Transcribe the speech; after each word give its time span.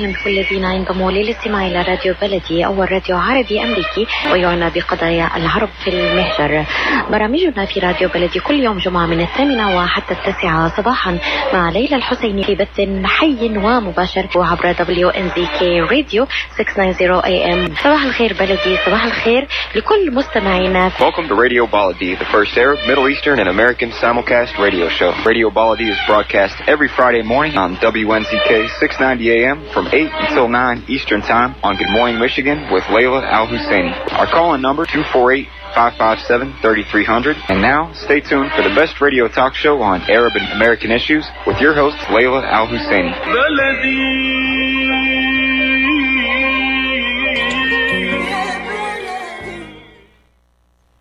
وسهلا 0.00 0.12
بكل 0.12 0.30
الذين 0.30 0.64
ينضموا 0.64 1.10
للاستماع 1.10 1.66
إلى 1.66 1.82
راديو 1.82 2.14
بلدي 2.22 2.66
أول 2.66 2.92
راديو 2.92 3.16
عربي 3.16 3.62
أمريكي 3.62 4.06
ويعنى 4.32 4.70
بقضايا 4.70 5.30
العرب 5.36 5.68
في 5.84 5.90
المهجر. 5.90 6.64
برامجنا 7.10 7.64
في 7.66 7.80
راديو 7.80 8.08
بلدي 8.08 8.40
كل 8.40 8.54
يوم 8.54 8.78
جمعة 8.78 9.06
من 9.06 9.20
الثامنة 9.20 9.76
وحتى 9.76 10.14
التاسعة 10.14 10.68
صباحا 10.76 11.18
مع 11.52 11.70
ليلى 11.70 11.96
الحسيني 11.96 12.44
في 12.44 12.54
بث 12.54 12.80
حي 13.04 13.48
ومباشر 13.56 14.26
وعبر 14.36 14.74
WNZK 14.74 15.62
راديو 15.90 16.26
690 16.56 17.22
AM 17.22 17.82
صباح 17.82 18.02
الخير 18.04 18.32
بلدي 18.32 18.76
صباح 18.86 19.04
الخير 19.04 19.48
لكل 19.74 20.14
مستمعينا 20.14 20.90
Welcome 20.98 21.28
to 21.28 21.34
Radio 21.34 21.66
Baladi, 21.66 22.18
the 22.18 22.24
first 22.24 22.56
Arab, 22.56 22.78
Middle 22.86 23.08
Eastern, 23.08 23.38
and 23.38 23.48
American 23.48 23.90
simulcast 23.90 24.58
radio 24.58 24.88
show. 24.88 25.12
Radio 25.26 25.50
Baladi 25.50 25.88
is 25.90 25.98
broadcast 26.06 26.54
every 26.66 26.88
Friday 26.88 27.22
morning 27.22 27.56
on 27.56 27.76
WNZK 27.76 28.68
690 28.80 29.30
AM 29.36 29.58
from 29.74 29.89
8 29.92 30.08
until 30.12 30.48
9 30.48 30.84
Eastern 30.86 31.20
Time 31.20 31.56
on 31.64 31.76
Good 31.76 31.90
Morning 31.90 32.18
Michigan 32.20 32.72
with 32.72 32.84
Layla 32.84 33.24
Al 33.24 33.48
Husseini. 33.48 33.90
Our 34.12 34.26
call-in 34.26 34.62
number 34.62 34.86
248 34.86 35.48
557 35.74 36.54
3300. 36.62 37.36
And 37.48 37.60
now, 37.60 37.92
stay 37.94 38.20
tuned 38.20 38.52
for 38.52 38.62
the 38.62 38.72
best 38.74 39.00
radio 39.00 39.26
talk 39.26 39.54
show 39.54 39.82
on 39.82 40.02
Arab 40.02 40.34
and 40.36 40.46
American 40.52 40.92
issues 40.92 41.26
with 41.44 41.60
your 41.60 41.74
host, 41.74 41.96
Layla 42.06 42.44
Al 42.44 42.68
Husseini. 42.68 43.10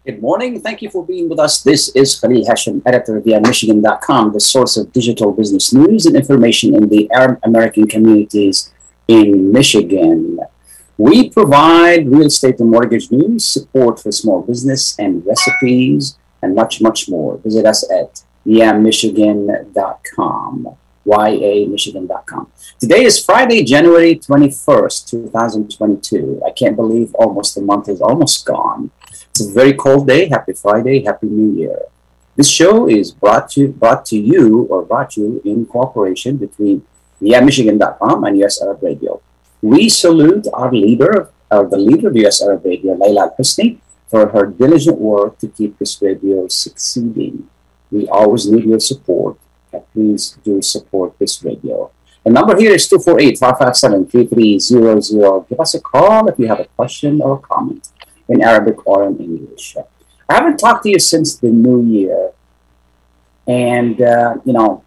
Good 0.04 0.22
morning. 0.24 0.60
Thank 0.62 0.82
you 0.82 0.90
for 0.90 1.06
being 1.06 1.30
with 1.30 1.38
us. 1.38 1.62
This 1.62 1.90
is 1.90 2.20
Khalil 2.20 2.44
Hashim, 2.44 2.82
editor 2.88 3.18
of 3.18 3.24
YaMichigan.com, 3.26 4.34
the 4.34 4.40
source 4.40 4.78
of 4.78 4.92
digital 4.92 5.32
business 5.32 5.72
news 5.72 6.08
and 6.08 6.16
information 6.16 6.74
in 6.74 6.90
the 6.90 7.08
Arab 7.12 7.40
American 7.44 7.88
communities 7.88 8.72
in 9.10 9.52
Michigan. 9.52 10.40
We 10.98 11.30
provide 11.32 12.10
real 12.12 12.28
estate 12.28 12.60
and 12.60 12.70
mortgage 12.70 13.12
news, 13.12 13.44
support 13.44 14.00
for 14.00 14.12
small 14.12 14.44
business, 14.44 15.00
and 15.00 15.26
recipes, 15.26 16.20
and 16.44 16.54
much, 16.54 16.80
much 16.80 17.10
more. 17.10 17.40
Visit 17.40 17.66
us 17.66 17.90
at 17.92 18.22
yamichigan.com. 18.46 20.78
YAMichigan.com. 21.08 22.52
Today 22.80 23.04
is 23.04 23.26
Friday, 23.26 23.64
January 23.64 24.16
21st, 24.16 25.10
2022. 25.10 26.44
I 26.46 26.52
can't 26.52 26.76
believe 26.76 27.16
almost 27.16 27.56
the 27.56 27.62
month 27.62 27.90
is 27.90 28.02
almost 28.02 28.46
gone. 28.46 28.92
It's 29.32 29.42
a 29.42 29.52
very 29.52 29.74
cold 29.74 30.08
day. 30.08 30.30
Happy 30.30 30.54
Friday. 30.54 31.04
Happy 31.04 31.26
New 31.26 31.58
Year. 31.58 31.80
This 32.36 32.52
show 32.52 32.88
is 32.88 33.12
brought 33.12 33.50
to 33.52 33.70
brought 33.70 34.06
to 34.08 34.20
you 34.20 34.68
or 34.70 34.84
brought 34.84 35.16
you 35.18 35.42
in 35.44 35.66
cooperation 35.66 36.38
between 36.38 36.84
YaMichigan.com 37.22 38.24
and 38.24 38.38
US 38.44 38.62
Arab 38.62 38.84
Radio. 38.84 39.22
We 39.62 39.90
salute 39.90 40.48
our 40.54 40.72
leader, 40.72 41.30
uh, 41.52 41.64
the 41.64 41.78
leader 41.78 42.08
of 42.10 42.16
US 42.18 42.42
Arab 42.42 42.66
Radio, 42.66 42.96
Layla 42.96 43.32
Al-Husni, 43.32 43.80
for 44.08 44.30
her 44.30 44.46
diligent 44.48 44.98
work 44.98 45.38
to 45.40 45.48
keep 45.48 45.78
this 45.78 46.02
radio 46.02 46.48
succeeding. 46.48 47.48
We 47.92 48.08
always 48.08 48.50
need 48.50 48.66
your 48.66 48.80
support. 48.80 49.38
Please 49.94 50.38
do 50.44 50.62
support 50.62 51.18
this 51.20 51.44
radio. 51.44 51.92
The 52.24 52.32
number 52.32 52.58
here 52.58 52.74
is 52.74 52.90
248-557-3300. 52.90 55.50
Give 55.50 55.60
us 55.60 55.76
a 55.76 55.80
call 55.80 56.28
if 56.28 56.40
you 56.40 56.48
have 56.48 56.60
a 56.60 56.66
question 56.66 57.22
or 57.22 57.38
comment 57.40 57.88
in 58.28 58.42
Arabic 58.42 58.86
or 58.86 59.08
in 59.08 59.18
English. 59.20 59.78
I 60.28 60.34
haven't 60.36 60.58
talked 60.58 60.84
to 60.84 60.90
you 60.90 61.00
since 61.00 61.38
the 61.38 61.50
new 61.50 61.82
year. 61.84 62.32
And, 63.48 64.02
uh, 64.02 64.36
you 64.46 64.52
know, 64.54 64.84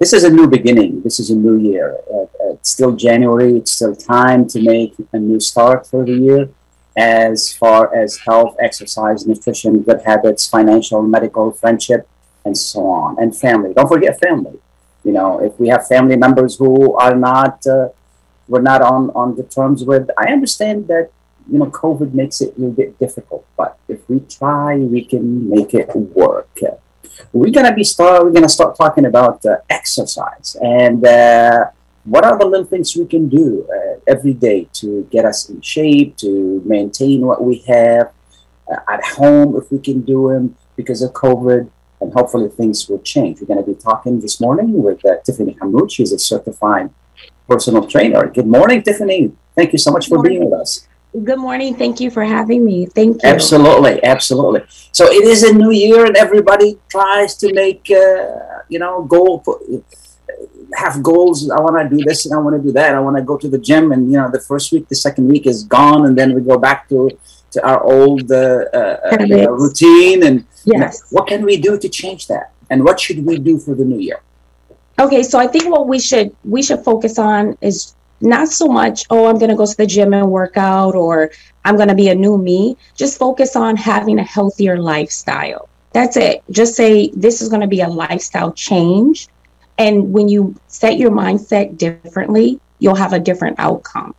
this 0.00 0.14
is 0.14 0.24
a 0.24 0.30
new 0.30 0.48
beginning. 0.48 1.02
This 1.02 1.20
is 1.20 1.28
a 1.28 1.36
new 1.36 1.56
year. 1.58 1.98
Uh, 2.12 2.24
it's 2.52 2.70
still 2.70 2.92
January. 2.96 3.58
It's 3.58 3.72
still 3.72 3.94
time 3.94 4.48
to 4.48 4.62
make 4.62 4.94
a 5.12 5.18
new 5.18 5.38
start 5.38 5.86
for 5.86 6.06
the 6.06 6.14
year 6.14 6.48
as 6.96 7.52
far 7.52 7.94
as 7.94 8.16
health, 8.16 8.56
exercise, 8.58 9.26
nutrition, 9.26 9.82
good 9.82 10.00
habits, 10.06 10.48
financial, 10.48 11.02
medical, 11.02 11.52
friendship, 11.52 12.08
and 12.46 12.56
so 12.56 12.86
on. 12.86 13.18
And 13.22 13.36
family. 13.36 13.74
Don't 13.74 13.88
forget 13.88 14.18
family. 14.18 14.58
You 15.04 15.12
know, 15.12 15.38
if 15.38 15.60
we 15.60 15.68
have 15.68 15.86
family 15.86 16.16
members 16.16 16.56
who 16.56 16.94
are 16.94 17.14
not, 17.14 17.66
uh, 17.66 17.90
we're 18.48 18.62
not 18.62 18.80
on, 18.80 19.10
on 19.10 19.34
good 19.34 19.50
terms 19.50 19.84
with, 19.84 20.08
I 20.16 20.32
understand 20.32 20.88
that 20.88 21.10
you 21.50 21.58
know, 21.58 21.66
COVID 21.66 22.14
makes 22.14 22.40
it 22.40 22.56
a 22.56 22.60
little 22.60 22.74
bit 22.74 22.98
difficult, 22.98 23.44
but 23.56 23.76
if 23.88 24.08
we 24.08 24.20
try, 24.20 24.76
we 24.76 25.04
can 25.04 25.48
make 25.48 25.74
it 25.74 25.94
work. 25.94 26.48
We're 27.32 27.52
gonna 27.52 27.74
be 27.74 27.84
start. 27.84 28.24
We're 28.24 28.32
gonna 28.32 28.48
start 28.48 28.76
talking 28.76 29.06
about 29.06 29.44
uh, 29.44 29.56
exercise 29.68 30.56
and 30.60 31.04
uh, 31.04 31.66
what 32.04 32.24
are 32.24 32.38
the 32.38 32.46
little 32.46 32.66
things 32.66 32.96
we 32.96 33.06
can 33.06 33.28
do 33.28 33.68
uh, 33.70 34.00
every 34.06 34.32
day 34.32 34.68
to 34.72 35.06
get 35.10 35.24
us 35.24 35.48
in 35.50 35.60
shape, 35.60 36.16
to 36.16 36.62
maintain 36.64 37.26
what 37.26 37.42
we 37.42 37.58
have 37.68 38.12
uh, 38.70 38.76
at 38.88 39.04
home 39.04 39.56
if 39.56 39.70
we 39.70 39.78
can 39.78 40.00
do 40.02 40.30
them 40.30 40.56
because 40.76 41.02
of 41.02 41.12
COVID, 41.12 41.70
and 42.00 42.12
hopefully 42.12 42.48
things 42.48 42.88
will 42.88 43.02
change. 43.02 43.40
We're 43.40 43.46
gonna 43.46 43.66
be 43.66 43.74
talking 43.74 44.20
this 44.20 44.40
morning 44.40 44.82
with 44.82 45.04
uh, 45.04 45.16
Tiffany 45.24 45.54
Hamoud. 45.60 45.90
She's 45.90 46.12
a 46.12 46.18
certified 46.18 46.90
personal 47.48 47.86
trainer. 47.86 48.26
Good 48.28 48.46
morning, 48.46 48.82
Tiffany. 48.82 49.32
Thank 49.54 49.72
you 49.72 49.78
so 49.78 49.90
much 49.90 50.08
for 50.08 50.22
being 50.22 50.44
with 50.44 50.58
us. 50.58 50.86
Good 51.12 51.38
morning. 51.38 51.74
Thank 51.74 51.98
you 51.98 52.08
for 52.08 52.22
having 52.22 52.64
me. 52.64 52.86
Thank 52.86 53.22
you. 53.22 53.28
Absolutely, 53.28 54.02
absolutely. 54.04 54.62
So 54.92 55.06
it 55.06 55.24
is 55.24 55.42
a 55.42 55.52
new 55.52 55.72
year, 55.72 56.06
and 56.06 56.16
everybody 56.16 56.78
tries 56.88 57.36
to 57.38 57.52
make, 57.52 57.90
uh, 57.90 58.62
you 58.68 58.78
know, 58.78 59.02
goal, 59.02 59.42
have 60.76 61.02
goals. 61.02 61.50
I 61.50 61.60
want 61.60 61.82
to 61.82 61.96
do 61.96 62.04
this, 62.04 62.26
and 62.26 62.34
I 62.34 62.38
want 62.38 62.56
to 62.56 62.62
do 62.62 62.70
that. 62.72 62.94
I 62.94 63.00
want 63.00 63.16
to 63.16 63.22
go 63.22 63.36
to 63.36 63.48
the 63.48 63.58
gym, 63.58 63.90
and 63.90 64.10
you 64.10 64.18
know, 64.18 64.30
the 64.30 64.38
first 64.38 64.70
week, 64.70 64.88
the 64.88 64.94
second 64.94 65.26
week 65.26 65.48
is 65.48 65.64
gone, 65.64 66.06
and 66.06 66.16
then 66.16 66.32
we 66.32 66.42
go 66.42 66.58
back 66.58 66.88
to 66.90 67.10
to 67.52 67.66
our 67.66 67.82
old 67.82 68.30
uh, 68.30 68.66
uh, 68.72 69.16
you 69.20 69.36
know, 69.36 69.50
routine. 69.50 70.22
And 70.22 70.44
yes, 70.64 70.64
you 70.64 70.78
know, 70.78 70.90
what 71.10 71.26
can 71.26 71.44
we 71.44 71.56
do 71.56 71.76
to 71.76 71.88
change 71.88 72.28
that? 72.28 72.52
And 72.70 72.84
what 72.84 73.00
should 73.00 73.26
we 73.26 73.36
do 73.38 73.58
for 73.58 73.74
the 73.74 73.84
new 73.84 73.98
year? 73.98 74.20
Okay, 74.96 75.24
so 75.24 75.40
I 75.40 75.48
think 75.48 75.68
what 75.68 75.88
we 75.88 75.98
should 75.98 76.36
we 76.44 76.62
should 76.62 76.84
focus 76.84 77.18
on 77.18 77.58
is 77.60 77.96
not 78.20 78.48
so 78.48 78.66
much, 78.66 79.04
oh, 79.10 79.26
I'm 79.26 79.38
going 79.38 79.50
to 79.50 79.56
go 79.56 79.66
to 79.66 79.76
the 79.76 79.86
gym 79.86 80.12
and 80.12 80.30
work 80.30 80.56
out 80.56 80.94
or 80.94 81.30
I'm 81.64 81.76
going 81.76 81.88
to 81.88 81.94
be 81.94 82.08
a 82.08 82.14
new 82.14 82.38
me. 82.38 82.76
Just 82.94 83.18
focus 83.18 83.56
on 83.56 83.76
having 83.76 84.18
a 84.18 84.24
healthier 84.24 84.78
lifestyle. 84.78 85.68
That's 85.92 86.16
it. 86.16 86.42
Just 86.50 86.74
say 86.74 87.10
this 87.14 87.40
is 87.42 87.48
going 87.48 87.62
to 87.62 87.66
be 87.66 87.80
a 87.80 87.88
lifestyle 87.88 88.52
change. 88.52 89.28
And 89.78 90.12
when 90.12 90.28
you 90.28 90.54
set 90.68 90.98
your 90.98 91.10
mindset 91.10 91.78
differently, 91.78 92.60
you'll 92.78 92.94
have 92.94 93.12
a 93.12 93.18
different 93.18 93.58
outcome. 93.58 94.14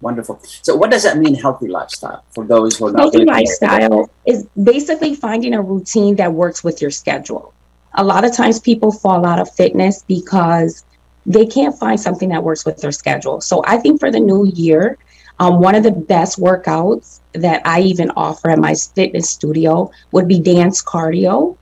Wonderful. 0.00 0.40
So, 0.62 0.76
what 0.76 0.90
does 0.90 1.02
that 1.02 1.18
mean, 1.18 1.34
healthy 1.34 1.66
lifestyle, 1.66 2.24
for 2.30 2.44
those 2.44 2.78
who 2.78 2.86
are 2.86 2.92
not 2.92 3.00
healthy 3.00 3.24
lifestyle 3.24 4.08
is 4.26 4.46
basically 4.62 5.14
finding 5.14 5.54
a 5.54 5.62
routine 5.62 6.14
that 6.16 6.32
works 6.32 6.62
with 6.62 6.80
your 6.80 6.92
schedule. 6.92 7.52
A 7.94 8.04
lot 8.04 8.24
of 8.24 8.32
times 8.32 8.60
people 8.60 8.92
fall 8.92 9.26
out 9.26 9.40
of 9.40 9.52
fitness 9.52 10.04
because 10.06 10.84
they 11.28 11.46
can't 11.46 11.78
find 11.78 12.00
something 12.00 12.30
that 12.30 12.42
works 12.42 12.64
with 12.64 12.78
their 12.78 12.90
schedule. 12.90 13.40
So 13.40 13.62
I 13.66 13.76
think 13.76 14.00
for 14.00 14.10
the 14.10 14.18
new 14.18 14.46
year, 14.46 14.98
um, 15.38 15.60
one 15.60 15.74
of 15.74 15.82
the 15.82 15.92
best 15.92 16.40
workouts 16.40 17.20
that 17.34 17.62
I 17.64 17.82
even 17.82 18.10
offer 18.16 18.50
at 18.50 18.58
my 18.58 18.74
fitness 18.74 19.30
studio 19.30 19.90
would 20.10 20.26
be 20.26 20.40
dance 20.40 20.82
cardio. 20.82 21.56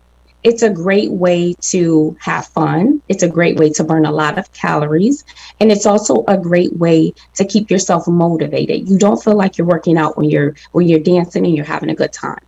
It's 0.45 0.63
a 0.63 0.71
great 0.71 1.11
way 1.11 1.55
to 1.73 2.17
have 2.21 2.47
fun. 2.47 3.03
It's 3.09 3.25
a 3.25 3.29
great 3.29 3.57
way 3.57 3.71
to 3.71 3.83
burn 3.83 4.07
a 4.07 4.13
lot 4.13 4.39
of 4.39 4.51
calories. 4.53 5.25
And 5.59 5.73
it's 5.73 5.85
also 5.85 6.25
a 6.29 6.39
great 6.39 6.75
way 6.77 7.13
to 7.35 7.45
keep 7.45 7.69
yourself 7.69 8.07
motivated. 8.07 8.89
You 8.89 8.99
don't 8.99 9.23
feel 9.23 9.35
like 9.35 9.59
you're 9.59 9.67
working 9.67 9.99
out 9.99 10.17
when 10.17 10.31
you're 10.31 10.55
when 10.71 10.87
you're 10.89 11.01
dancing 11.01 11.45
and 11.45 11.57
you're 11.57 11.65
having 11.65 11.91
a 11.91 11.95
good 11.97 12.13
time. 12.13 12.39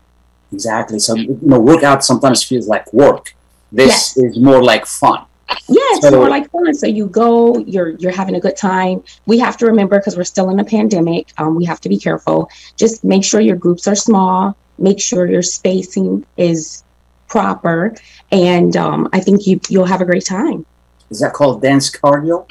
Exactly. 0.53 1.01
So 1.01 1.17
you 1.17 1.37
know, 1.43 1.59
workout 1.59 2.05
sometimes 2.05 2.45
feels 2.45 2.69
like 2.69 2.91
work. 2.93 3.35
This 3.73 3.89
Yes. 3.89 4.17
is 4.17 4.39
more 4.39 4.63
like 4.63 4.87
fun. 4.87 5.28
Yeah, 5.69 5.81
it's 5.93 6.09
So- 6.09 6.17
more 6.17 6.29
like 6.29 6.51
fun. 6.51 6.75
So 6.75 6.87
you 6.87 7.07
go, 7.07 7.59
you're 7.59 7.91
you're 7.91 8.13
having 8.13 8.35
a 8.35 8.41
good 8.41 8.57
time. 8.57 9.03
We 9.27 9.39
have 9.39 9.57
to 9.59 9.67
remember 9.67 9.99
because 9.99 10.17
we're 10.17 10.25
still 10.25 10.51
in 10.51 10.59
a 10.61 10.65
pandemic. 10.65 11.29
Um, 11.39 11.55
we 11.55 11.65
have 11.65 11.81
to 11.83 11.89
be 11.89 11.99
careful. 11.99 12.51
Just 12.77 13.05
make 13.05 13.25
sure 13.25 13.41
your 13.41 13.57
groups 13.57 13.87
are 13.89 13.95
small. 13.95 14.57
Make 14.79 15.01
sure 15.01 15.27
your 15.27 15.43
spacing 15.43 16.25
is 16.37 16.85
proper, 17.29 17.95
and 18.31 18.77
um, 18.77 19.09
I 19.13 19.21
think 19.21 19.47
you 19.47 19.61
you'll 19.69 19.87
have 19.87 20.01
a 20.01 20.05
great 20.05 20.25
time. 20.25 20.65
Is 21.11 21.21
that 21.21 21.33
called 21.33 21.63
dance 21.63 21.91
cardio? 21.91 22.47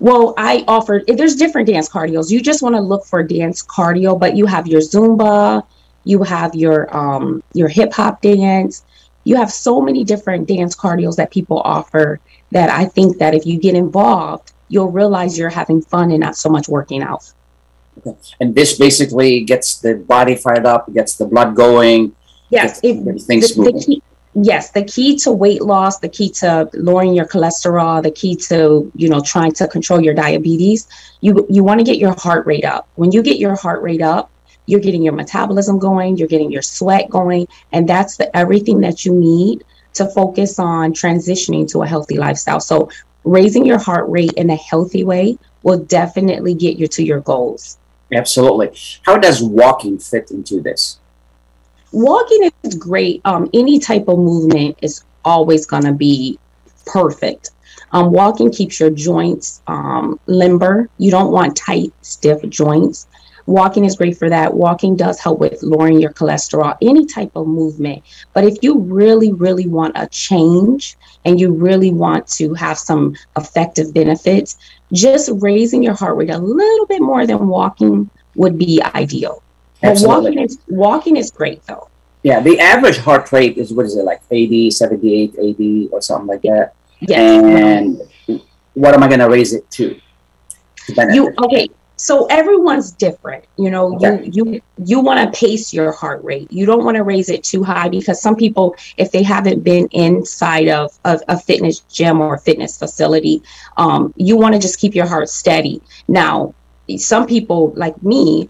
Well, 0.00 0.34
I 0.38 0.64
offer 0.66 1.02
there's 1.06 1.36
different 1.36 1.68
dance 1.68 1.88
cardios. 1.88 2.30
You 2.30 2.40
just 2.40 2.62
want 2.62 2.74
to 2.74 2.80
look 2.80 3.04
for 3.04 3.22
dance 3.22 3.62
cardio, 3.64 4.18
but 4.18 4.36
you 4.36 4.46
have 4.46 4.66
your 4.66 4.80
Zumba, 4.80 5.62
you 6.04 6.22
have 6.22 6.54
your 6.54 6.94
um 6.96 7.42
your 7.52 7.68
hip 7.68 7.92
hop 7.92 8.22
dance. 8.22 8.83
You 9.24 9.36
have 9.36 9.50
so 9.50 9.80
many 9.80 10.04
different 10.04 10.46
dance 10.46 10.76
cardios 10.76 11.16
that 11.16 11.30
people 11.30 11.60
offer 11.60 12.20
that 12.52 12.70
I 12.70 12.84
think 12.84 13.18
that 13.18 13.34
if 13.34 13.46
you 13.46 13.58
get 13.58 13.74
involved, 13.74 14.52
you'll 14.68 14.90
realize 14.90 15.38
you're 15.38 15.50
having 15.50 15.82
fun 15.82 16.10
and 16.10 16.20
not 16.20 16.36
so 16.36 16.48
much 16.48 16.68
working 16.68 17.02
out. 17.02 17.32
Okay. 17.98 18.16
And 18.40 18.54
this 18.54 18.78
basically 18.78 19.44
gets 19.44 19.78
the 19.78 19.94
body 19.94 20.36
fired 20.36 20.66
up, 20.66 20.92
gets 20.92 21.16
the 21.16 21.26
blood 21.26 21.54
going. 21.54 22.14
Yes, 22.50 22.80
if 22.82 23.24
things 23.24 23.54
the, 23.54 23.54
the 23.54 23.60
moving. 23.60 23.80
key, 23.80 24.02
yes, 24.34 24.70
the 24.70 24.84
key 24.84 25.16
to 25.18 25.32
weight 25.32 25.62
loss, 25.62 25.98
the 25.98 26.08
key 26.08 26.30
to 26.40 26.68
lowering 26.74 27.14
your 27.14 27.26
cholesterol, 27.26 28.02
the 28.02 28.10
key 28.10 28.36
to, 28.36 28.90
you 28.94 29.08
know, 29.08 29.20
trying 29.20 29.52
to 29.52 29.68
control 29.68 30.00
your 30.00 30.14
diabetes, 30.14 30.88
you 31.20 31.46
you 31.48 31.64
want 31.64 31.80
to 31.80 31.84
get 31.84 31.98
your 31.98 32.14
heart 32.14 32.46
rate 32.46 32.64
up. 32.64 32.88
When 32.96 33.12
you 33.12 33.22
get 33.22 33.38
your 33.38 33.56
heart 33.56 33.82
rate 33.82 34.02
up, 34.02 34.30
you're 34.66 34.80
getting 34.80 35.02
your 35.02 35.12
metabolism 35.12 35.78
going, 35.78 36.16
you're 36.16 36.28
getting 36.28 36.50
your 36.50 36.62
sweat 36.62 37.08
going, 37.10 37.46
and 37.72 37.88
that's 37.88 38.16
the 38.16 38.34
everything 38.36 38.80
that 38.80 39.04
you 39.04 39.14
need 39.14 39.64
to 39.94 40.06
focus 40.06 40.58
on 40.58 40.92
transitioning 40.92 41.70
to 41.70 41.82
a 41.82 41.86
healthy 41.86 42.16
lifestyle. 42.16 42.60
So 42.60 42.90
raising 43.24 43.64
your 43.64 43.78
heart 43.78 44.08
rate 44.08 44.32
in 44.32 44.50
a 44.50 44.56
healthy 44.56 45.04
way 45.04 45.38
will 45.62 45.78
definitely 45.78 46.54
get 46.54 46.76
you 46.76 46.86
to 46.88 47.04
your 47.04 47.20
goals. 47.20 47.78
Absolutely. 48.12 48.72
How 49.02 49.16
does 49.16 49.42
walking 49.42 49.98
fit 49.98 50.30
into 50.30 50.60
this? 50.60 50.98
Walking 51.92 52.50
is 52.62 52.74
great. 52.74 53.20
Um, 53.24 53.48
any 53.54 53.78
type 53.78 54.08
of 54.08 54.18
movement 54.18 54.78
is 54.82 55.04
always 55.24 55.64
going 55.64 55.84
to 55.84 55.92
be 55.92 56.38
perfect. 56.86 57.50
Um, 57.92 58.10
walking 58.10 58.50
keeps 58.50 58.80
your 58.80 58.90
joints 58.90 59.62
um, 59.68 60.18
limber. 60.26 60.88
You 60.98 61.10
don't 61.10 61.32
want 61.32 61.56
tight, 61.56 61.92
stiff 62.02 62.42
joints. 62.48 63.06
Walking 63.46 63.84
is 63.84 63.96
great 63.96 64.16
for 64.16 64.30
that. 64.30 64.54
Walking 64.54 64.96
does 64.96 65.20
help 65.20 65.38
with 65.38 65.62
lowering 65.62 66.00
your 66.00 66.12
cholesterol, 66.12 66.76
any 66.80 67.04
type 67.04 67.32
of 67.36 67.46
movement. 67.46 68.02
But 68.32 68.44
if 68.44 68.56
you 68.62 68.78
really, 68.78 69.32
really 69.32 69.66
want 69.66 69.92
a 69.96 70.06
change 70.08 70.96
and 71.24 71.38
you 71.38 71.52
really 71.52 71.90
want 71.90 72.26
to 72.28 72.54
have 72.54 72.78
some 72.78 73.14
effective 73.36 73.92
benefits, 73.92 74.56
just 74.92 75.30
raising 75.34 75.82
your 75.82 75.94
heart 75.94 76.16
rate 76.16 76.30
a 76.30 76.38
little 76.38 76.86
bit 76.86 77.02
more 77.02 77.26
than 77.26 77.46
walking 77.46 78.08
would 78.34 78.58
be 78.58 78.82
ideal. 78.94 79.42
But 79.82 79.98
walking 80.00 80.38
is 80.38 80.58
walking 80.68 81.16
is 81.16 81.30
great 81.30 81.62
though. 81.66 81.88
Yeah, 82.22 82.40
the 82.40 82.58
average 82.58 82.96
heart 82.96 83.30
rate 83.32 83.58
is 83.58 83.72
what 83.72 83.84
is 83.84 83.96
it 83.96 84.04
like 84.04 84.22
80, 84.30 84.70
78, 84.70 85.34
80 85.38 85.88
or 85.92 86.00
something 86.00 86.26
like 86.26 86.42
that. 86.42 86.74
Yes. 87.00 87.44
And 87.44 88.40
what 88.72 88.94
am 88.94 89.02
I 89.02 89.08
going 89.08 89.20
to 89.20 89.28
raise 89.28 89.52
it 89.52 89.70
to? 89.72 90.00
to 90.86 91.14
you 91.14 91.34
okay? 91.38 91.68
So 91.96 92.26
everyone's 92.26 92.90
different 92.90 93.44
you 93.56 93.70
know 93.70 93.94
okay. 93.96 94.28
you 94.32 94.44
you 94.44 94.62
you 94.84 95.00
want 95.00 95.32
to 95.32 95.38
pace 95.38 95.72
your 95.72 95.92
heart 95.92 96.22
rate. 96.24 96.50
You 96.50 96.66
don't 96.66 96.84
want 96.84 96.96
to 96.96 97.04
raise 97.04 97.28
it 97.28 97.44
too 97.44 97.62
high 97.62 97.88
because 97.88 98.20
some 98.20 98.34
people 98.34 98.74
if 98.96 99.12
they 99.12 99.22
haven't 99.22 99.62
been 99.62 99.86
inside 99.92 100.68
of, 100.68 100.98
of 101.04 101.22
a 101.28 101.38
fitness 101.38 101.80
gym 101.80 102.20
or 102.20 102.34
a 102.34 102.38
fitness 102.38 102.76
facility 102.76 103.42
um, 103.76 104.12
you 104.16 104.36
want 104.36 104.54
to 104.54 104.60
just 104.60 104.78
keep 104.78 104.94
your 104.94 105.06
heart 105.06 105.28
steady. 105.28 105.80
Now 106.08 106.54
some 106.98 107.26
people 107.26 107.72
like 107.76 108.00
me 108.02 108.48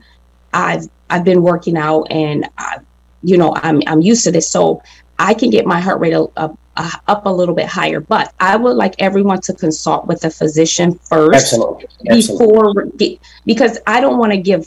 i've 0.53 0.89
i've 1.11 1.25
been 1.25 1.43
working 1.43 1.77
out 1.77 2.03
and 2.11 2.49
I, 2.59 2.79
you 3.23 3.37
know 3.37 3.55
i'm 3.57 3.81
i'm 3.87 4.01
used 4.01 4.25
to 4.25 4.33
this. 4.33 4.51
So 4.51 4.83
i 5.19 5.35
can 5.35 5.51
get 5.51 5.67
my 5.67 5.81
heart 5.81 6.01
rate 6.01 6.15
a, 6.15 6.27
a, 6.37 6.57
uh, 6.77 6.91
up 7.07 7.27
a 7.27 7.31
little 7.31 7.55
bit 7.55 7.67
higher. 7.67 8.01
But 8.01 8.33
I 8.41 8.57
would 8.57 8.77
like 8.77 8.95
everyone 8.99 9.41
to 9.43 9.55
consult 9.55 10.07
with 10.07 10.25
a 10.25 10.31
physician 10.31 10.99
first 10.99 11.53
Absolutely. 11.53 11.87
before 12.03 12.69
Absolutely. 12.71 13.21
because 13.45 13.79
I 13.87 14.01
don't 14.01 14.19
want 14.19 14.33
to 14.33 14.39
give 14.39 14.67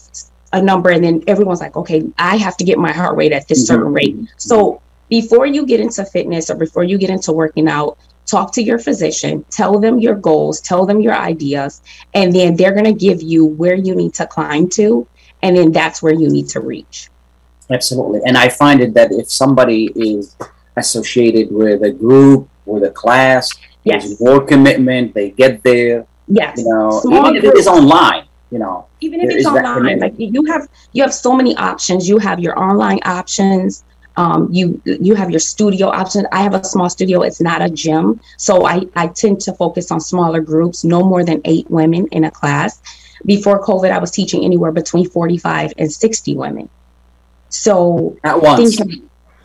a 0.53 0.61
number 0.61 0.89
and 0.89 1.03
then 1.03 1.23
everyone's 1.27 1.59
like, 1.59 1.75
okay, 1.75 2.03
I 2.17 2.37
have 2.37 2.57
to 2.57 2.63
get 2.63 2.77
my 2.77 2.91
heart 2.91 3.17
rate 3.17 3.31
at 3.31 3.47
this 3.47 3.59
mm-hmm. 3.59 3.75
certain 3.75 3.93
rate. 3.93 4.15
So 4.37 4.81
before 5.09 5.45
you 5.45 5.65
get 5.65 5.79
into 5.79 6.05
fitness 6.05 6.49
or 6.49 6.55
before 6.55 6.83
you 6.83 6.97
get 6.97 7.09
into 7.09 7.31
working 7.31 7.67
out, 7.67 7.97
talk 8.25 8.53
to 8.53 8.61
your 8.61 8.77
physician, 8.77 9.45
tell 9.49 9.79
them 9.79 9.99
your 9.99 10.15
goals, 10.15 10.59
tell 10.61 10.85
them 10.85 10.99
your 10.99 11.15
ideas, 11.15 11.81
and 12.13 12.33
then 12.33 12.55
they're 12.55 12.73
going 12.73 12.85
to 12.85 12.93
give 12.93 13.21
you 13.21 13.45
where 13.45 13.75
you 13.75 13.95
need 13.95 14.13
to 14.15 14.27
climb 14.27 14.69
to, 14.69 15.07
and 15.41 15.57
then 15.57 15.71
that's 15.71 16.01
where 16.01 16.13
you 16.13 16.29
need 16.29 16.47
to 16.49 16.59
reach. 16.59 17.09
Absolutely. 17.69 18.21
And 18.25 18.37
I 18.37 18.49
find 18.49 18.81
it 18.81 18.93
that 18.93 19.11
if 19.11 19.31
somebody 19.31 19.91
is 19.95 20.35
associated 20.77 21.51
with 21.51 21.83
a 21.83 21.91
group, 21.91 22.47
with 22.65 22.83
a 22.83 22.91
class. 22.91 23.51
Yes. 23.83 24.05
There's 24.05 24.21
more 24.21 24.45
commitment. 24.45 25.13
They 25.13 25.31
get 25.31 25.63
there. 25.63 26.05
Yes. 26.27 26.57
You 26.59 26.69
know, 26.69 26.99
Small 27.01 27.27
even 27.27 27.35
if 27.37 27.43
it 27.43 27.57
is 27.57 27.67
online, 27.67 28.25
you 28.51 28.59
know. 28.59 28.87
Even 29.01 29.21
if 29.21 29.29
it's 29.29 29.45
online, 29.45 29.99
like 29.99 30.13
you 30.17 30.43
have 30.45 30.67
you 30.93 31.03
have 31.03 31.13
so 31.13 31.35
many 31.35 31.55
options. 31.57 32.07
You 32.07 32.17
have 32.17 32.39
your 32.39 32.57
online 32.59 32.99
options. 33.05 33.83
Um, 34.17 34.49
you 34.51 34.81
you 34.85 35.13
have 35.15 35.29
your 35.29 35.39
studio 35.39 35.87
option. 35.87 36.27
I 36.31 36.41
have 36.41 36.55
a 36.55 36.63
small 36.63 36.89
studio. 36.89 37.21
It's 37.21 37.39
not 37.39 37.61
a 37.61 37.69
gym, 37.69 38.19
so 38.37 38.65
I 38.65 38.81
I 38.95 39.07
tend 39.07 39.39
to 39.41 39.53
focus 39.53 39.91
on 39.91 40.01
smaller 40.01 40.41
groups, 40.41 40.83
no 40.83 41.03
more 41.03 41.23
than 41.23 41.39
eight 41.45 41.69
women 41.69 42.07
in 42.07 42.23
a 42.25 42.31
class. 42.31 42.81
Before 43.25 43.63
COVID, 43.63 43.91
I 43.91 43.99
was 43.99 44.11
teaching 44.11 44.43
anywhere 44.43 44.71
between 44.71 45.07
forty 45.07 45.37
five 45.37 45.71
and 45.77 45.91
sixty 45.91 46.35
women. 46.35 46.67
So 47.49 48.17
at 48.23 48.41
once. 48.41 48.81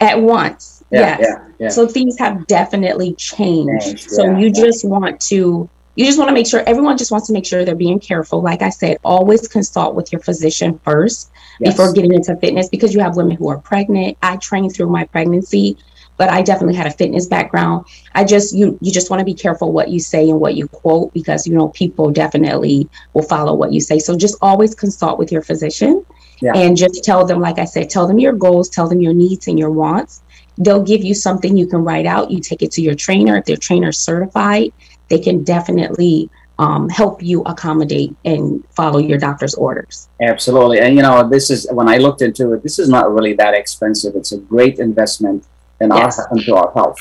At 0.01 0.21
once 0.21 0.82
yeah, 0.93 1.01
yes. 1.01 1.21
Yeah, 1.21 1.49
yeah. 1.59 1.69
So 1.69 1.89
things 1.89 2.19
have 2.19 2.47
definitely 2.47 3.15
changed. 3.15 4.11
so 4.11 4.25
yeah, 4.25 4.39
you 4.39 4.53
just 4.53 4.85
want 4.85 5.21
to 5.23 5.69
you 5.95 6.07
just 6.07 6.19
want 6.19 6.29
to 6.29 6.35
make 6.35 6.47
sure 6.47 6.63
everyone 6.67 6.97
just 6.97 7.11
wants 7.11 7.27
to 7.27 7.33
make 7.33 7.45
sure 7.45 7.65
they're 7.65 7.75
being 7.75 8.01
careful. 8.01 8.41
Like 8.41 8.63
I 8.63 8.71
said, 8.71 8.99
always 9.05 9.47
consult 9.47 9.95
with 9.95 10.11
your 10.11 10.21
physician 10.23 10.79
first 10.85 11.31
yes. 11.61 11.73
before 11.73 11.93
getting 11.93 12.15
into 12.15 12.35
fitness 12.37 12.69
because 12.69 12.95
you 12.95 13.01
have 13.01 13.17
women 13.17 13.37
who 13.37 13.49
are 13.49 13.59
pregnant. 13.59 14.17
I 14.23 14.37
trained 14.37 14.75
through 14.75 14.89
my 14.89 15.05
pregnancy, 15.05 15.77
but 16.17 16.31
I 16.31 16.41
definitely 16.41 16.77
had 16.77 16.87
a 16.87 16.93
fitness 16.93 17.27
background. 17.27 17.85
I 18.15 18.25
just 18.25 18.55
you 18.55 18.79
you 18.81 18.91
just 18.91 19.11
want 19.11 19.21
to 19.21 19.25
be 19.25 19.35
careful 19.35 19.71
what 19.71 19.91
you 19.91 20.01
say 20.01 20.31
and 20.31 20.41
what 20.41 20.55
you 20.55 20.67
quote 20.69 21.13
because 21.13 21.47
you 21.47 21.55
know 21.55 21.69
people 21.69 22.11
definitely 22.11 22.89
will 23.13 23.23
follow 23.23 23.55
what 23.55 23.73
you 23.73 23.81
say. 23.81 23.99
So 23.99 24.17
just 24.17 24.37
always 24.41 24.75
consult 24.75 25.19
with 25.19 25.31
your 25.31 25.43
physician 25.43 26.07
yeah. 26.41 26.53
and 26.55 26.75
just 26.75 27.05
tell 27.05 27.27
them 27.27 27.41
like 27.41 27.59
I 27.59 27.67
said, 27.67 27.91
tell 27.91 28.07
them 28.07 28.19
your 28.19 28.33
goals, 28.33 28.71
tell 28.71 28.89
them 28.89 29.03
your 29.03 29.15
needs 29.15 29.47
and 29.47 29.59
your 29.59 29.71
wants 29.71 30.23
they'll 30.59 30.83
give 30.83 31.05
you 31.05 31.15
something 31.15 31.57
you 31.57 31.67
can 31.67 31.85
write 31.85 32.07
out. 32.07 32.31
You 32.31 32.41
take 32.41 32.63
it 32.63 32.71
to 32.73 32.83
your 32.83 32.95
trainer. 32.95 33.37
If 33.37 33.45
their 33.47 33.57
trainer 33.57 33.93
certified, 33.93 34.73
they 35.09 35.19
can 35.19 35.45
definitely 35.45 36.31
um, 36.59 36.89
help 36.89 37.23
you 37.23 37.43
accommodate 37.43 38.15
and 38.25 38.63
follow 38.71 38.99
your 38.99 39.19
doctor's 39.19 39.55
orders. 39.55 40.09
Absolutely. 40.21 40.81
And 40.81 40.95
you 40.95 41.03
know, 41.03 41.29
this 41.29 41.51
is 41.51 41.67
when 41.73 41.89
I 41.89 41.97
looked 41.99 42.23
into 42.23 42.53
it, 42.53 42.63
this 42.63 42.79
is 42.79 42.89
not 42.89 43.13
really 43.13 43.33
that 43.35 43.55
expensive. 43.55 44.15
It's 44.15 44.33
a 44.33 44.39
great 44.39 44.79
investment 44.79 45.45
in 45.81 45.91
yes. 45.91 46.19
our 46.19 46.29
into 46.37 46.55
our 46.55 46.73
health. 46.73 46.99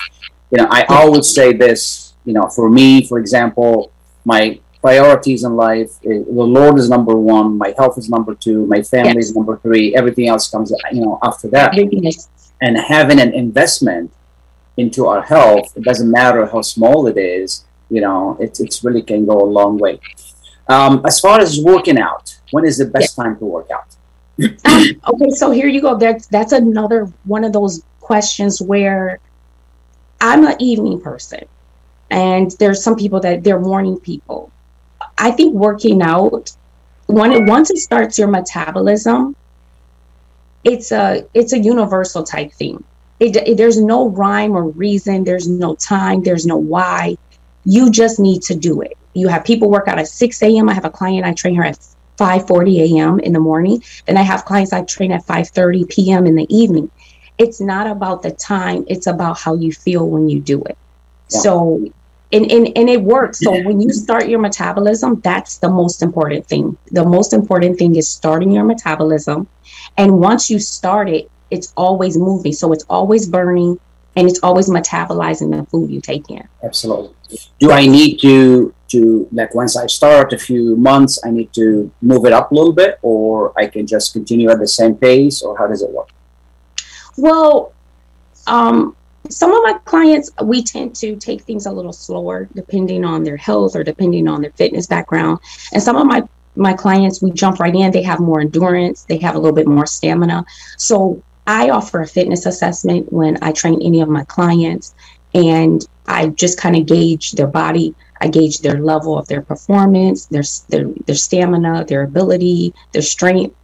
You 0.52 0.58
know, 0.60 0.68
I 0.70 0.84
always 0.90 1.34
say 1.34 1.54
this, 1.54 2.14
you 2.26 2.34
know, 2.34 2.48
for 2.50 2.70
me, 2.70 3.06
for 3.06 3.20
example, 3.20 3.92
my 4.26 4.60
priorities 4.82 5.44
in 5.44 5.56
life, 5.56 5.92
is, 6.02 6.26
the 6.26 6.32
Lord 6.32 6.80
is 6.80 6.90
number 6.90 7.16
one, 7.16 7.58
my 7.58 7.74
health 7.78 7.98
is 7.98 8.10
number 8.10 8.34
two, 8.34 8.66
my 8.66 8.82
family 8.82 9.14
yes. 9.16 9.30
is 9.30 9.36
number 9.36 9.58
three, 9.58 9.96
everything 9.96 10.28
else 10.28 10.50
comes, 10.50 10.74
you 10.92 11.02
know, 11.02 11.20
after 11.24 11.48
that 11.50 11.76
and 12.62 12.78
having 12.78 13.20
an 13.20 13.34
investment 13.34 14.14
into 14.78 15.08
our 15.08 15.22
health, 15.22 15.76
it 15.76 15.84
doesn't 15.84 16.10
matter 16.10 16.46
how 16.46 16.62
small 16.62 17.08
it 17.08 17.18
is, 17.18 17.66
you 17.90 18.02
know, 18.02 18.38
it 18.40 18.60
it's 18.60 18.84
really 18.84 19.02
can 19.02 19.26
go 19.26 19.42
a 19.42 19.50
long 19.60 19.78
way. 19.78 20.00
Um, 20.70 21.02
as 21.06 21.20
far 21.20 21.40
as 21.40 21.60
working 21.60 22.00
out, 22.00 22.40
when 22.52 22.66
is 22.66 22.78
the 22.78 22.86
best 22.86 23.18
yeah. 23.18 23.24
time 23.24 23.38
to 23.40 23.46
work 23.46 23.70
out? 23.72 23.96
okay, 24.40 25.30
so 25.32 25.52
here 25.52 25.68
you 25.68 25.82
go. 25.82 25.98
That's 25.98 26.28
that's 26.28 26.54
another 26.54 27.12
one 27.26 27.44
of 27.44 27.52
those 27.52 27.84
questions 28.00 28.62
where 28.62 29.20
I'm 30.22 30.46
an 30.46 30.56
evening 30.60 31.02
person, 31.02 31.44
and 32.10 32.52
there's 32.60 32.84
some 32.84 32.96
people 32.96 33.20
that 33.22 33.44
they're 33.44 33.60
morning 33.60 34.00
people. 34.00 34.52
I 35.18 35.32
think 35.32 35.54
working 35.54 36.02
out 36.02 36.52
when 37.08 37.34
it 37.34 37.44
once 37.46 37.70
it 37.70 37.78
starts 37.78 38.18
your 38.18 38.30
metabolism, 38.30 39.36
it's 40.64 40.92
a 40.92 41.26
it's 41.34 41.54
a 41.54 41.60
universal 41.60 42.24
type 42.24 42.52
thing. 42.54 42.84
It, 43.20 43.36
it, 43.36 43.58
there's 43.58 43.80
no 43.80 44.10
rhyme 44.10 44.56
or 44.56 44.68
reason. 44.70 45.24
There's 45.24 45.48
no 45.48 45.76
time. 45.76 46.24
There's 46.24 46.46
no 46.46 46.58
why. 46.58 47.18
You 47.66 47.92
just 47.92 48.20
need 48.20 48.42
to 48.44 48.56
do 48.56 48.82
it. 48.82 48.98
You 49.14 49.28
have 49.28 49.44
people 49.44 49.70
work 49.70 49.88
out 49.88 50.00
at 50.00 50.08
6 50.08 50.42
a.m. 50.42 50.70
I 50.70 50.74
have 50.74 50.86
a 50.86 50.90
client 50.90 51.26
I 51.26 51.34
train 51.34 51.56
her 51.56 51.64
at 51.64 51.78
5:40 52.18 52.96
a.m. 52.96 53.20
in 53.20 53.34
the 53.34 53.40
morning. 53.40 53.84
Then 54.06 54.18
I 54.18 54.22
have 54.22 54.46
clients 54.46 54.74
I 54.74 54.84
train 54.84 55.12
at 55.12 55.26
5:30 55.26 55.90
p.m. 55.90 56.26
in 56.26 56.36
the 56.36 56.48
evening. 56.56 56.90
It's 57.38 57.60
not 57.60 57.88
about 57.88 58.22
the 58.22 58.32
time. 58.32 58.86
It's 58.88 59.08
about 59.08 59.40
how 59.40 59.56
you 59.56 59.72
feel 59.72 60.08
when 60.08 60.30
you 60.30 60.40
do 60.40 60.62
it. 60.64 60.78
Yeah. 61.30 61.40
So 61.40 61.92
and, 62.34 62.50
and 62.52 62.78
and 62.78 62.90
it 62.90 63.02
works 63.02 63.40
so 63.40 63.52
when 63.64 63.82
you 63.82 63.92
start 63.92 64.28
your 64.30 64.40
metabolism 64.40 65.20
that's 65.22 65.58
the 65.58 65.70
most 65.70 66.02
important 66.02 66.46
thing 66.48 66.78
the 66.92 67.04
most 67.04 67.34
important 67.34 67.78
thing 67.78 67.96
is 67.96 68.10
starting 68.10 68.52
your 68.52 68.64
metabolism 68.64 69.48
and 69.98 70.20
once 70.20 70.50
you 70.50 70.60
start 70.60 71.10
it 71.10 71.30
it's 71.52 71.74
always 71.78 72.18
moving. 72.18 72.54
So 72.54 72.72
it's 72.74 72.86
always 72.90 73.28
burning 73.28 73.80
and 74.16 74.28
it's 74.28 74.40
always 74.42 74.70
metabolizing 74.70 75.56
the 75.56 75.66
food 75.68 75.92
you 75.92 76.02
take 76.02 76.30
in. 76.30 76.48
Absolutely. 76.64 77.14
Do 77.60 77.72
i 77.72 77.86
need 77.86 78.18
to 78.20 78.74
to 78.90 79.26
like 79.32 79.56
once 79.56 79.78
i 79.78 79.88
start 79.88 80.34
a 80.34 80.38
few 80.38 80.76
months 80.76 81.18
i 81.24 81.32
need 81.32 81.54
to 81.54 81.90
move 82.02 82.26
it 82.26 82.34
up 82.34 82.52
a 82.52 82.54
little 82.54 82.74
bit 82.74 83.00
or 83.02 83.58
i 83.58 83.66
can 83.66 83.88
just 83.88 84.12
continue 84.12 84.50
at 84.50 84.60
the 84.60 84.68
same 84.68 84.96
pace 84.96 85.42
or 85.42 85.58
how 85.58 85.66
does 85.68 85.82
it 85.82 85.90
work? 85.92 86.10
Well 87.18 87.74
um 88.48 88.98
some 89.30 89.54
of 89.54 89.64
my 89.64 89.80
clients 89.86 90.30
we 90.44 90.62
tend 90.62 90.94
to 90.96 91.16
take 91.16 91.44
things 91.44 91.66
a 91.66 91.72
little 91.72 91.94
slower 91.94 92.50
depending 92.54 93.06
on 93.06 93.24
their 93.24 93.38
health 93.38 93.78
or 93.78 93.84
depending 93.84 94.28
on 94.28 94.42
their 94.42 94.52
fitness 94.52 94.88
background. 94.88 95.40
And 95.72 95.82
some 95.82 95.96
of 95.96 96.06
my 96.06 96.24
my 96.56 96.74
clients 96.74 97.22
we 97.22 97.32
jump 97.32 97.60
right 97.60 97.76
in 97.76 97.92
they 97.92 98.04
have 98.04 98.20
more 98.20 98.42
endurance 98.42 99.04
they 99.04 99.18
have 99.18 99.36
a 99.36 99.40
little 99.40 99.56
bit 99.56 99.68
more 99.68 99.86
stamina 99.86 100.46
so 100.78 101.22
I 101.48 101.70
offer 101.70 102.02
a 102.02 102.08
fitness 102.08 102.46
assessment 102.46 103.12
when 103.12 103.38
I 103.42 103.52
train 103.52 103.82
any 103.82 104.02
of 104.02 104.10
my 104.10 104.24
clients, 104.26 104.94
and 105.34 105.86
I 106.08 106.28
just 106.28 106.60
kind 106.60 106.76
of 106.76 106.86
gauge 106.86 107.32
their 107.32 107.48
body. 107.48 107.96
I 108.20 108.28
gauge 108.28 108.60
their 108.60 108.80
level 108.80 109.18
of 109.18 109.28
their 109.28 109.42
performance, 109.42 110.28
their, 110.28 110.44
their 110.70 110.86
their 111.08 111.16
stamina, 111.16 111.86
their 111.86 112.04
ability, 112.04 112.74
their 112.92 113.02
strength, 113.02 113.56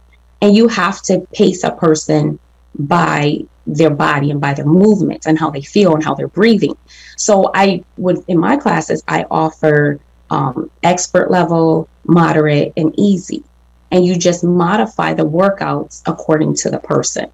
and 0.42 0.56
you 0.56 0.68
have 0.68 1.00
to 1.02 1.20
pace 1.32 1.62
a 1.62 1.70
person 1.70 2.38
by 2.78 3.38
their 3.66 3.90
body 3.90 4.30
and 4.30 4.40
by 4.40 4.54
their 4.54 4.66
movements 4.66 5.26
and 5.26 5.38
how 5.38 5.50
they 5.50 5.60
feel 5.60 5.94
and 5.94 6.02
how 6.02 6.14
they're 6.14 6.28
breathing. 6.28 6.76
So 7.16 7.50
I 7.54 7.84
would 7.96 8.24
in 8.26 8.38
my 8.38 8.56
classes 8.56 9.04
I 9.06 9.24
offer 9.30 10.00
um, 10.30 10.70
expert 10.82 11.30
level, 11.30 11.88
moderate, 12.04 12.72
and 12.76 12.94
easy, 12.96 13.42
and 13.90 14.04
you 14.04 14.16
just 14.16 14.44
modify 14.44 15.14
the 15.14 15.24
workouts 15.24 16.02
according 16.06 16.54
to 16.56 16.70
the 16.70 16.78
person. 16.78 17.30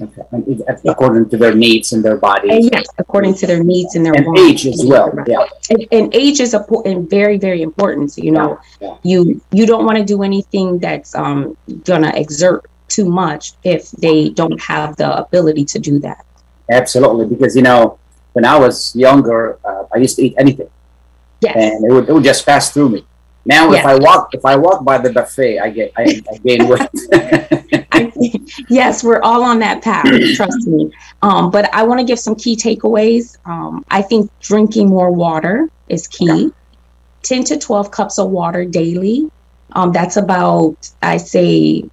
Okay. 0.00 0.22
According 0.86 1.28
to 1.28 1.36
their 1.36 1.54
needs 1.54 1.92
and 1.92 2.02
their 2.02 2.16
body. 2.16 2.48
And 2.50 2.70
yes, 2.72 2.86
according 2.96 3.34
to 3.34 3.46
their 3.46 3.62
needs 3.62 3.96
and 3.96 4.06
their 4.06 4.14
and 4.14 4.38
age 4.38 4.66
as 4.66 4.82
well. 4.86 5.12
Yeah. 5.26 5.44
And, 5.68 5.86
and 5.92 6.14
age 6.14 6.40
is 6.40 6.54
a, 6.54 6.64
and 6.86 7.08
very 7.10 7.36
very 7.36 7.60
important. 7.60 8.12
So, 8.12 8.22
you 8.22 8.30
know, 8.30 8.58
yeah. 8.80 8.88
Yeah. 8.88 8.96
you 9.02 9.42
you 9.52 9.66
don't 9.66 9.84
want 9.84 9.98
to 9.98 10.04
do 10.04 10.22
anything 10.22 10.78
that's 10.78 11.14
um, 11.14 11.54
gonna 11.84 12.12
exert 12.14 12.64
too 12.88 13.04
much 13.04 13.52
if 13.62 13.90
they 13.92 14.30
don't 14.30 14.60
have 14.62 14.96
the 14.96 15.18
ability 15.18 15.64
to 15.66 15.78
do 15.78 15.98
that. 16.00 16.24
Absolutely, 16.70 17.26
because 17.26 17.54
you 17.54 17.62
know, 17.62 17.98
when 18.32 18.44
I 18.44 18.56
was 18.58 18.94
younger, 18.96 19.58
uh, 19.64 19.84
I 19.94 19.98
used 19.98 20.16
to 20.16 20.22
eat 20.22 20.34
anything, 20.38 20.70
yes. 21.40 21.56
and 21.56 21.84
it 21.84 21.92
would, 21.92 22.08
it 22.08 22.12
would 22.12 22.24
just 22.24 22.44
pass 22.46 22.72
through 22.72 22.90
me. 22.90 23.06
Now, 23.46 23.70
yes. 23.70 23.80
if 23.80 23.86
I 23.86 23.94
walk 23.96 24.34
if 24.34 24.44
I 24.44 24.56
walk 24.56 24.84
by 24.84 24.98
the 24.98 25.12
buffet, 25.12 25.60
I 25.60 25.70
get 25.70 25.92
I, 25.96 26.20
I 26.30 26.36
gain 26.38 26.68
weight. 26.68 26.88
yes, 28.68 29.02
we're 29.02 29.22
all 29.22 29.42
on 29.42 29.58
that 29.60 29.82
path. 29.82 30.04
Trust 30.36 30.66
me. 30.66 30.92
Um, 31.22 31.50
but 31.50 31.72
I 31.74 31.82
want 31.82 32.00
to 32.00 32.04
give 32.04 32.18
some 32.18 32.34
key 32.34 32.54
takeaways. 32.54 33.38
Um, 33.46 33.84
I 33.90 34.02
think 34.02 34.30
drinking 34.40 34.88
more 34.88 35.10
water 35.10 35.70
is 35.88 36.06
key. 36.06 36.30
Okay. 36.30 36.54
Ten 37.22 37.44
to 37.44 37.58
twelve 37.58 37.90
cups 37.90 38.18
of 38.18 38.30
water 38.30 38.64
daily. 38.66 39.30
Um, 39.72 39.90
that's 39.92 40.16
about 40.18 40.90
I 41.02 41.16
say 41.16 41.84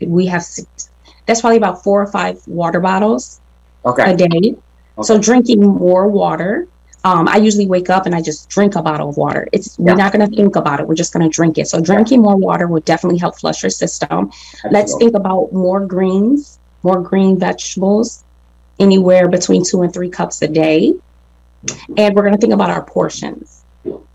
we 0.00 0.26
have 0.26 0.42
six, 0.42 0.90
that's 1.26 1.40
probably 1.40 1.56
about 1.56 1.82
four 1.82 2.02
or 2.02 2.06
five 2.06 2.40
water 2.46 2.80
bottles 2.80 3.40
okay. 3.84 4.12
a 4.12 4.16
day. 4.16 4.26
Okay. 4.32 4.56
So 5.02 5.18
drinking 5.18 5.60
more 5.60 6.06
water. 6.06 6.68
Um, 7.04 7.28
I 7.28 7.36
usually 7.36 7.66
wake 7.66 7.90
up 7.90 8.06
and 8.06 8.14
I 8.14 8.22
just 8.22 8.48
drink 8.48 8.76
a 8.76 8.82
bottle 8.82 9.10
of 9.10 9.16
water. 9.16 9.46
It's 9.52 9.78
yeah. 9.78 9.92
we're 9.92 9.96
not 9.96 10.12
going 10.12 10.28
to 10.28 10.36
think 10.36 10.56
about 10.56 10.80
it. 10.80 10.88
We're 10.88 10.94
just 10.94 11.12
going 11.12 11.28
to 11.28 11.34
drink 11.34 11.58
it. 11.58 11.68
So 11.68 11.80
drinking 11.80 12.22
more 12.22 12.36
water 12.36 12.66
will 12.66 12.80
definitely 12.80 13.18
help 13.18 13.38
flush 13.38 13.62
your 13.62 13.70
system. 13.70 14.30
Absolutely. 14.30 14.70
Let's 14.70 14.96
think 14.96 15.14
about 15.14 15.52
more 15.52 15.84
greens, 15.86 16.58
more 16.82 17.00
green 17.02 17.38
vegetables, 17.38 18.24
anywhere 18.78 19.28
between 19.28 19.64
two 19.64 19.82
and 19.82 19.92
three 19.92 20.08
cups 20.08 20.40
a 20.42 20.48
day. 20.48 20.94
And 21.96 22.14
we're 22.14 22.22
going 22.22 22.34
to 22.34 22.40
think 22.40 22.54
about 22.54 22.70
our 22.70 22.84
portions. 22.84 23.64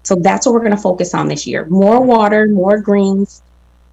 So 0.03 0.15
that's 0.15 0.46
what 0.46 0.53
we're 0.53 0.60
going 0.60 0.72
to 0.72 0.77
focus 0.77 1.13
on 1.13 1.27
this 1.27 1.46
year: 1.46 1.65
more 1.65 2.01
water, 2.03 2.48
more 2.48 2.79
greens, 2.79 3.43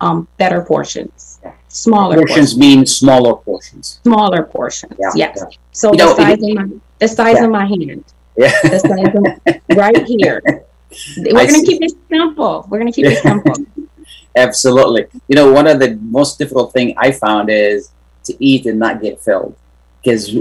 um, 0.00 0.26
better 0.38 0.62
portions 0.62 1.38
smaller 1.76 2.16
portions, 2.16 2.54
portions, 2.54 2.58
mean 2.58 2.86
smaller 2.86 3.36
portions. 3.36 4.00
Smaller 4.02 4.42
portions. 4.44 4.94
Yeah. 4.98 5.10
Yes. 5.14 5.38
Yeah. 5.38 5.56
So 5.72 5.92
you 5.92 5.98
the 5.98 6.04
know, 6.04 6.16
size 6.16 6.38
it, 6.40 6.50
of 6.50 6.56
my 6.56 6.76
the 6.98 7.08
size 7.08 7.40
of 7.40 7.50
my 7.50 7.66
hand. 7.66 8.04
Yeah. 8.36 8.52
The 8.62 8.78
size 8.78 9.56
of, 9.70 9.76
right 9.76 10.04
here. 10.04 10.42
We're 11.16 11.32
going 11.32 11.60
to 11.60 11.66
keep 11.66 11.82
it 11.82 11.92
simple. 12.08 12.66
We're 12.68 12.78
going 12.78 12.92
to 12.92 12.96
keep 12.96 13.06
it 13.06 13.22
simple. 13.22 13.54
Absolutely. 14.36 15.06
You 15.28 15.36
know, 15.36 15.52
one 15.52 15.66
of 15.66 15.80
the 15.80 15.96
most 16.02 16.38
difficult 16.38 16.72
thing 16.72 16.94
I 16.98 17.10
found 17.10 17.50
is 17.50 17.90
to 18.24 18.36
eat 18.44 18.66
and 18.66 18.78
not 18.78 19.00
get 19.00 19.20
filled, 19.20 19.56
because 20.02 20.34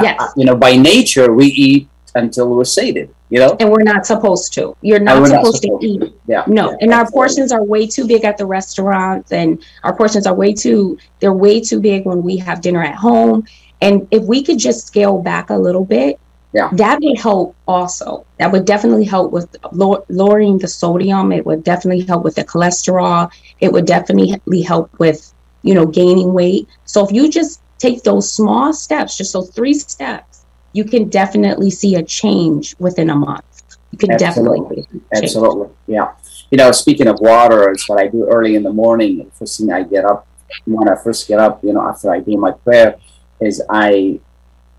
yes. 0.00 0.32
you 0.36 0.44
know 0.44 0.56
by 0.56 0.76
nature 0.76 1.32
we 1.32 1.46
eat 1.46 1.88
until 2.14 2.50
we're 2.50 2.64
sated 2.64 3.12
you 3.30 3.38
know 3.38 3.56
and 3.58 3.70
we're 3.70 3.82
not 3.82 4.04
supposed 4.04 4.52
to 4.52 4.76
you're 4.82 4.98
not, 4.98 5.14
supposed, 5.14 5.32
not 5.32 5.44
supposed, 5.46 5.62
to 5.62 5.78
eat 5.86 6.14
yeah 6.26 6.44
no 6.46 6.70
yeah, 6.70 6.76
and 6.80 6.92
our 6.92 7.10
portions 7.10 7.52
are 7.52 7.62
way 7.62 7.86
too 7.86 8.06
big 8.06 8.24
at 8.24 8.36
the 8.36 8.44
restaurants 8.44 9.32
and 9.32 9.64
our 9.82 9.94
portions 9.96 10.26
are 10.26 10.34
way 10.34 10.52
too 10.52 10.98
they're 11.20 11.32
way 11.32 11.60
too 11.60 11.80
big 11.80 12.04
when 12.04 12.22
we 12.22 12.36
have 12.36 12.60
dinner 12.60 12.82
at 12.82 12.94
home 12.94 13.46
and 13.80 14.06
if 14.10 14.22
we 14.24 14.42
could 14.42 14.58
just 14.58 14.86
scale 14.86 15.18
back 15.18 15.50
a 15.50 15.56
little 15.56 15.84
bit 15.84 16.20
yeah 16.52 16.68
that 16.72 16.98
would 17.02 17.18
help 17.18 17.54
also 17.66 18.24
that 18.38 18.50
would 18.50 18.64
definitely 18.64 19.04
help 19.04 19.32
with 19.32 19.56
lowering 20.08 20.58
the 20.58 20.68
sodium 20.68 21.32
it 21.32 21.44
would 21.44 21.62
definitely 21.64 22.04
help 22.04 22.22
with 22.24 22.34
the 22.34 22.44
cholesterol 22.44 23.30
it 23.60 23.72
would 23.72 23.86
definitely 23.86 24.62
help 24.62 24.90
with 24.98 25.32
you 25.62 25.74
know 25.74 25.86
gaining 25.86 26.32
weight 26.32 26.68
so 26.84 27.04
if 27.04 27.12
you 27.12 27.28
just 27.30 27.60
take 27.78 28.02
those 28.02 28.32
small 28.32 28.72
steps 28.72 29.16
just 29.16 29.32
those 29.32 29.50
three 29.50 29.74
steps 29.74 30.32
you 30.72 30.84
can 30.84 31.08
definitely 31.08 31.70
see 31.70 31.96
a 31.96 32.02
change 32.02 32.74
within 32.78 33.10
a 33.10 33.14
month. 33.14 33.44
You 33.90 33.98
can 33.98 34.12
Absolutely. 34.12 34.82
definitely 34.82 35.00
Absolutely. 35.14 35.68
Yeah. 35.86 36.12
You 36.50 36.58
know, 36.58 36.72
speaking 36.72 37.06
of 37.08 37.20
water, 37.20 37.70
it's 37.70 37.88
what 37.88 38.00
I 38.00 38.08
do 38.08 38.26
early 38.28 38.54
in 38.54 38.62
the 38.62 38.72
morning. 38.72 39.30
First 39.34 39.58
thing 39.58 39.72
I 39.72 39.82
get 39.82 40.04
up, 40.04 40.26
when 40.64 40.88
I 40.88 40.96
first 40.96 41.28
get 41.28 41.38
up, 41.38 41.62
you 41.62 41.72
know, 41.72 41.86
after 41.86 42.10
I 42.10 42.20
do 42.20 42.36
my 42.36 42.52
prayer, 42.52 42.98
is 43.40 43.62
I 43.68 44.20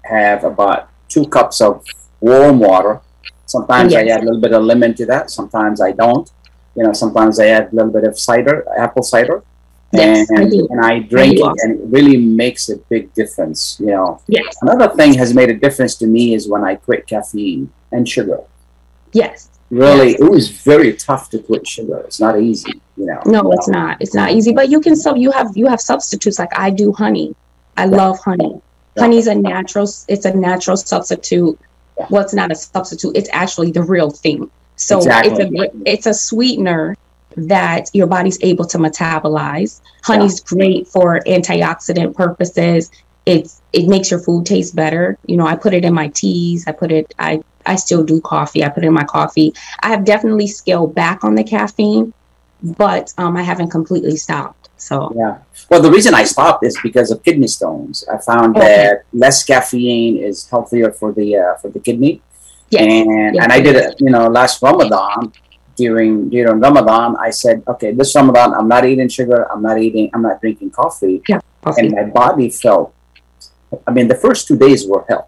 have 0.04 0.44
about 0.44 0.90
two 1.14 1.28
cups 1.28 1.62
of 1.62 1.86
warm 2.20 2.60
water. 2.60 3.02
Sometimes 3.46 3.92
yes. 3.92 4.08
I 4.08 4.12
add 4.14 4.22
a 4.22 4.26
little 4.26 4.42
bit 4.42 4.54
of 4.54 4.64
lemon 4.64 4.94
to 4.96 5.06
that. 5.06 5.30
Sometimes 5.30 5.80
I 5.80 5.92
don't. 5.92 6.30
You 6.76 6.84
know, 6.84 6.94
sometimes 6.94 7.40
I 7.40 7.48
add 7.48 7.72
a 7.72 7.76
little 7.76 7.92
bit 7.92 8.04
of 8.04 8.18
cider, 8.18 8.66
apple 8.78 9.04
cider. 9.04 9.44
Yes, 9.92 10.28
and, 10.32 10.40
I 10.40 10.58
and 10.72 10.86
I 10.86 11.00
drink 11.00 11.40
I 11.44 11.52
it, 11.52 11.56
and 11.62 11.80
it 11.80 11.86
really 11.96 12.18
makes 12.18 12.70
a 12.70 12.78
big 12.94 13.14
difference. 13.14 13.78
You 13.80 13.92
know. 13.94 14.22
Yes. 14.28 14.56
Another 14.64 14.90
thing 14.96 15.14
has 15.14 15.36
made 15.36 15.50
a 15.50 15.58
difference 15.66 15.94
to 16.02 16.08
me 16.08 16.34
is 16.34 16.50
when 16.50 16.64
I 16.64 16.76
quit 16.76 17.06
caffeine 17.06 17.72
and 17.92 18.10
sugar. 18.10 18.40
Yes. 19.12 19.50
Really, 19.70 20.12
yes. 20.12 20.22
it 20.22 20.30
was 20.32 20.50
very 20.50 20.94
tough 20.94 21.30
to 21.32 21.40
quit 21.40 21.68
sugar. 21.68 22.00
It's 22.08 22.20
not 22.20 22.40
easy, 22.40 22.74
you 22.98 23.06
know. 23.06 23.22
No, 23.26 23.52
it's 23.52 23.68
not. 23.68 24.02
It's 24.02 24.16
not 24.16 24.32
easy. 24.32 24.52
But 24.52 24.70
you 24.70 24.82
can 24.82 24.96
sub. 24.96 25.18
You 25.18 25.32
have 25.32 25.56
you 25.56 25.68
have 25.68 25.82
substitutes 25.82 26.40
like 26.40 26.54
I 26.58 26.72
do. 26.72 26.92
Honey, 26.92 27.36
I 27.78 27.86
yeah. 27.86 27.98
love 28.02 28.20
honey. 28.20 28.62
Yeah. 28.96 29.04
Honey's 29.04 29.28
a 29.28 29.36
natural. 29.36 29.88
It's 30.08 30.26
a 30.26 30.34
natural 30.34 30.78
substitute. 30.78 31.60
Yeah. 31.98 32.08
Well, 32.10 32.24
it's 32.24 32.34
not 32.34 32.52
a 32.52 32.56
substitute. 32.56 33.16
It's 33.16 33.30
actually 33.32 33.72
the 33.72 33.84
real 33.84 34.10
thing. 34.10 34.50
So 34.76 34.98
exactly. 34.98 35.32
it's 35.32 35.40
a 35.40 35.92
it's 35.92 36.06
a 36.06 36.14
sweetener 36.14 36.96
that 37.36 37.90
your 37.94 38.08
body's 38.08 38.38
able 38.42 38.66
to 38.66 38.78
metabolize. 38.78 39.82
Honey's 40.04 40.40
yeah. 40.40 40.58
great 40.58 40.88
for 40.88 41.20
antioxidant 41.22 42.16
purposes. 42.16 42.92
It's 43.26 43.62
it 43.72 43.88
makes 43.88 44.12
your 44.12 44.20
food 44.20 44.46
taste 44.46 44.76
better. 44.76 45.18
You 45.26 45.38
know, 45.38 45.48
I 45.48 45.56
put 45.56 45.74
it 45.74 45.86
in 45.86 45.94
my 45.94 46.10
teas. 46.10 46.66
I 46.68 46.72
put 46.72 46.92
it. 46.92 47.14
I 47.20 47.42
I 47.66 47.76
still 47.76 48.04
do 48.04 48.20
coffee. 48.22 48.64
I 48.64 48.70
put 48.70 48.84
it 48.84 48.88
in 48.88 48.94
my 48.94 49.06
coffee. 49.06 49.54
I 49.82 49.90
have 49.90 50.04
definitely 50.06 50.48
scaled 50.48 50.94
back 50.94 51.24
on 51.24 51.36
the 51.36 51.44
caffeine, 51.44 52.14
but 52.62 53.14
um, 53.18 53.38
I 53.38 53.42
haven't 53.42 53.70
completely 53.70 54.18
stopped. 54.18 54.63
So 54.84 55.14
yeah. 55.16 55.40
Well, 55.70 55.82
the 55.82 55.90
reason 55.90 56.14
I 56.14 56.26
stopped 56.26 56.66
is 56.66 56.78
because 56.84 57.10
of 57.10 57.24
kidney 57.24 57.48
stones. 57.48 58.04
I 58.14 58.18
found 58.18 58.58
okay. 58.58 58.68
that 58.68 59.06
less 59.14 59.44
caffeine 59.44 60.18
is 60.18 60.46
healthier 60.50 60.92
for 60.92 61.14
the 61.14 61.38
uh, 61.38 61.56
for 61.62 61.70
the 61.70 61.80
kidney. 61.80 62.22
Yes. 62.70 62.82
And 62.82 63.36
yes. 63.36 63.44
and 63.44 63.54
I 63.54 63.60
did 63.62 63.76
it, 63.78 63.96
you 64.00 64.10
know, 64.10 64.28
last 64.28 64.62
Ramadan 64.62 65.32
during 65.76 66.30
during 66.30 66.60
Ramadan, 66.60 67.16
I 67.16 67.30
said, 67.30 67.64
okay, 67.68 67.92
this 67.94 68.14
Ramadan, 68.14 68.54
I'm 68.54 68.68
not 68.68 68.84
eating 68.86 69.08
sugar, 69.08 69.50
I'm 69.52 69.62
not 69.62 69.80
eating, 69.80 70.10
I'm 70.14 70.22
not 70.22 70.42
drinking 70.42 70.72
coffee, 70.72 71.22
yeah, 71.30 71.40
coffee. 71.64 71.88
and 71.88 71.96
my 71.96 72.04
body 72.04 72.50
felt. 72.50 72.94
I 73.88 73.92
mean, 73.92 74.08
the 74.08 74.20
first 74.26 74.48
two 74.48 74.58
days 74.58 74.86
were 74.86 75.04
hell. 75.10 75.28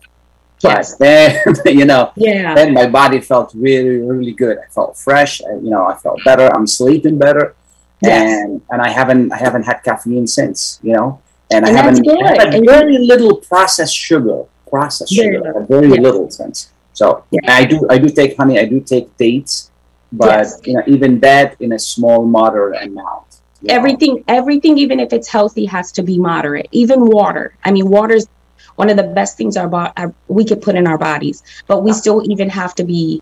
Yes. 0.61 0.97
But 0.97 0.99
then, 0.99 1.55
you 1.79 1.85
know, 1.85 2.11
yeah. 2.15 2.53
then 2.53 2.73
my 2.73 2.87
body 2.87 3.19
felt 3.21 3.53
really, 3.55 3.97
really 3.97 4.33
good. 4.33 4.57
I 4.59 4.67
felt 4.69 4.97
fresh. 4.97 5.41
I, 5.41 5.53
you 5.55 5.71
know, 5.73 5.85
I 5.85 5.95
felt 5.95 6.19
better. 6.23 6.47
I'm 6.53 6.67
sleeping 6.67 7.17
better, 7.17 7.55
yes. 8.01 8.45
and 8.45 8.61
and 8.71 8.81
I 8.81 8.89
haven't 8.89 9.31
I 9.31 9.37
haven't 9.37 9.63
had 9.63 9.83
caffeine 9.83 10.27
since. 10.27 10.79
You 10.83 10.93
know, 10.93 11.21
and, 11.51 11.65
and 11.65 11.77
I 11.77 11.81
haven't 11.81 12.05
had 12.05 12.65
very 12.65 12.97
little 12.97 13.37
processed 13.37 13.95
sugar, 13.95 14.43
processed 14.69 15.15
very 15.15 15.35
sugar, 15.35 15.53
little. 15.53 15.65
very 15.65 15.87
little 15.87 16.29
since. 16.29 16.71
So 16.93 17.25
yeah. 17.31 17.41
I 17.47 17.65
do 17.65 17.85
I 17.89 17.97
do 17.97 18.09
take 18.09 18.37
honey. 18.37 18.59
I 18.59 18.65
do 18.65 18.79
take 18.79 19.15
dates 19.17 19.71
but 20.11 20.27
yes. 20.27 20.61
you 20.65 20.73
know 20.73 20.83
even 20.87 21.19
that 21.19 21.59
in 21.61 21.73
a 21.73 21.79
small 21.79 22.25
moderate 22.25 22.83
amount 22.83 23.41
everything 23.69 24.23
everything 24.27 24.77
even 24.77 24.99
if 24.99 25.11
it's 25.11 25.27
healthy 25.27 25.65
has 25.65 25.91
to 25.91 26.03
be 26.03 26.17
moderate 26.17 26.67
even 26.71 27.05
water 27.05 27.55
i 27.63 27.71
mean 27.71 27.87
water's 27.89 28.27
one 28.75 28.89
of 28.89 28.97
the 28.97 29.03
best 29.03 29.37
things 29.37 29.57
our, 29.57 29.67
bo- 29.67 29.91
our 29.97 30.13
we 30.27 30.45
could 30.45 30.61
put 30.61 30.75
in 30.75 30.85
our 30.85 30.97
bodies 30.97 31.43
but 31.67 31.83
we 31.83 31.91
still 31.91 32.21
even 32.29 32.49
have 32.49 32.75
to 32.75 32.83
be 32.83 33.21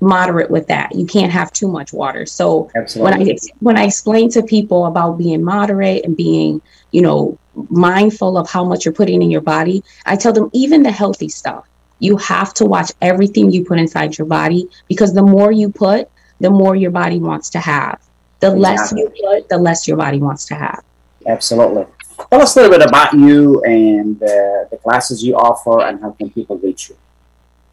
moderate 0.00 0.50
with 0.50 0.66
that 0.66 0.94
you 0.94 1.06
can't 1.06 1.32
have 1.32 1.52
too 1.52 1.68
much 1.68 1.92
water 1.92 2.26
so 2.26 2.70
Absolutely. 2.74 3.18
when 3.18 3.30
i 3.30 3.36
when 3.60 3.78
i 3.78 3.84
explain 3.84 4.28
to 4.28 4.42
people 4.42 4.86
about 4.86 5.16
being 5.16 5.42
moderate 5.42 6.04
and 6.04 6.16
being 6.16 6.60
you 6.90 7.00
know 7.00 7.38
mindful 7.70 8.36
of 8.36 8.50
how 8.50 8.64
much 8.64 8.84
you're 8.84 8.92
putting 8.92 9.22
in 9.22 9.30
your 9.30 9.40
body 9.40 9.82
i 10.04 10.16
tell 10.16 10.32
them 10.32 10.50
even 10.52 10.82
the 10.82 10.90
healthy 10.90 11.28
stuff 11.28 11.64
you 11.98 12.16
have 12.18 12.52
to 12.54 12.66
watch 12.66 12.92
everything 13.00 13.50
you 13.50 13.64
put 13.64 13.78
inside 13.78 14.18
your 14.18 14.26
body 14.26 14.68
because 14.88 15.14
the 15.14 15.22
more 15.22 15.52
you 15.52 15.70
put, 15.70 16.08
the 16.40 16.50
more 16.50 16.76
your 16.76 16.90
body 16.90 17.18
wants 17.18 17.48
to 17.50 17.58
have. 17.58 17.98
The 18.40 18.54
exactly. 18.54 18.60
less 18.60 18.92
you 18.92 19.12
put, 19.24 19.48
the 19.48 19.58
less 19.58 19.88
your 19.88 19.96
body 19.96 20.18
wants 20.18 20.44
to 20.46 20.54
have. 20.54 20.82
Absolutely. 21.26 21.86
Tell 22.30 22.42
us 22.42 22.56
a 22.56 22.60
little 22.60 22.78
bit 22.78 22.86
about 22.86 23.14
you 23.14 23.62
and 23.64 24.22
uh, 24.22 24.68
the 24.70 24.78
classes 24.82 25.24
you 25.24 25.34
offer 25.34 25.80
and 25.82 26.00
how 26.00 26.10
can 26.10 26.30
people 26.30 26.58
reach 26.58 26.90
you. 26.90 26.96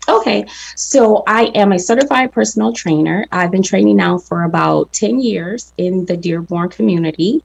Okay, 0.10 0.46
so 0.76 1.24
I 1.28 1.46
am 1.54 1.72
a 1.72 1.80
certified 1.80 2.32
personal 2.32 2.74
trainer. 2.74 3.26
I've 3.32 3.52
been 3.52 3.64
training 3.64 3.98
now 3.98 4.18
for 4.18 4.44
about 4.44 4.92
10 4.94 5.20
years 5.20 5.74
in 5.78 6.06
the 6.06 6.18
Dearborn 6.18 6.70
community. 6.70 7.44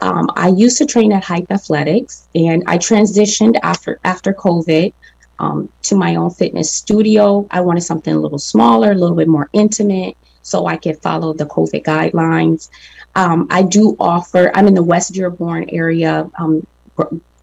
Um, 0.00 0.30
I 0.34 0.48
used 0.48 0.78
to 0.78 0.86
train 0.86 1.12
at 1.12 1.22
Hype 1.24 1.50
Athletics 1.50 2.28
and 2.34 2.64
I 2.66 2.78
transitioned 2.78 3.58
after 3.62 4.00
after 4.02 4.32
COVID 4.32 4.94
um, 5.38 5.70
to 5.82 5.94
my 5.94 6.14
own 6.14 6.30
fitness 6.30 6.72
studio. 6.72 7.46
I 7.50 7.60
wanted 7.60 7.82
something 7.82 8.14
a 8.14 8.18
little 8.18 8.38
smaller, 8.38 8.92
a 8.92 8.94
little 8.94 9.16
bit 9.16 9.28
more 9.28 9.50
intimate, 9.52 10.16
so 10.42 10.66
I 10.66 10.76
could 10.76 11.02
follow 11.02 11.34
the 11.34 11.46
COVID 11.46 11.84
guidelines. 11.84 12.70
Um, 13.14 13.46
I 13.50 13.62
do 13.62 13.96
offer, 13.98 14.52
I'm 14.54 14.68
in 14.68 14.74
the 14.74 14.82
West 14.82 15.12
Dearborn 15.12 15.68
area, 15.70 16.30
um, 16.38 16.66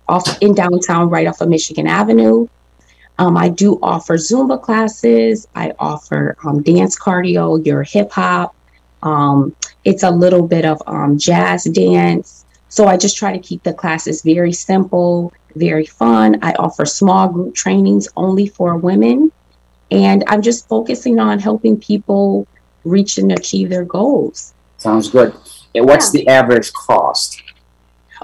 off 0.07 0.41
in 0.41 0.55
downtown, 0.55 1.09
right 1.09 1.27
off 1.27 1.41
of 1.41 1.49
Michigan 1.49 1.87
Avenue. 1.87 2.47
Um, 3.19 3.35
I 3.37 3.49
do 3.49 3.79
offer 3.81 4.15
Zumba 4.15 4.61
classes. 4.61 5.47
I 5.55 5.73
offer 5.79 6.37
um, 6.45 6.61
dance 6.61 6.97
cardio, 6.97 7.65
your 7.65 7.83
hip 7.83 8.11
hop. 8.11 8.55
Um, 9.01 9.55
it's 9.85 10.03
a 10.03 10.11
little 10.11 10.47
bit 10.47 10.65
of 10.65 10.81
um, 10.87 11.17
jazz 11.17 11.63
dance. 11.63 12.45
So 12.69 12.85
I 12.85 12.97
just 12.97 13.17
try 13.17 13.31
to 13.31 13.39
keep 13.39 13.63
the 13.63 13.73
classes 13.73 14.21
very 14.21 14.51
simple, 14.51 15.33
very 15.55 15.85
fun. 15.85 16.39
I 16.41 16.53
offer 16.53 16.85
small 16.85 17.29
group 17.29 17.55
trainings 17.55 18.07
only 18.15 18.47
for 18.47 18.77
women. 18.77 19.31
And 19.89 20.23
I'm 20.27 20.41
just 20.41 20.67
focusing 20.67 21.17
on 21.19 21.39
helping 21.39 21.79
people 21.79 22.45
reach 22.83 23.17
and 23.17 23.31
achieve 23.31 23.69
their 23.69 23.85
goals. 23.85 24.53
Sounds 24.77 25.09
good. 25.09 25.33
And 25.73 25.85
what's 25.85 26.13
yeah. 26.13 26.21
the 26.21 26.27
average 26.27 26.73
cost? 26.73 27.41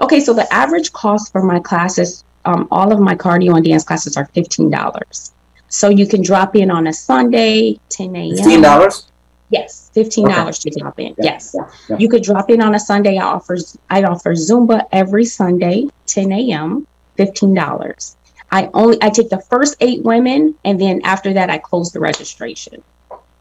Okay, 0.00 0.20
so 0.20 0.34
the 0.34 0.52
average 0.52 0.92
cost 0.92 1.32
for 1.32 1.42
my 1.42 1.60
classes 1.60 2.24
um, 2.44 2.68
all 2.70 2.92
of 2.92 3.00
my 3.00 3.14
cardio 3.14 3.56
and 3.56 3.64
dance 3.64 3.84
classes 3.84 4.16
are 4.16 4.26
$15. 4.28 5.32
So 5.68 5.88
you 5.88 6.06
can 6.06 6.22
drop 6.22 6.54
in 6.56 6.70
on 6.70 6.86
a 6.86 6.92
Sunday, 6.92 7.78
10 7.88 8.16
a.m. 8.16 8.36
$15? 8.36 9.06
Yes, 9.50 9.90
$15 9.94 10.24
okay. 10.24 10.52
to 10.52 10.80
drop 10.80 11.00
in. 11.00 11.06
Yeah. 11.06 11.14
Yes. 11.18 11.54
Yeah. 11.88 11.96
You 11.98 12.08
could 12.08 12.22
drop 12.22 12.50
in 12.50 12.62
on 12.62 12.74
a 12.74 12.80
Sunday. 12.80 13.18
I 13.18 13.24
offer, 13.24 13.56
I 13.90 14.02
offer 14.04 14.34
Zumba 14.34 14.86
every 14.92 15.24
Sunday, 15.24 15.88
10 16.06 16.32
a.m., 16.32 16.86
$15. 17.18 18.16
I 18.50 18.70
only 18.72 18.98
I 19.02 19.10
take 19.10 19.30
the 19.30 19.40
first 19.40 19.76
eight 19.80 20.02
women 20.02 20.54
and 20.64 20.80
then 20.80 21.00
after 21.02 21.32
that 21.32 21.50
I 21.50 21.58
close 21.58 21.90
the 21.90 21.98
registration. 21.98 22.84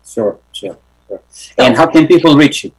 Sure, 0.03 0.39
sure, 0.51 0.77
sure. 1.07 1.21
And 1.59 1.75
how 1.75 1.85
can 1.87 2.07
people 2.07 2.35
reach 2.35 2.63
you? 2.63 2.71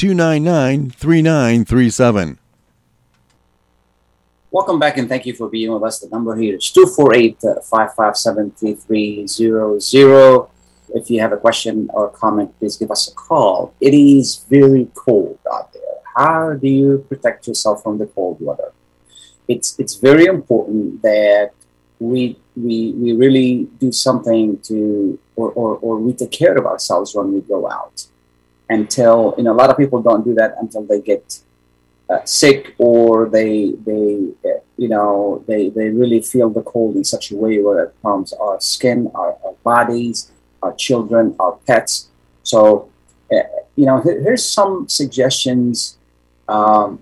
299 0.00 0.88
3937. 0.92 2.38
Welcome 4.50 4.78
back 4.78 4.96
and 4.96 5.06
thank 5.06 5.26
you 5.26 5.34
for 5.34 5.46
being 5.50 5.70
with 5.74 5.82
us. 5.82 5.98
The 5.98 6.08
number 6.08 6.34
here 6.36 6.56
is 6.56 6.70
248 6.70 7.36
557 7.68 8.52
3300. 8.52 10.48
If 10.94 11.10
you 11.10 11.20
have 11.20 11.32
a 11.32 11.36
question 11.36 11.90
or 11.92 12.08
comment, 12.08 12.58
please 12.58 12.78
give 12.78 12.90
us 12.90 13.12
a 13.12 13.14
call. 13.14 13.74
It 13.78 13.92
is 13.92 14.42
very 14.48 14.88
cold 14.94 15.38
out 15.52 15.70
there. 15.74 15.82
How 16.16 16.54
do 16.54 16.66
you 16.66 17.04
protect 17.06 17.46
yourself 17.46 17.82
from 17.82 17.98
the 17.98 18.06
cold 18.06 18.38
weather? 18.40 18.72
It's, 19.48 19.78
it's 19.78 19.96
very 19.96 20.24
important 20.24 21.02
that 21.02 21.50
we, 21.98 22.38
we, 22.56 22.92
we 22.92 23.12
really 23.12 23.68
do 23.78 23.92
something 23.92 24.60
to, 24.60 25.18
or, 25.36 25.50
or, 25.50 25.76
or 25.76 25.98
we 25.98 26.14
take 26.14 26.30
care 26.30 26.56
of 26.56 26.64
ourselves 26.64 27.14
when 27.14 27.34
we 27.34 27.42
go 27.42 27.70
out 27.70 28.06
until 28.70 29.34
you 29.36 29.42
know 29.44 29.52
a 29.52 29.58
lot 29.62 29.68
of 29.68 29.76
people 29.76 30.00
don't 30.00 30.24
do 30.24 30.32
that 30.32 30.54
until 30.60 30.84
they 30.84 31.00
get 31.00 31.40
uh, 32.08 32.24
sick 32.24 32.74
or 32.78 33.28
they 33.28 33.72
they 33.84 34.06
you 34.76 34.88
know 34.88 35.44
they 35.46 35.68
they 35.70 35.88
really 35.90 36.22
feel 36.22 36.48
the 36.48 36.62
cold 36.62 36.96
in 36.96 37.04
such 37.04 37.30
a 37.32 37.36
way 37.36 37.60
where 37.60 37.84
it 37.84 37.94
harms 38.02 38.32
our 38.32 38.58
skin 38.60 39.10
our, 39.14 39.36
our 39.44 39.54
bodies 39.62 40.30
our 40.62 40.74
children 40.74 41.34
our 41.38 41.58
pets. 41.66 42.08
So 42.42 42.88
uh, 43.32 43.42
you 43.76 43.86
know 43.86 44.00
here, 44.00 44.20
here's 44.22 44.48
some 44.48 44.88
suggestions 44.88 45.98
um, 46.48 47.00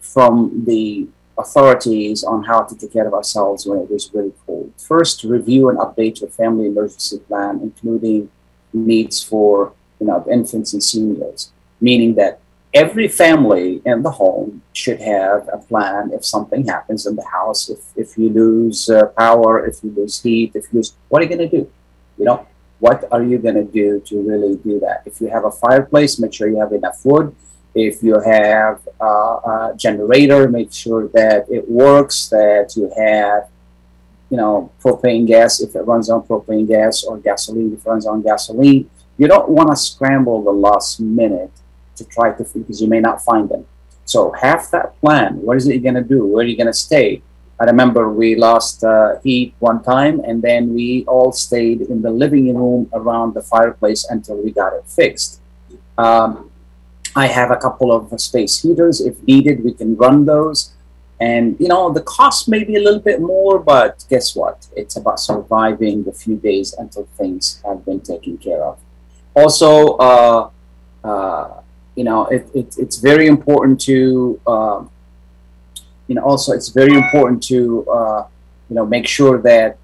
from 0.00 0.64
the 0.66 1.08
authorities 1.38 2.24
on 2.24 2.44
how 2.44 2.62
to 2.62 2.76
take 2.76 2.92
care 2.92 3.06
of 3.06 3.14
ourselves 3.14 3.66
when 3.66 3.78
it 3.80 3.90
is 3.90 4.10
really 4.12 4.32
cold. 4.46 4.72
First 4.76 5.24
review 5.24 5.68
and 5.70 5.78
update 5.78 6.20
your 6.20 6.30
family 6.30 6.66
emergency 6.66 7.18
plan 7.18 7.60
including 7.62 8.30
needs 8.72 9.22
for 9.22 9.72
you 10.02 10.08
know, 10.08 10.16
of 10.16 10.26
infants 10.26 10.72
and 10.72 10.82
seniors, 10.82 11.52
meaning 11.80 12.16
that 12.16 12.40
every 12.74 13.06
family 13.06 13.80
in 13.86 14.02
the 14.02 14.10
home 14.10 14.60
should 14.72 15.00
have 15.00 15.48
a 15.52 15.58
plan 15.58 16.10
if 16.12 16.24
something 16.24 16.66
happens 16.66 17.06
in 17.06 17.14
the 17.14 17.24
house. 17.24 17.70
If, 17.70 17.78
if 17.94 18.18
you 18.18 18.28
lose 18.28 18.90
uh, 18.90 19.06
power, 19.16 19.64
if 19.64 19.76
you 19.84 19.90
lose 19.96 20.20
heat, 20.20 20.56
if 20.56 20.64
you 20.72 20.80
lose, 20.80 20.94
what 21.08 21.22
are 21.22 21.24
you 21.24 21.36
going 21.36 21.48
to 21.48 21.56
do? 21.56 21.70
You 22.18 22.24
know, 22.24 22.48
what 22.80 23.04
are 23.12 23.22
you 23.22 23.38
going 23.38 23.54
to 23.54 23.64
do 23.64 24.00
to 24.06 24.22
really 24.28 24.56
do 24.56 24.80
that? 24.80 25.04
If 25.06 25.20
you 25.20 25.28
have 25.28 25.44
a 25.44 25.52
fireplace, 25.52 26.18
make 26.18 26.34
sure 26.34 26.48
you 26.48 26.58
have 26.58 26.72
enough 26.72 27.04
wood. 27.04 27.32
If 27.76 28.02
you 28.02 28.18
have 28.18 28.80
a 29.00 29.72
generator, 29.76 30.48
make 30.48 30.72
sure 30.72 31.06
that 31.08 31.46
it 31.48 31.70
works, 31.70 32.28
that 32.30 32.74
you 32.76 32.90
have, 32.96 33.48
you 34.30 34.36
know, 34.36 34.72
propane 34.82 35.28
gas 35.28 35.60
if 35.60 35.76
it 35.76 35.82
runs 35.82 36.10
on 36.10 36.22
propane 36.22 36.66
gas 36.66 37.04
or 37.04 37.18
gasoline 37.18 37.72
if 37.72 37.86
it 37.86 37.88
runs 37.88 38.06
on 38.06 38.20
gasoline 38.20 38.90
you 39.18 39.28
don't 39.28 39.48
want 39.48 39.70
to 39.70 39.76
scramble 39.76 40.42
the 40.42 40.50
last 40.50 41.00
minute 41.00 41.52
to 41.96 42.04
try 42.04 42.32
to 42.32 42.44
because 42.54 42.80
you 42.80 42.88
may 42.88 43.00
not 43.00 43.22
find 43.22 43.48
them. 43.48 43.66
So 44.04 44.32
half 44.32 44.70
that 44.70 44.98
plan. 45.00 45.40
What 45.42 45.56
is 45.56 45.68
it 45.68 45.74
you're 45.74 45.92
gonna 45.92 46.04
do? 46.04 46.26
Where 46.26 46.44
are 46.44 46.48
you 46.48 46.56
gonna 46.56 46.72
stay? 46.72 47.22
I 47.60 47.64
remember 47.64 48.10
we 48.10 48.34
lost 48.34 48.82
uh, 48.82 49.20
heat 49.22 49.54
one 49.60 49.82
time, 49.82 50.20
and 50.24 50.42
then 50.42 50.74
we 50.74 51.04
all 51.06 51.30
stayed 51.32 51.82
in 51.82 52.02
the 52.02 52.10
living 52.10 52.54
room 52.56 52.90
around 52.92 53.34
the 53.34 53.42
fireplace 53.42 54.04
until 54.10 54.36
we 54.42 54.50
got 54.50 54.72
it 54.72 54.84
fixed. 54.86 55.40
Um, 55.96 56.50
I 57.14 57.26
have 57.26 57.50
a 57.50 57.56
couple 57.56 57.92
of 57.92 58.20
space 58.20 58.60
heaters. 58.62 59.00
If 59.00 59.22
needed, 59.22 59.62
we 59.62 59.74
can 59.74 59.94
run 59.96 60.24
those. 60.24 60.72
And 61.20 61.56
you 61.60 61.68
know, 61.68 61.92
the 61.92 62.02
cost 62.02 62.48
may 62.48 62.64
be 62.64 62.74
a 62.74 62.80
little 62.80 63.00
bit 63.00 63.20
more, 63.20 63.60
but 63.60 64.04
guess 64.10 64.34
what? 64.34 64.66
It's 64.74 64.96
about 64.96 65.20
surviving 65.20 66.02
the 66.02 66.12
few 66.12 66.36
days 66.36 66.72
until 66.72 67.04
things 67.16 67.62
have 67.64 67.84
been 67.84 68.00
taken 68.00 68.38
care 68.38 68.64
of 68.64 68.78
also, 69.34 69.96
uh, 69.96 70.50
uh, 71.04 71.60
you 71.94 72.04
know, 72.04 72.26
it, 72.26 72.48
it, 72.54 72.76
it's 72.78 72.98
very 72.98 73.26
important 73.26 73.80
to, 73.82 74.40
uh, 74.46 74.84
you 76.06 76.14
know, 76.14 76.22
also 76.22 76.52
it's 76.52 76.68
very 76.68 76.94
important 76.94 77.42
to, 77.44 77.88
uh, 77.90 78.26
you 78.68 78.76
know, 78.76 78.86
make 78.86 79.06
sure 79.06 79.40
that 79.42 79.78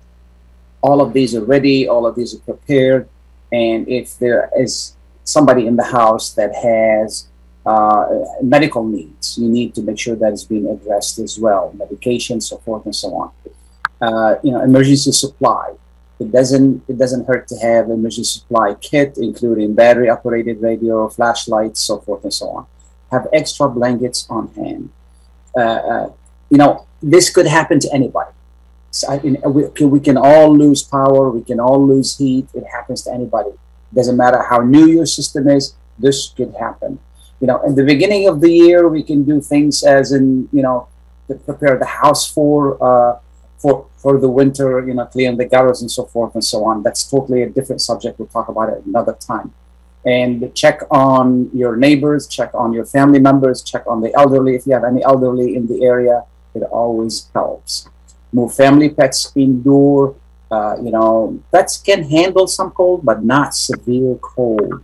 all 0.81 1.01
of 1.01 1.13
these 1.13 1.35
are 1.35 1.45
ready, 1.45 1.89
all 1.89 2.07
of 2.07 2.15
these 2.15 2.35
are 2.35 2.41
prepared, 2.41 3.09
and 3.53 3.89
if 3.89 4.19
there 4.19 4.51
is 4.57 4.95
somebody 5.25 5.67
in 5.67 5.77
the 5.77 5.85
house 5.85 6.33
that 6.35 6.55
has 6.55 7.29
uh, 7.67 8.07
medical 8.43 8.85
needs, 8.85 9.37
you 9.37 9.49
need 9.49 9.75
to 9.75 9.83
make 9.83 9.99
sure 9.99 10.17
that 10.17 10.33
is 10.33 10.45
being 10.45 10.67
addressed 10.69 11.19
as 11.19 11.39
well, 11.39 11.73
medication, 11.77 12.41
so 12.41 12.57
forth 12.59 12.85
and 12.85 12.95
so 12.95 13.15
on. 13.15 13.31
Uh, 14.01 14.37
you 14.43 14.53
know, 14.53 14.63
emergency 14.63 15.11
supply 15.11 15.75
it 16.21 16.33
doesn't 16.33 16.83
it 16.89 16.99
doesn't 16.99 17.27
hurt 17.27 17.47
to 17.49 17.57
have 17.59 17.87
an 17.87 17.93
emergency 17.93 18.25
supply 18.25 18.75
kit, 18.75 19.19
including 19.19 19.75
battery 19.75 20.09
operated 20.09 20.61
radio, 20.61 21.09
flashlights, 21.09 21.81
so 21.81 21.99
forth 22.01 22.25
and 22.25 22.35
so 22.35 22.49
on. 22.51 22.67
Have 23.11 23.29
extra 23.33 23.69
blankets 23.69 24.27
on 24.29 24.53
hand. 24.55 24.91
Uh, 25.57 25.61
uh, 25.61 26.13
you 26.51 26.59
know, 26.59 26.87
this 27.03 27.31
could 27.31 27.47
happen 27.47 27.79
to 27.81 27.89
anybody. 27.93 28.31
So 28.91 29.17
we, 29.17 29.87
we 29.87 30.01
can 30.01 30.17
all 30.17 30.57
lose 30.57 30.83
power. 30.83 31.31
We 31.31 31.43
can 31.43 31.61
all 31.61 31.87
lose 31.87 32.17
heat. 32.17 32.49
It 32.55 32.65
happens 32.73 33.03
to 33.03 33.13
anybody. 33.13 33.51
Doesn't 33.95 34.17
matter 34.17 34.43
how 34.43 34.59
new 34.59 34.87
your 34.87 35.07
system 35.07 35.49
is. 35.49 35.75
This 35.99 36.29
could 36.37 36.55
happen. 36.59 36.99
You 37.41 37.47
know, 37.47 37.63
in 37.63 37.77
the 37.77 37.85
beginning 37.85 38.27
of 38.29 38.41
the 38.41 38.53
year, 38.53 38.89
we 38.89 39.03
can 39.03 39.25
do 39.25 39.41
things 39.41 39.85
as 39.85 40.11
in 40.13 40.49
you 40.53 40.63
know, 40.63 40.89
prepare 41.45 41.79
the 41.79 41.87
house 41.87 42.29
for. 42.29 42.83
Uh, 42.83 43.21
for 43.59 43.87
for 43.97 44.19
the 44.19 44.29
winter, 44.29 44.87
you 44.87 44.95
know, 44.95 45.07
clean 45.07 45.37
the 45.37 45.45
gutters 45.45 45.81
and 45.83 45.91
so 45.91 46.05
forth 46.07 46.35
and 46.35 46.45
so 46.45 46.65
on. 46.65 46.83
That's 46.83 47.11
totally 47.11 47.43
a 47.43 47.49
different 47.49 47.81
subject. 47.81 48.19
We'll 48.19 48.29
talk 48.29 48.49
about 48.49 48.71
it 48.71 48.85
another 48.87 49.15
time. 49.15 49.53
And 50.07 50.55
check 50.55 50.83
on 50.91 51.51
your 51.53 51.77
neighbors, 51.77 52.29
check 52.29 52.55
on 52.55 52.73
your 52.73 52.87
family 52.87 53.19
members, 53.19 53.63
check 53.63 53.85
on 53.87 54.01
the 54.01 54.15
elderly. 54.15 54.55
If 54.55 54.67
you 54.67 54.73
have 54.73 54.85
any 54.85 55.03
elderly 55.03 55.57
in 55.57 55.67
the 55.67 55.85
area, 55.85 56.25
it 56.55 56.63
always 56.63 57.29
helps. 57.35 57.89
Move 58.33 58.55
family 58.55 58.91
pets 58.91 59.33
indoor. 59.35 60.15
Uh, 60.51 60.77
you 60.83 60.91
know, 60.91 61.39
pets 61.53 61.77
can 61.79 62.03
handle 62.05 62.47
some 62.47 62.71
cold, 62.71 63.05
but 63.05 63.23
not 63.25 63.55
severe 63.55 64.15
cold. 64.23 64.83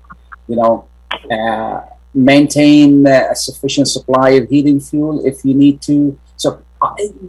You 0.48 0.56
know, 0.56 0.88
uh, 1.30 1.80
maintain 2.12 3.06
a 3.06 3.34
sufficient 3.34 3.88
supply 3.88 4.30
of 4.30 4.48
heating 4.48 4.80
fuel 4.80 5.24
if 5.24 5.44
you 5.44 5.54
need 5.54 5.80
to. 5.82 6.18
So 6.36 6.62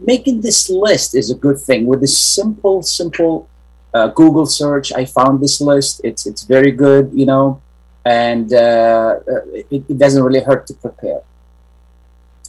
making 0.06 0.40
this 0.40 0.70
list 0.70 1.14
is 1.14 1.30
a 1.30 1.34
good 1.34 1.58
thing. 1.58 1.86
With 1.86 2.00
this 2.00 2.18
simple, 2.18 2.82
simple 2.82 3.48
uh, 3.94 4.08
Google 4.08 4.46
search, 4.46 4.92
I 4.92 5.04
found 5.04 5.40
this 5.40 5.60
list. 5.60 6.00
It's 6.04 6.26
it's 6.26 6.42
very 6.42 6.72
good, 6.72 7.10
you 7.12 7.26
know, 7.26 7.60
and 8.04 8.52
uh, 8.52 9.20
it, 9.70 9.84
it 9.88 9.98
doesn't 9.98 10.22
really 10.22 10.40
hurt 10.40 10.66
to 10.68 10.74
prepare. 10.74 11.20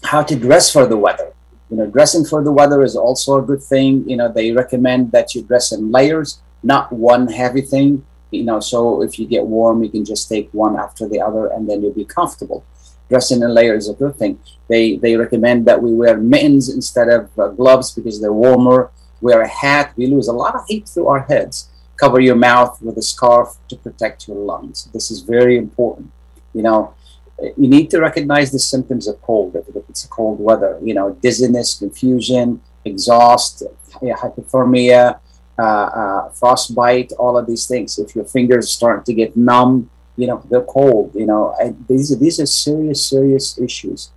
How 0.03 0.21
to 0.23 0.35
dress 0.35 0.71
for 0.71 0.85
the 0.85 0.97
weather. 0.97 1.33
You 1.69 1.77
know, 1.77 1.87
dressing 1.87 2.23
for 2.23 2.43
the 2.43 2.51
weather 2.51 2.83
is 2.83 2.95
also 2.95 3.39
a 3.39 3.41
good 3.41 3.61
thing. 3.61 4.09
You 4.09 4.17
know, 4.17 4.31
they 4.31 4.51
recommend 4.51 5.11
that 5.11 5.35
you 5.35 5.41
dress 5.43 5.71
in 5.71 5.91
layers, 5.91 6.39
not 6.63 6.91
one 6.91 7.27
heavy 7.27 7.61
thing. 7.61 8.05
You 8.31 8.43
know, 8.43 8.59
so 8.59 9.01
if 9.01 9.19
you 9.19 9.25
get 9.25 9.45
warm, 9.45 9.83
you 9.83 9.89
can 9.89 10.05
just 10.05 10.29
take 10.29 10.49
one 10.51 10.77
after 10.77 11.07
the 11.07 11.19
other, 11.21 11.47
and 11.47 11.69
then 11.69 11.81
you'll 11.81 11.93
be 12.03 12.05
comfortable 12.05 12.63
dressing 13.09 13.41
in 13.41 13.53
layers 13.53 13.85
is 13.85 13.89
a 13.89 13.93
good 13.93 14.15
thing. 14.15 14.39
They 14.67 14.97
they 14.97 15.15
recommend 15.15 15.65
that 15.65 15.81
we 15.81 15.93
wear 15.93 16.17
mittens 16.17 16.69
instead 16.69 17.09
of 17.09 17.39
uh, 17.39 17.49
gloves 17.49 17.91
because 17.91 18.19
they're 18.19 18.33
warmer. 18.33 18.91
Wear 19.21 19.41
a 19.41 19.47
hat. 19.47 19.93
We 19.97 20.07
lose 20.07 20.27
a 20.27 20.33
lot 20.33 20.55
of 20.55 20.65
heat 20.67 20.87
through 20.87 21.07
our 21.07 21.21
heads. 21.21 21.69
Cover 21.97 22.19
your 22.19 22.35
mouth 22.35 22.79
with 22.81 22.97
a 22.97 23.01
scarf 23.01 23.55
to 23.69 23.75
protect 23.75 24.27
your 24.27 24.37
lungs. 24.37 24.89
This 24.93 25.09
is 25.09 25.21
very 25.21 25.57
important. 25.57 26.11
You 26.53 26.61
know, 26.61 26.93
you 27.39 27.67
need 27.67 27.89
to 27.91 27.99
recognize 27.99 28.51
the 28.51 28.59
symptoms 28.59 29.07
of 29.07 29.21
cold 29.21 29.55
if 29.55 29.65
it's 29.89 30.05
cold 30.05 30.39
weather. 30.39 30.79
You 30.83 30.93
know, 30.93 31.13
dizziness, 31.13 31.79
confusion, 31.79 32.61
exhaust, 32.85 33.63
hypothermia, 34.01 35.19
uh, 35.59 35.61
uh, 35.61 36.29
frostbite, 36.29 37.11
all 37.13 37.37
of 37.37 37.47
these 37.47 37.65
things. 37.67 37.97
If 37.97 38.15
your 38.15 38.25
fingers 38.25 38.69
start 38.69 39.05
to 39.05 39.13
get 39.13 39.35
numb, 39.35 39.89
you 40.17 40.27
know 40.27 40.43
the 40.49 40.61
cold 40.61 41.11
you 41.15 41.25
know 41.25 41.55
I, 41.61 41.73
these 41.87 42.17
these 42.19 42.39
are 42.39 42.45
serious 42.45 43.05
serious 43.05 43.57
issues 43.57 44.11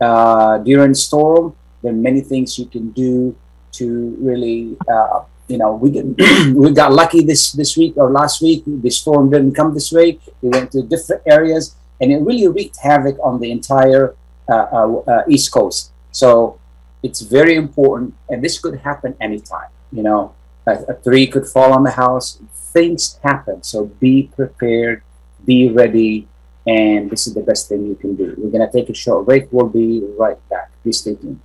uh, 0.00 0.58
during 0.58 0.94
storm 0.94 1.54
There 1.82 1.92
are 1.92 1.96
many 1.96 2.20
things 2.20 2.58
you 2.58 2.66
can 2.66 2.90
do 2.92 3.36
to 3.72 4.16
really, 4.20 4.76
uh, 4.88 5.24
you 5.48 5.58
know, 5.58 5.74
we 5.74 5.90
get, 5.90 6.04
we 6.54 6.72
got 6.72 6.92
lucky 6.92 7.22
this 7.24 7.52
this 7.52 7.76
week 7.76 7.94
or 7.96 8.10
last 8.10 8.42
week. 8.42 8.62
The 8.66 8.90
storm 8.90 9.30
didn't 9.30 9.54
come 9.54 9.74
this 9.74 9.90
way. 9.92 10.18
We 10.42 10.50
went 10.50 10.72
to 10.72 10.82
different 10.82 11.22
areas, 11.26 11.74
and 12.00 12.12
it 12.12 12.18
really 12.20 12.48
wreaked 12.48 12.78
havoc 12.78 13.16
on 13.22 13.40
the 13.40 13.50
entire 13.50 14.14
uh, 14.48 14.66
uh, 14.72 14.96
uh, 15.06 15.22
East 15.28 15.52
Coast. 15.52 15.92
So 16.12 16.58
it's 17.02 17.20
very 17.20 17.54
important, 17.56 18.14
and 18.28 18.44
this 18.44 18.58
could 18.58 18.80
happen 18.80 19.16
anytime. 19.20 19.70
You 19.92 20.02
know, 20.02 20.34
a, 20.66 20.72
a 20.88 20.94
tree 20.94 21.26
could 21.26 21.46
fall 21.46 21.72
on 21.72 21.82
the 21.84 21.92
house. 21.92 22.38
Things 22.72 23.18
happen, 23.22 23.62
so 23.62 23.86
be 23.86 24.30
prepared, 24.36 25.02
be 25.44 25.70
ready, 25.70 26.28
and 26.66 27.10
this 27.10 27.26
is 27.26 27.34
the 27.34 27.40
best 27.42 27.68
thing 27.68 27.86
you 27.86 27.94
can 27.94 28.16
do. 28.16 28.34
We're 28.38 28.50
gonna 28.50 28.70
take 28.70 28.88
a 28.88 28.94
short 28.94 29.26
break. 29.26 29.48
We'll 29.50 29.68
be 29.68 30.02
right 30.18 30.38
back. 30.48 30.70
Please 30.82 30.98
stay 30.98 31.14
tuned. 31.14 31.40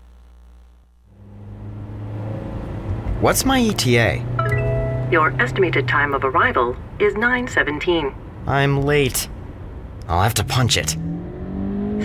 What's 3.22 3.46
my 3.46 3.60
ETA? 3.60 5.08
Your 5.12 5.30
estimated 5.42 5.88
time 5.88 6.14
of 6.14 6.24
arrival 6.24 6.76
is 7.00 7.14
917. 7.16 8.14
I'm 8.48 8.82
late. 8.84 9.30
I'll 10.08 10.22
have 10.22 10.34
to 10.36 10.44
punch 10.44 10.78
it. 10.78 10.98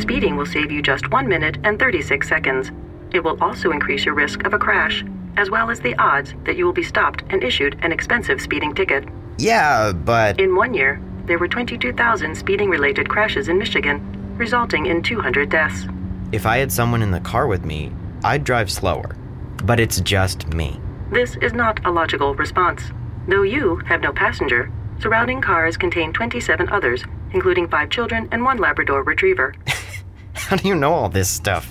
Speeding 0.00 0.36
will 0.36 0.46
save 0.46 0.70
you 0.70 0.80
just 0.80 1.10
1 1.10 1.28
minute 1.28 1.58
and 1.64 1.78
36 1.78 2.28
seconds. 2.28 2.70
It 3.12 3.24
will 3.24 3.36
also 3.42 3.70
increase 3.72 4.04
your 4.04 4.14
risk 4.14 4.44
of 4.44 4.54
a 4.54 4.58
crash, 4.58 5.04
as 5.36 5.50
well 5.50 5.70
as 5.70 5.80
the 5.80 5.94
odds 5.96 6.34
that 6.44 6.56
you 6.56 6.64
will 6.64 6.72
be 6.72 6.82
stopped 6.82 7.24
and 7.30 7.42
issued 7.42 7.76
an 7.82 7.92
expensive 7.92 8.40
speeding 8.40 8.74
ticket. 8.74 9.04
Yeah, 9.38 9.92
but 9.92 10.38
In 10.38 10.54
one 10.54 10.74
year, 10.74 11.00
there 11.26 11.38
were 11.38 11.48
22,000 11.48 12.34
speeding 12.34 12.68
related 12.70 13.08
crashes 13.08 13.48
in 13.48 13.58
Michigan, 13.58 14.00
resulting 14.36 14.86
in 14.86 15.02
200 15.02 15.48
deaths. 15.50 15.86
if 16.32 16.46
I 16.46 16.58
had 16.58 16.70
someone 16.72 17.02
in 17.02 17.10
the 17.10 17.20
car 17.20 17.46
with 17.46 17.64
me, 17.64 17.92
I'd 18.22 18.44
drive 18.44 18.70
slower. 18.70 19.16
But 19.64 19.80
it's 19.80 20.00
just 20.00 20.46
me. 20.54 20.80
This 21.10 21.36
is 21.42 21.52
not 21.52 21.84
a 21.84 21.90
logical 21.90 22.34
response. 22.34 22.82
Though 23.28 23.42
you 23.42 23.76
have 23.86 24.00
no 24.00 24.12
passenger, 24.12 24.70
surrounding 25.00 25.40
cars 25.40 25.76
contain 25.76 26.12
27 26.12 26.68
others, 26.70 27.04
including 27.32 27.68
five 27.68 27.90
children 27.90 28.28
and 28.32 28.44
one 28.44 28.58
Labrador 28.58 29.02
retriever. 29.02 29.54
How 30.34 30.56
do 30.56 30.68
you 30.68 30.74
know 30.74 30.92
all 30.92 31.08
this 31.08 31.28
stuff? 31.28 31.68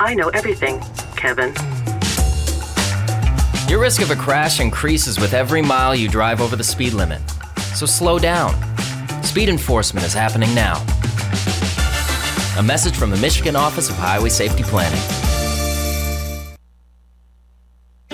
I 0.00 0.14
know 0.14 0.28
everything, 0.30 0.80
Kevin. 1.16 1.54
Your 3.68 3.80
risk 3.80 4.02
of 4.02 4.10
a 4.10 4.16
crash 4.16 4.58
increases 4.60 5.18
with 5.20 5.32
every 5.34 5.62
mile 5.62 5.94
you 5.94 6.08
drive 6.08 6.40
over 6.40 6.56
the 6.56 6.64
speed 6.64 6.92
limit. 6.94 7.20
So 7.74 7.86
slow 7.86 8.18
down. 8.18 8.54
Speed 9.22 9.48
enforcement 9.48 10.04
is 10.06 10.12
happening 10.12 10.54
now. 10.54 10.74
A 12.58 12.62
message 12.62 12.96
from 12.96 13.10
the 13.10 13.16
Michigan 13.16 13.56
Office 13.56 13.88
of 13.88 13.96
Highway 13.96 14.28
Safety 14.28 14.62
Planning. 14.62 15.21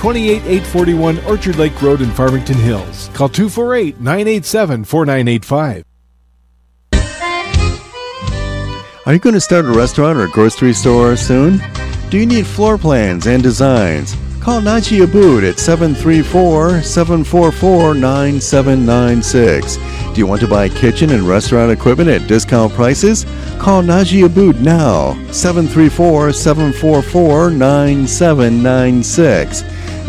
28841 0.00 1.22
Orchard 1.26 1.56
Lake 1.56 1.82
Road 1.82 2.00
in 2.00 2.10
Farmington 2.12 2.56
Hills. 2.56 3.10
Call 3.12 3.28
248 3.28 4.00
987 4.00 4.84
4985. 4.84 5.84
Are 9.04 9.12
you 9.12 9.18
going 9.18 9.34
to 9.34 9.40
start 9.42 9.66
a 9.66 9.70
restaurant 9.70 10.18
or 10.18 10.26
grocery 10.28 10.72
store 10.72 11.16
soon? 11.16 11.60
Do 12.08 12.16
you 12.16 12.24
need 12.24 12.46
floor 12.46 12.78
plans 12.78 13.26
and 13.26 13.42
designs? 13.42 14.16
Call 14.40 14.62
Najee 14.62 15.04
Abood 15.04 15.46
at 15.46 15.58
734 15.58 16.80
744 16.80 17.94
9796. 17.94 19.76
Do 19.76 19.82
you 20.16 20.26
want 20.26 20.40
to 20.40 20.48
buy 20.48 20.70
kitchen 20.70 21.10
and 21.10 21.24
restaurant 21.24 21.70
equipment 21.70 22.08
at 22.08 22.26
discount 22.26 22.72
prices? 22.72 23.26
Call 23.58 23.82
Najee 23.82 24.26
Abood 24.26 24.60
now, 24.60 25.12
734 25.30 26.32
744 26.32 27.50
9796. 27.50 29.62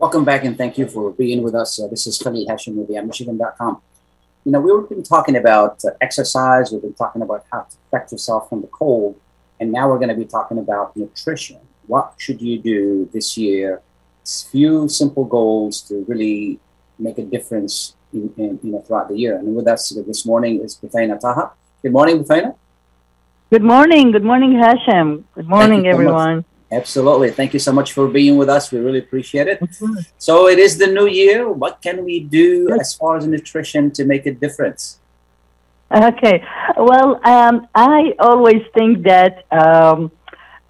Welcome 0.00 0.24
back 0.24 0.44
and 0.44 0.56
thank 0.56 0.78
you 0.78 0.88
for 0.88 1.10
being 1.10 1.42
with 1.42 1.54
us. 1.54 1.78
Uh, 1.78 1.86
this 1.86 2.06
is 2.06 2.16
Khalil 2.16 2.46
Hashim 2.46 2.74
with 2.74 2.88
YaMichigan.com. 2.88 3.82
You 4.46 4.52
know, 4.52 4.58
we've 4.58 4.88
been 4.88 5.02
talking 5.02 5.36
about 5.36 5.84
uh, 5.84 5.90
exercise, 6.00 6.72
we've 6.72 6.80
been 6.80 6.94
talking 6.94 7.20
about 7.20 7.44
how 7.52 7.66
to 7.68 7.76
protect 7.90 8.12
yourself 8.12 8.48
from 8.48 8.62
the 8.62 8.66
cold, 8.68 9.20
and 9.60 9.70
now 9.70 9.90
we're 9.90 9.98
going 9.98 10.08
to 10.08 10.14
be 10.14 10.24
talking 10.24 10.56
about 10.56 10.96
nutrition. 10.96 11.60
What 11.86 12.14
should 12.16 12.40
you 12.40 12.58
do 12.58 13.10
this 13.12 13.36
year? 13.36 13.82
It's 14.22 14.44
Few 14.44 14.88
simple 14.88 15.26
goals 15.26 15.82
to 15.88 16.02
really 16.08 16.60
make 16.98 17.18
a 17.18 17.24
difference 17.24 17.94
in, 18.14 18.32
in, 18.38 18.58
you 18.62 18.72
know, 18.72 18.80
throughout 18.80 19.08
the 19.08 19.18
year. 19.18 19.36
And 19.36 19.54
with 19.54 19.68
us 19.68 19.90
this 19.90 20.24
morning 20.24 20.62
is 20.64 20.76
Buthaina 20.76 21.20
Taha. 21.20 21.50
Good 21.82 21.92
morning, 21.92 22.24
Buthaina. 22.24 22.54
Good 23.50 23.62
morning. 23.62 24.12
Good 24.12 24.24
morning, 24.24 24.58
Hashem. 24.58 25.26
Good 25.34 25.46
morning, 25.46 25.86
everyone. 25.86 26.46
Absolutely. 26.72 27.30
Thank 27.30 27.52
you 27.52 27.58
so 27.58 27.72
much 27.72 27.92
for 27.92 28.06
being 28.06 28.36
with 28.36 28.48
us. 28.48 28.70
We 28.70 28.78
really 28.78 29.00
appreciate 29.00 29.48
it. 29.48 29.60
So 30.18 30.48
it 30.48 30.58
is 30.58 30.78
the 30.78 30.86
new 30.86 31.06
year. 31.06 31.50
What 31.50 31.82
can 31.82 32.04
we 32.04 32.20
do 32.20 32.70
as 32.80 32.94
far 32.94 33.16
as 33.16 33.26
nutrition 33.26 33.90
to 33.92 34.04
make 34.04 34.26
a 34.26 34.32
difference? 34.32 35.00
Okay. 35.90 36.44
Well, 36.76 37.20
um, 37.26 37.66
I 37.74 38.14
always 38.20 38.62
think 38.74 39.02
that 39.02 39.44
um, 39.50 40.12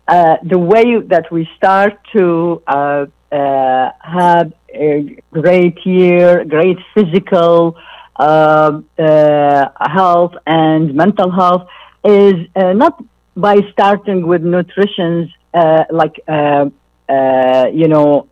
uh, 0.09 0.37
the 0.43 0.59
way 0.59 0.99
that 1.01 1.31
we 1.31 1.49
start 1.57 1.99
to 2.13 2.63
uh, 2.67 3.07
uh, 3.31 3.93
have 4.01 4.53
a 4.73 5.19
great 5.31 5.85
year, 5.85 6.45
great 6.47 6.79
physical 6.95 7.77
uh, 8.17 8.81
uh, 8.99 9.69
health 9.81 10.35
and 10.47 10.95
mental 10.95 11.31
health 11.31 11.69
is 12.05 12.35
uh, 12.57 12.73
not 12.73 13.03
by 13.37 13.57
starting 13.73 14.27
with 14.27 14.43
nutrition 14.43 15.31
uh, 15.55 15.85
like 15.91 16.21
uh, 16.29 16.67
uh, 17.09 17.67
you 17.73 17.89
know 17.89 18.29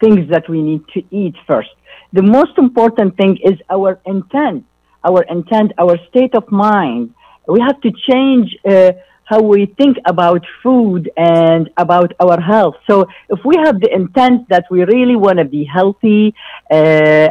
things 0.00 0.28
that 0.30 0.48
we 0.48 0.62
need 0.62 0.82
to 0.94 1.02
eat 1.10 1.34
first. 1.46 1.70
The 2.12 2.22
most 2.22 2.58
important 2.58 3.16
thing 3.16 3.38
is 3.42 3.58
our 3.70 4.00
intent, 4.04 4.64
our 5.04 5.22
intent, 5.22 5.72
our 5.78 5.96
state 6.10 6.34
of 6.34 6.50
mind. 6.50 7.14
We 7.46 7.60
have 7.60 7.80
to 7.80 7.90
change 8.08 8.56
uh, 8.68 8.92
how 9.24 9.40
we 9.40 9.66
think 9.80 9.96
about 10.04 10.42
food 10.62 11.10
and 11.16 11.70
about 11.76 12.12
our 12.20 12.38
health. 12.40 12.76
So 12.88 13.06
if 13.30 13.40
we 13.44 13.56
have 13.64 13.80
the 13.80 13.90
intent 13.92 14.48
that 14.48 14.64
we 14.70 14.84
really 14.84 15.16
want 15.16 15.38
to 15.38 15.44
be 15.44 15.64
healthy 15.64 16.34
uh, 16.70 16.74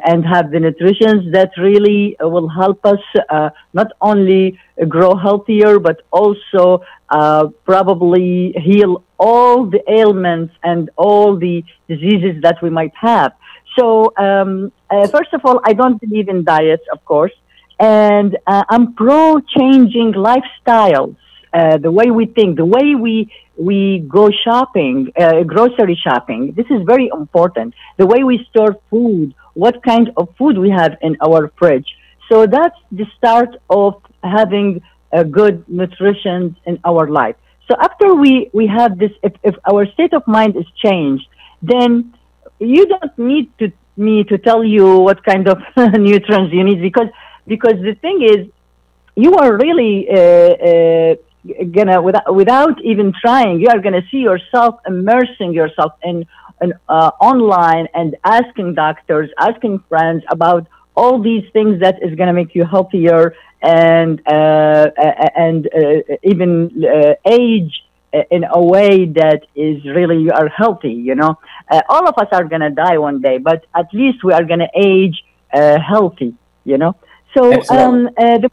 and 0.09 0.25
have 0.25 0.51
the 0.51 0.59
nutrition 0.59 1.31
that 1.31 1.51
really 1.57 2.15
will 2.19 2.49
help 2.49 2.85
us 2.85 3.03
uh, 3.29 3.49
not 3.73 3.87
only 4.01 4.59
grow 4.87 5.15
healthier 5.15 5.79
but 5.79 5.97
also 6.11 6.81
uh, 7.11 7.47
probably 7.65 8.53
heal 8.53 9.03
all 9.19 9.65
the 9.65 9.81
ailments 9.99 10.53
and 10.63 10.89
all 10.95 11.37
the 11.37 11.63
diseases 11.87 12.41
that 12.41 12.57
we 12.63 12.69
might 12.69 12.95
have. 12.95 13.33
So 13.77 14.13
um, 14.17 14.71
uh, 14.89 15.07
first 15.07 15.31
of 15.33 15.41
all, 15.45 15.59
I 15.63 15.73
don't 15.73 15.99
believe 15.99 16.27
in 16.29 16.43
diets, 16.43 16.83
of 16.91 17.03
course, 17.05 17.33
and 17.79 18.37
uh, 18.47 18.63
I'm 18.69 18.93
pro 18.93 19.39
changing 19.57 20.13
lifestyles 20.13 21.15
uh, 21.53 21.77
the 21.77 21.91
way 21.91 22.11
we 22.11 22.25
think, 22.25 22.57
the 22.57 22.65
way 22.65 22.95
we 22.95 23.31
we 23.57 23.99
go 24.07 24.29
shopping, 24.45 25.11
uh, 25.19 25.43
grocery 25.43 25.99
shopping. 26.01 26.53
This 26.55 26.65
is 26.69 26.81
very 26.83 27.09
important. 27.13 27.73
The 27.97 28.07
way 28.07 28.23
we 28.23 28.47
store 28.49 28.77
food, 28.89 29.35
what 29.53 29.83
kind 29.83 30.11
of 30.17 30.29
food 30.37 30.57
we 30.57 30.69
have 30.69 30.97
in 31.01 31.17
our 31.21 31.51
fridge. 31.59 31.89
So 32.29 32.47
that's 32.47 32.79
the 32.91 33.05
start 33.17 33.49
of 33.69 34.01
having 34.23 34.81
a 35.13 35.23
good 35.23 35.67
nutrition 35.67 36.55
in 36.65 36.79
our 36.85 37.07
life. 37.09 37.35
So 37.69 37.75
after 37.79 38.15
we 38.15 38.49
we 38.53 38.67
have 38.67 38.97
this, 38.97 39.11
if, 39.23 39.33
if 39.43 39.55
our 39.69 39.85
state 39.93 40.13
of 40.13 40.27
mind 40.27 40.55
is 40.57 40.65
changed, 40.83 41.27
then 41.61 42.13
you 42.59 42.85
don't 42.85 43.17
need 43.17 43.57
to 43.59 43.71
me 43.97 44.23
to 44.23 44.37
tell 44.37 44.63
you 44.63 44.99
what 44.99 45.23
kind 45.23 45.47
of 45.47 45.57
nutrients 45.99 46.53
you 46.53 46.63
need 46.63 46.81
because 46.81 47.07
because 47.47 47.75
the 47.81 47.95
thing 48.01 48.21
is 48.21 48.47
you 49.15 49.35
are 49.35 49.57
really 49.57 50.07
uh, 50.09 50.15
uh, 50.69 51.15
gonna 51.71 52.01
without 52.01 52.33
without 52.33 52.81
even 52.81 53.13
trying 53.21 53.59
you 53.59 53.67
are 53.67 53.79
gonna 53.79 54.01
see 54.09 54.17
yourself 54.19 54.79
immersing 54.87 55.53
yourself 55.53 55.93
in, 56.03 56.25
in 56.61 56.73
uh, 56.87 57.11
online 57.19 57.87
and 57.93 58.15
asking 58.23 58.73
doctors 58.73 59.29
asking 59.37 59.83
friends 59.89 60.23
about 60.29 60.67
all 60.95 61.21
these 61.21 61.43
things 61.51 61.79
that 61.81 62.01
is 62.01 62.15
gonna 62.15 62.33
make 62.33 62.55
you 62.55 62.63
healthier 62.65 63.33
and 63.61 64.21
uh, 64.27 64.87
and 65.35 65.67
uh, 65.67 66.15
even 66.23 66.83
uh, 66.83 67.13
age 67.25 67.83
in 68.29 68.43
a 68.43 68.61
way 68.61 69.05
that 69.05 69.41
is 69.55 69.85
really 69.85 70.21
you 70.21 70.31
are 70.31 70.49
healthy 70.49 70.91
you 70.91 71.15
know 71.15 71.35
uh, 71.69 71.81
all 71.87 72.07
of 72.07 72.15
us 72.17 72.27
are 72.33 72.43
gonna 72.43 72.69
die 72.69 72.97
one 72.97 73.21
day 73.21 73.37
but 73.37 73.65
at 73.75 73.85
least 73.93 74.23
we 74.23 74.33
are 74.33 74.43
gonna 74.43 74.67
age 74.75 75.23
uh, 75.53 75.79
healthy 75.79 76.35
you 76.65 76.77
know 76.77 76.93
so 77.33 77.61
um, 77.69 78.09
the, 78.17 78.49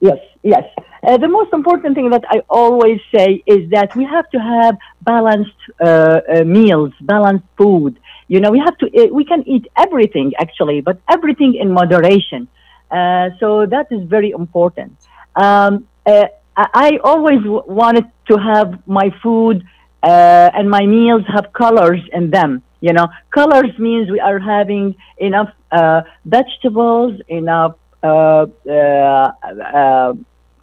yes 0.00 0.18
yes 0.42 0.64
uh, 1.02 1.16
the 1.16 1.28
most 1.28 1.52
important 1.52 1.94
thing 1.94 2.10
that 2.10 2.24
I 2.28 2.42
always 2.50 3.00
say 3.14 3.42
is 3.46 3.70
that 3.70 3.96
we 3.96 4.04
have 4.04 4.28
to 4.30 4.38
have 4.38 4.76
balanced 5.00 5.56
uh, 5.80 6.20
uh, 6.28 6.44
meals, 6.44 6.92
balanced 7.00 7.46
food. 7.56 7.98
You 8.28 8.40
know, 8.40 8.50
we 8.50 8.58
have 8.58 8.76
to, 8.78 9.08
we 9.10 9.24
can 9.24 9.42
eat 9.48 9.66
everything 9.76 10.32
actually, 10.38 10.82
but 10.82 11.00
everything 11.08 11.54
in 11.54 11.72
moderation. 11.72 12.48
Uh, 12.90 13.30
so 13.38 13.66
that 13.66 13.86
is 13.90 14.02
very 14.08 14.30
important. 14.30 14.96
Um, 15.36 15.86
uh, 16.06 16.26
I 16.56 16.98
always 17.04 17.42
w- 17.42 17.62
wanted 17.66 18.06
to 18.28 18.36
have 18.36 18.86
my 18.86 19.10
food 19.22 19.64
and 20.02 20.70
my 20.70 20.84
meals 20.86 21.22
have 21.28 21.52
colors 21.52 22.00
in 22.12 22.30
them. 22.30 22.62
You 22.80 22.92
know, 22.92 23.08
colors 23.30 23.78
means 23.78 24.10
we 24.10 24.20
are 24.20 24.38
having 24.38 24.96
enough 25.18 25.52
vegetables, 26.24 27.20
enough 27.28 27.76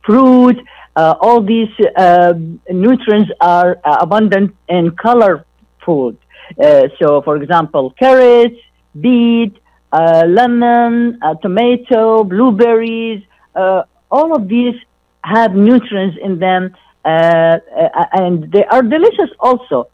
fruit, 0.08 0.58
uh, 0.98 1.14
all 1.22 1.42
these 1.42 1.70
uh, 1.96 2.34
nutrients 2.72 3.30
are 3.40 3.80
uh, 3.84 3.98
abundant 4.00 4.56
in 4.68 4.90
color 4.96 5.46
food. 5.86 6.18
Uh, 6.60 6.88
so, 6.98 7.22
for 7.22 7.36
example, 7.38 7.92
carrots, 7.92 8.56
beet, 9.00 9.54
uh, 9.92 10.24
lemon, 10.28 11.20
uh, 11.22 11.36
tomato, 11.36 12.24
blueberries, 12.24 13.24
all 13.56 14.36
of 14.36 14.48
these 14.48 14.76
have 15.24 15.56
nutrients 15.56 16.18
in 16.22 16.40
them, 16.40 16.76
and 17.04 18.52
they 18.52 18.66
are 18.66 18.82
delicious 18.82 19.32
also. 19.40 19.90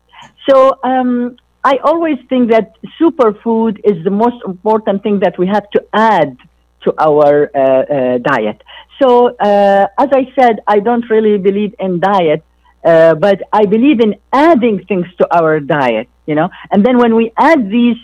So, 0.50 0.78
um, 0.84 1.38
I 1.64 1.78
always 1.78 2.18
think 2.28 2.52
that 2.52 2.74
superfood 3.00 3.80
is 3.84 4.04
the 4.04 4.10
most 4.10 4.36
important 4.46 5.02
thing 5.02 5.20
that 5.20 5.38
we 5.40 5.48
have 5.48 5.70
to 5.72 5.86
add 5.94 6.38
to 6.84 6.94
our 7.00 7.50
uh, 7.56 7.60
uh, 7.60 8.18
diet. 8.18 8.62
So, 9.02 9.36
uh, 9.38 9.88
as 9.98 10.10
I 10.12 10.32
said, 10.38 10.60
I 10.68 10.80
don't 10.80 11.10
really 11.10 11.38
believe 11.38 11.74
in 11.80 12.00
diet, 12.00 12.44
but 12.84 13.42
I 13.54 13.66
believe 13.66 14.02
in 14.02 14.16
adding 14.34 14.84
things 14.86 15.08
to 15.20 15.36
our 15.36 15.60
diet, 15.60 16.10
you 16.26 16.36
know. 16.36 16.50
And 16.72 16.86
then 16.86 16.98
when 16.98 17.16
we 17.16 17.32
add 17.38 17.70
these 17.70 17.98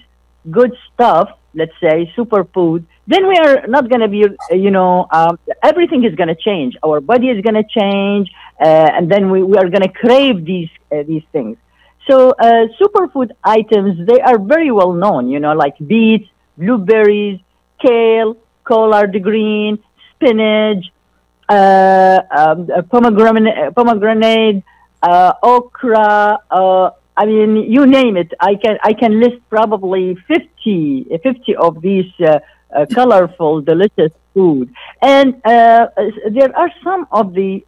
good 0.49 0.75
stuff, 0.93 1.29
let's 1.53 1.73
say 1.81 2.11
superfood, 2.17 2.85
then 3.07 3.27
we 3.27 3.35
are 3.37 3.65
not 3.67 3.89
going 3.89 4.01
to 4.01 4.07
be, 4.07 4.25
you 4.51 4.71
know, 4.71 5.07
um, 5.11 5.39
everything 5.63 6.03
is 6.03 6.13
going 6.15 6.27
to 6.27 6.35
change. 6.35 6.75
Our 6.83 7.01
body 7.01 7.29
is 7.29 7.41
going 7.41 7.55
to 7.55 7.63
change, 7.63 8.31
uh, 8.61 8.89
and 8.95 9.11
then 9.11 9.31
we, 9.31 9.41
we 9.43 9.57
are 9.57 9.69
going 9.69 9.81
to 9.81 9.89
crave 9.89 10.45
these 10.45 10.69
uh, 10.91 11.03
these 11.03 11.23
things. 11.31 11.57
So 12.09 12.31
uh, 12.31 12.67
superfood 12.79 13.31
items, 13.43 14.07
they 14.07 14.19
are 14.21 14.39
very 14.39 14.71
well 14.71 14.93
known, 14.93 15.29
you 15.29 15.39
know, 15.39 15.53
like 15.53 15.75
beets, 15.85 16.27
blueberries, 16.57 17.39
kale, 17.79 18.37
collard 18.63 19.21
green, 19.23 19.79
spinach, 20.11 20.85
uh, 21.47 22.21
um, 22.31 22.67
pomegranate, 22.89 23.75
pomegranate 23.75 24.63
uh, 25.01 25.33
okra. 25.41 26.39
Uh, 27.19 27.23
I 27.23 27.25
mean, 27.25 27.71
you 27.71 27.85
name 27.85 28.17
it. 28.17 28.33
I 28.39 28.55
can 28.55 28.77
I 28.83 28.93
can 28.93 29.19
list 29.19 29.37
probably 29.49 30.15
50, 30.27 31.19
50 31.23 31.55
of 31.55 31.81
these 31.81 32.11
uh, 32.19 32.39
uh, 32.75 32.85
colorful, 32.93 33.61
delicious 33.61 34.11
food. 34.33 34.73
And 35.01 35.35
uh, 35.45 35.87
there 36.31 36.55
are 36.57 36.71
some 36.83 37.07
of 37.11 37.33
the 37.33 37.63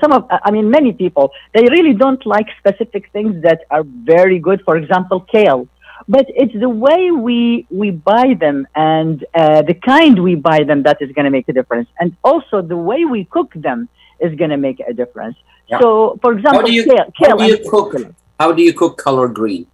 some 0.00 0.12
of 0.12 0.26
I 0.30 0.50
mean, 0.50 0.70
many 0.70 0.92
people 0.92 1.32
they 1.54 1.62
really 1.62 1.94
don't 1.94 2.24
like 2.24 2.46
specific 2.58 3.10
things 3.12 3.42
that 3.42 3.60
are 3.70 3.84
very 3.84 4.38
good. 4.38 4.62
For 4.64 4.76
example, 4.76 5.20
kale 5.20 5.68
but 6.08 6.26
it's 6.28 6.58
the 6.58 6.68
way 6.68 7.10
we 7.10 7.66
we 7.70 7.90
buy 7.90 8.34
them 8.38 8.66
and 8.74 9.24
uh, 9.34 9.62
the 9.62 9.74
kind 9.74 10.22
we 10.22 10.34
buy 10.34 10.64
them 10.64 10.82
that 10.84 10.98
is 11.00 11.12
going 11.12 11.24
to 11.24 11.30
make 11.30 11.48
a 11.48 11.52
difference, 11.52 11.88
and 12.00 12.16
also 12.24 12.62
the 12.62 12.76
way 12.76 13.04
we 13.04 13.24
cook 13.24 13.52
them 13.54 13.88
is 14.18 14.34
going 14.36 14.50
to 14.50 14.56
make 14.56 14.80
a 14.80 14.92
difference. 14.92 15.36
Yeah. 15.68 15.78
So, 15.80 16.18
for 16.22 16.32
example, 16.32 16.62
how 16.62 16.66
do 16.66 16.72
you, 16.72 16.84
kale, 16.84 17.06
how 17.18 17.36
do 17.36 17.44
you 17.44 17.70
cook? 17.70 17.94
How 18.40 18.52
do 18.52 18.62
you 18.62 18.72
cook 18.72 18.96
collard 18.96 19.34
green? 19.34 19.66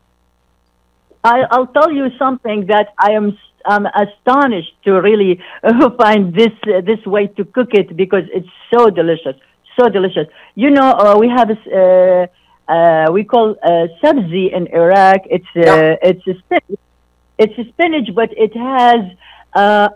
I, 1.23 1.45
I'll 1.53 1.69
tell 1.69 1.93
you 1.93 2.07
something 2.19 2.67
that 2.67 2.95
I 2.99 3.13
am 3.13 3.39
I'm 3.65 3.87
astonished 3.87 4.75
to 4.85 5.01
really 5.01 5.41
uh, 5.63 5.91
find 6.03 6.35
this 6.35 6.55
uh, 6.65 6.81
this 6.81 7.03
way 7.07 7.29
to 7.37 7.45
cook 7.45 7.71
it 7.75 7.97
because 7.97 8.25
it's 8.35 8.49
so 8.75 8.91
delicious, 8.91 9.37
so 9.79 9.89
delicious. 9.89 10.27
You 10.57 10.71
know, 10.71 10.91
uh, 10.91 11.17
we 11.17 11.29
have 11.29 11.49
uh, 11.51 12.27
uh, 12.69 13.13
we 13.13 13.23
call 13.23 13.55
uh, 13.63 13.87
sabzi 14.03 14.53
in 14.53 14.67
Iraq. 14.83 15.21
It's 15.37 15.53
uh, 15.55 15.61
yeah. 15.61 16.09
it's 16.11 16.27
a 16.27 16.35
spinach. 16.43 16.81
It's 17.39 17.59
a 17.63 17.65
spinach, 17.73 18.09
but 18.17 18.31
it 18.37 18.53
has 18.57 19.01
uh, 19.55 19.89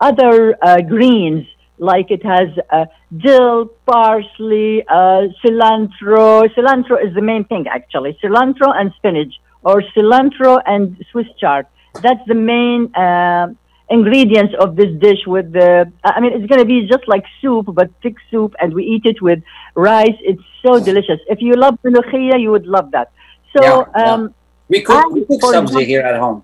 other 0.00 0.56
uh, 0.60 0.80
greens 0.82 1.46
like 1.82 2.10
it 2.10 2.24
has 2.24 2.48
uh, 2.70 2.86
dill, 3.16 3.66
parsley, 3.84 4.86
uh, 4.86 5.26
cilantro. 5.42 6.48
Cilantro 6.54 6.96
is 7.04 7.12
the 7.14 7.20
main 7.20 7.44
thing 7.44 7.66
actually. 7.68 8.16
Cilantro 8.22 8.68
and 8.74 8.92
spinach, 8.98 9.34
or 9.64 9.82
cilantro 9.94 10.62
and 10.64 11.04
Swiss 11.10 11.26
chard. 11.40 11.66
That's 12.00 12.24
the 12.26 12.34
main 12.34 12.94
uh, 12.94 13.48
ingredients 13.90 14.54
of 14.60 14.76
this 14.76 14.90
dish 15.06 15.22
with 15.26 15.52
the 15.52 15.70
i 16.04 16.18
mean 16.18 16.32
it's 16.32 16.46
going 16.46 16.58
to 16.58 16.70
be 16.74 16.78
just 16.88 17.06
like 17.06 17.24
soup 17.40 17.66
but 17.78 17.90
thick 18.02 18.16
soup 18.30 18.54
and 18.58 18.72
we 18.72 18.82
eat 18.84 19.04
it 19.04 19.20
with 19.20 19.40
rice. 19.74 20.18
It's 20.30 20.46
so 20.64 20.80
delicious. 20.82 21.20
If 21.34 21.42
you 21.42 21.54
love 21.64 21.74
mulukhia 21.84 22.40
you 22.40 22.50
would 22.54 22.66
love 22.76 22.90
that. 22.92 23.08
So 23.54 23.60
yeah, 23.62 24.02
um, 24.02 24.34
we 24.68 24.80
cook, 24.80 25.10
we 25.10 25.26
cook 25.26 25.42
sabzi 25.42 25.84
here 25.84 26.04
at 26.10 26.16
home. 26.18 26.38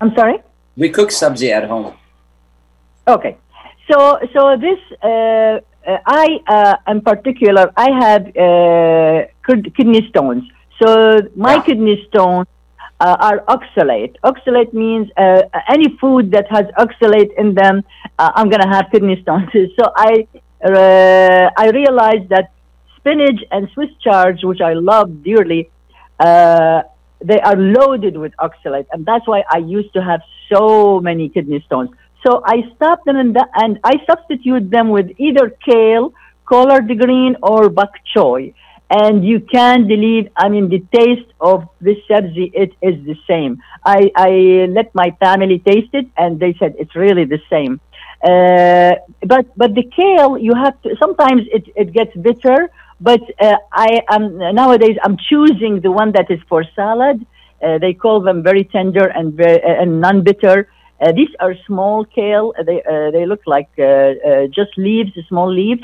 I'm 0.00 0.12
sorry? 0.14 0.42
We 0.76 0.90
cook 0.90 1.10
sabzi 1.20 1.48
at 1.58 1.64
home. 1.72 1.94
Okay 3.06 3.38
so 3.90 4.18
so 4.34 4.56
this 4.56 4.80
uh, 5.02 5.08
uh, 5.08 5.98
i 6.06 6.28
uh, 6.46 6.76
in 6.92 7.00
particular 7.00 7.70
i 7.76 7.88
have 8.04 8.22
uh, 8.36 9.18
kidney 9.76 10.06
stones 10.08 10.44
so 10.80 11.18
my 11.36 11.54
yeah. 11.54 11.62
kidney 11.62 12.06
stones 12.08 12.46
uh, 13.02 13.16
are 13.28 13.38
oxalate. 13.56 14.14
Oxalate 14.24 14.72
means 14.72 15.08
uh, 15.16 15.42
any 15.68 15.96
food 16.00 16.30
that 16.30 16.46
has 16.50 16.66
oxalate 16.78 17.32
in 17.36 17.54
them, 17.54 17.82
uh, 18.18 18.30
I'm 18.34 18.48
going 18.48 18.62
to 18.62 18.68
have 18.68 18.86
kidney 18.92 19.20
stones. 19.22 19.50
so 19.78 19.92
I, 19.96 20.26
uh, 20.64 21.50
I 21.56 21.70
realized 21.70 22.28
that 22.28 22.52
spinach 22.96 23.40
and 23.50 23.68
Swiss 23.74 23.90
chard, 24.00 24.38
which 24.42 24.60
I 24.60 24.74
love 24.74 25.22
dearly, 25.24 25.70
uh, 26.20 26.82
they 27.20 27.40
are 27.40 27.56
loaded 27.56 28.16
with 28.16 28.32
oxalate, 28.38 28.86
and 28.92 29.04
that's 29.04 29.26
why 29.26 29.44
I 29.48 29.58
used 29.58 29.92
to 29.94 30.02
have 30.02 30.20
so 30.52 31.00
many 31.00 31.28
kidney 31.28 31.62
stones. 31.66 31.90
So 32.24 32.42
I 32.44 32.70
stopped 32.74 33.04
them 33.06 33.16
and, 33.16 33.36
and 33.54 33.80
I 33.84 33.94
substitute 34.08 34.70
them 34.70 34.90
with 34.90 35.10
either 35.18 35.50
kale, 35.50 36.14
collard 36.46 36.88
green, 36.98 37.36
or 37.42 37.68
bok 37.68 37.92
choy. 38.14 38.54
And 38.90 39.24
you 39.24 39.40
can't 39.40 39.88
believe, 39.88 40.28
I 40.36 40.50
mean, 40.50 40.68
the 40.68 40.80
taste 40.94 41.30
of 41.40 41.66
this 41.80 41.96
sabzi, 42.08 42.50
it 42.52 42.72
is 42.82 43.02
the 43.06 43.16
same. 43.26 43.62
I, 43.84 44.10
I 44.14 44.66
let 44.68 44.94
my 44.94 45.16
family 45.18 45.58
taste 45.60 45.94
it, 45.94 46.06
and 46.16 46.38
they 46.38 46.54
said 46.58 46.74
it's 46.78 46.94
really 46.94 47.24
the 47.24 47.40
same. 47.48 47.80
Uh, 48.22 48.94
but 49.26 49.46
but 49.56 49.74
the 49.74 49.82
kale, 49.96 50.38
you 50.38 50.54
have 50.54 50.80
to. 50.82 50.94
Sometimes 51.00 51.42
it, 51.50 51.64
it 51.74 51.92
gets 51.92 52.14
bitter, 52.16 52.70
but 53.00 53.20
uh, 53.40 53.56
I 53.72 54.02
am 54.10 54.38
nowadays 54.54 54.96
I'm 55.02 55.16
choosing 55.28 55.80
the 55.80 55.90
one 55.90 56.12
that 56.12 56.30
is 56.30 56.38
for 56.48 56.62
salad. 56.76 57.26
Uh, 57.60 57.78
they 57.78 57.94
call 57.94 58.20
them 58.20 58.42
very 58.42 58.64
tender 58.64 59.06
and 59.08 59.34
very, 59.34 59.60
and 59.62 60.00
non-bitter. 60.00 60.68
Uh, 61.02 61.12
these 61.12 61.30
are 61.40 61.54
small 61.66 62.04
kale. 62.04 62.54
They 62.64 62.82
uh, 62.82 63.10
they 63.10 63.26
look 63.26 63.42
like 63.46 63.70
uh, 63.78 63.82
uh, 63.82 64.46
just 64.46 64.78
leaves, 64.78 65.12
small 65.28 65.50
leaves, 65.52 65.82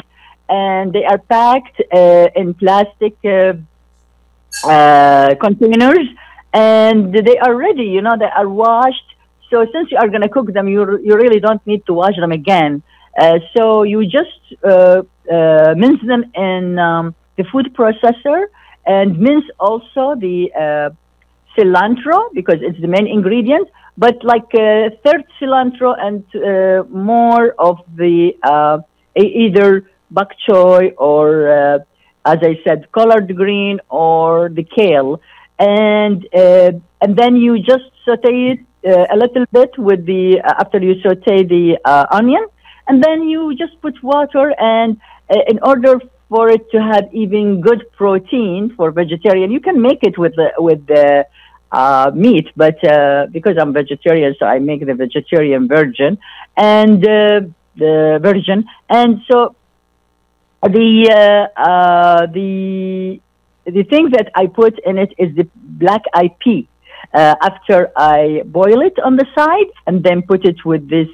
and 0.49 0.93
they 0.93 1.05
are 1.05 1.19
packed 1.19 1.81
uh, 1.93 2.29
in 2.37 2.55
plastic 2.55 3.17
uh, 3.25 3.55
uh, 4.65 5.35
containers, 5.41 6.07
and 6.53 7.13
they 7.13 7.39
are 7.39 7.55
ready. 7.55 7.85
You 7.85 8.03
know, 8.03 8.17
they 8.19 8.31
are 8.41 8.49
washed. 8.49 9.09
So 9.51 9.67
since 9.73 9.91
you 9.91 9.99
are 9.99 10.09
going 10.09 10.23
to 10.23 10.29
cook 10.29 10.53
them, 10.53 10.69
you 10.69 10.99
you 11.03 11.17
really 11.17 11.41
don't 11.41 11.65
need 11.67 11.85
to 11.87 11.95
wash 11.95 12.17
them 12.17 12.33
again. 12.33 12.83
Uh, 13.19 13.41
so 13.57 13.83
you 13.83 14.07
just 14.07 14.39
uh, 14.65 15.03
uh, 15.33 15.75
mince 15.77 16.01
them 16.07 16.25
in 16.35 16.79
um, 16.79 17.15
the 17.37 17.45
food 17.45 17.75
processor 17.75 18.47
and 18.87 19.19
mince 19.19 19.45
also 19.59 20.15
the 20.15 20.53
uh, 20.55 20.91
cilantro 21.57 22.33
because 22.35 22.59
it's 22.61 22.81
the 22.81 22.87
main 22.87 23.07
ingredient 23.07 23.69
but 23.99 24.23
like 24.23 24.55
uh, 24.55 24.91
third 25.05 25.25
cilantro 25.39 25.93
and 25.99 26.25
uh, 26.37 26.85
more 26.89 27.53
of 27.59 27.79
the 27.97 28.33
uh, 28.45 28.79
either 29.17 29.91
bok 30.13 30.31
choy 30.49 30.95
or, 30.97 31.27
uh, 31.51 31.79
as 32.25 32.39
I 32.43 32.61
said, 32.65 32.91
collard 32.93 33.35
green 33.37 33.81
or 33.91 34.51
the 34.51 34.63
kale, 34.63 35.21
and 35.59 36.25
uh, 36.33 36.71
and 37.03 37.17
then 37.17 37.35
you 37.35 37.59
just 37.59 37.91
saute 38.05 38.53
it 38.53 38.61
a 39.13 39.17
little 39.17 39.45
bit 39.53 39.77
with 39.77 40.07
the 40.07 40.39
after 40.63 40.79
you 40.79 40.95
saute 41.03 41.43
the 41.43 41.77
onion, 42.13 42.47
and 42.87 43.03
then 43.03 43.29
you 43.29 43.55
just 43.57 43.81
put 43.83 44.01
water 44.03 44.55
and 44.61 45.01
in 45.49 45.59
order 45.63 46.01
for 46.29 46.49
it 46.49 46.71
to 46.71 46.81
have 46.81 47.05
even 47.13 47.61
good 47.61 47.85
protein 47.97 48.73
for 48.77 48.93
vegetarian, 48.93 49.51
you 49.51 49.61
can 49.61 49.83
make 49.83 49.99
it 50.03 50.17
with 50.17 50.35
with 50.59 50.87
the 50.87 51.27
uh, 51.71 52.11
meat, 52.15 52.49
but 52.57 52.83
uh, 52.85 53.27
because 53.31 53.57
I'm 53.61 53.73
vegetarian, 53.73 54.35
so 54.39 54.47
I 54.47 54.59
make 54.59 54.85
the 54.87 54.95
vegetarian 54.95 55.69
version 55.69 56.19
and 56.57 57.05
uh, 57.05 57.41
the 57.77 58.19
version. 58.23 58.65
And 58.89 59.21
so 59.31 59.55
the 60.63 61.49
uh, 61.57 61.61
uh, 61.61 62.27
the 62.27 63.21
the 63.65 63.83
thing 63.85 64.11
that 64.11 64.31
I 64.35 64.47
put 64.47 64.79
in 64.85 64.99
it 64.99 65.13
is 65.19 65.35
the 65.37 65.49
black 65.55 66.03
pea. 66.41 66.69
Uh, 67.15 67.35
after 67.41 67.91
I 67.97 68.43
boil 68.45 68.83
it 68.83 68.99
on 68.99 69.17
the 69.17 69.27
side 69.35 69.71
and 69.87 70.03
then 70.03 70.21
put 70.23 70.45
it 70.45 70.63
with 70.65 70.91
this 70.91 71.09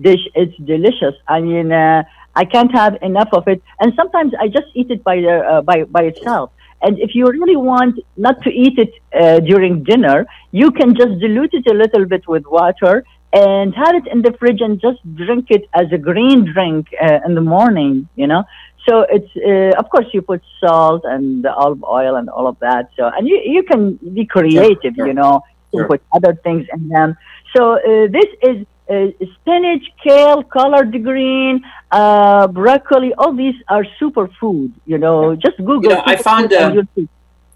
dish, 0.00 0.20
it's 0.34 0.56
delicious. 0.58 1.14
I 1.26 1.40
mean, 1.40 1.72
I 1.72 2.44
can't 2.44 2.70
have 2.72 2.98
enough 3.02 3.30
of 3.32 3.48
it, 3.48 3.62
and 3.80 3.92
sometimes 3.96 4.32
I 4.38 4.48
just 4.48 4.66
eat 4.74 4.90
it 4.90 5.02
by 5.02 5.16
the 5.16 5.62
by 5.64 5.84
by 5.84 6.02
itself. 6.02 6.50
And 6.82 6.98
if 6.98 7.14
you 7.14 7.26
really 7.26 7.56
want 7.56 7.98
not 8.16 8.42
to 8.42 8.50
eat 8.50 8.78
it 8.78 8.92
uh, 9.18 9.40
during 9.40 9.82
dinner, 9.82 10.26
you 10.52 10.70
can 10.70 10.94
just 10.94 11.18
dilute 11.20 11.54
it 11.54 11.66
a 11.70 11.74
little 11.74 12.04
bit 12.04 12.26
with 12.28 12.44
water 12.46 13.04
and 13.32 13.74
have 13.74 13.94
it 13.94 14.06
in 14.06 14.22
the 14.22 14.32
fridge 14.38 14.60
and 14.60 14.80
just 14.80 14.98
drink 15.14 15.46
it 15.50 15.68
as 15.74 15.86
a 15.92 15.98
green 15.98 16.50
drink 16.52 16.88
uh, 17.02 17.18
in 17.26 17.34
the 17.34 17.40
morning, 17.40 18.08
you 18.14 18.26
know. 18.26 18.44
So 18.88 19.04
it's, 19.10 19.30
uh, 19.36 19.78
of 19.80 19.90
course, 19.90 20.06
you 20.12 20.22
put 20.22 20.42
salt 20.60 21.02
and 21.04 21.44
olive 21.46 21.82
oil 21.82 22.16
and 22.16 22.28
all 22.30 22.46
of 22.46 22.58
that. 22.60 22.90
So, 22.96 23.10
and 23.14 23.26
you, 23.26 23.40
you 23.44 23.62
can 23.64 23.96
be 24.14 24.24
creative, 24.26 24.94
sure, 24.94 24.94
sure. 24.96 25.06
you 25.08 25.14
know, 25.14 25.42
sure. 25.74 25.88
put 25.88 26.02
other 26.14 26.34
things 26.34 26.66
in 26.72 26.88
them. 26.88 27.16
So 27.54 27.74
uh, 27.74 28.06
this 28.08 28.26
is 28.42 28.66
uh, 28.88 29.06
spinach, 29.34 29.84
kale, 30.02 30.42
collard 30.44 30.92
green, 31.02 31.64
uh, 31.90 32.46
broccoli. 32.46 33.12
All 33.14 33.32
these 33.32 33.54
are 33.68 33.84
superfood. 34.00 34.72
You 34.84 34.98
know, 34.98 35.36
just 35.36 35.56
Google. 35.58 35.90
You 35.90 35.96
know, 35.96 36.02
I 36.04 36.16
found. 36.16 36.52
Uh, 36.52 36.82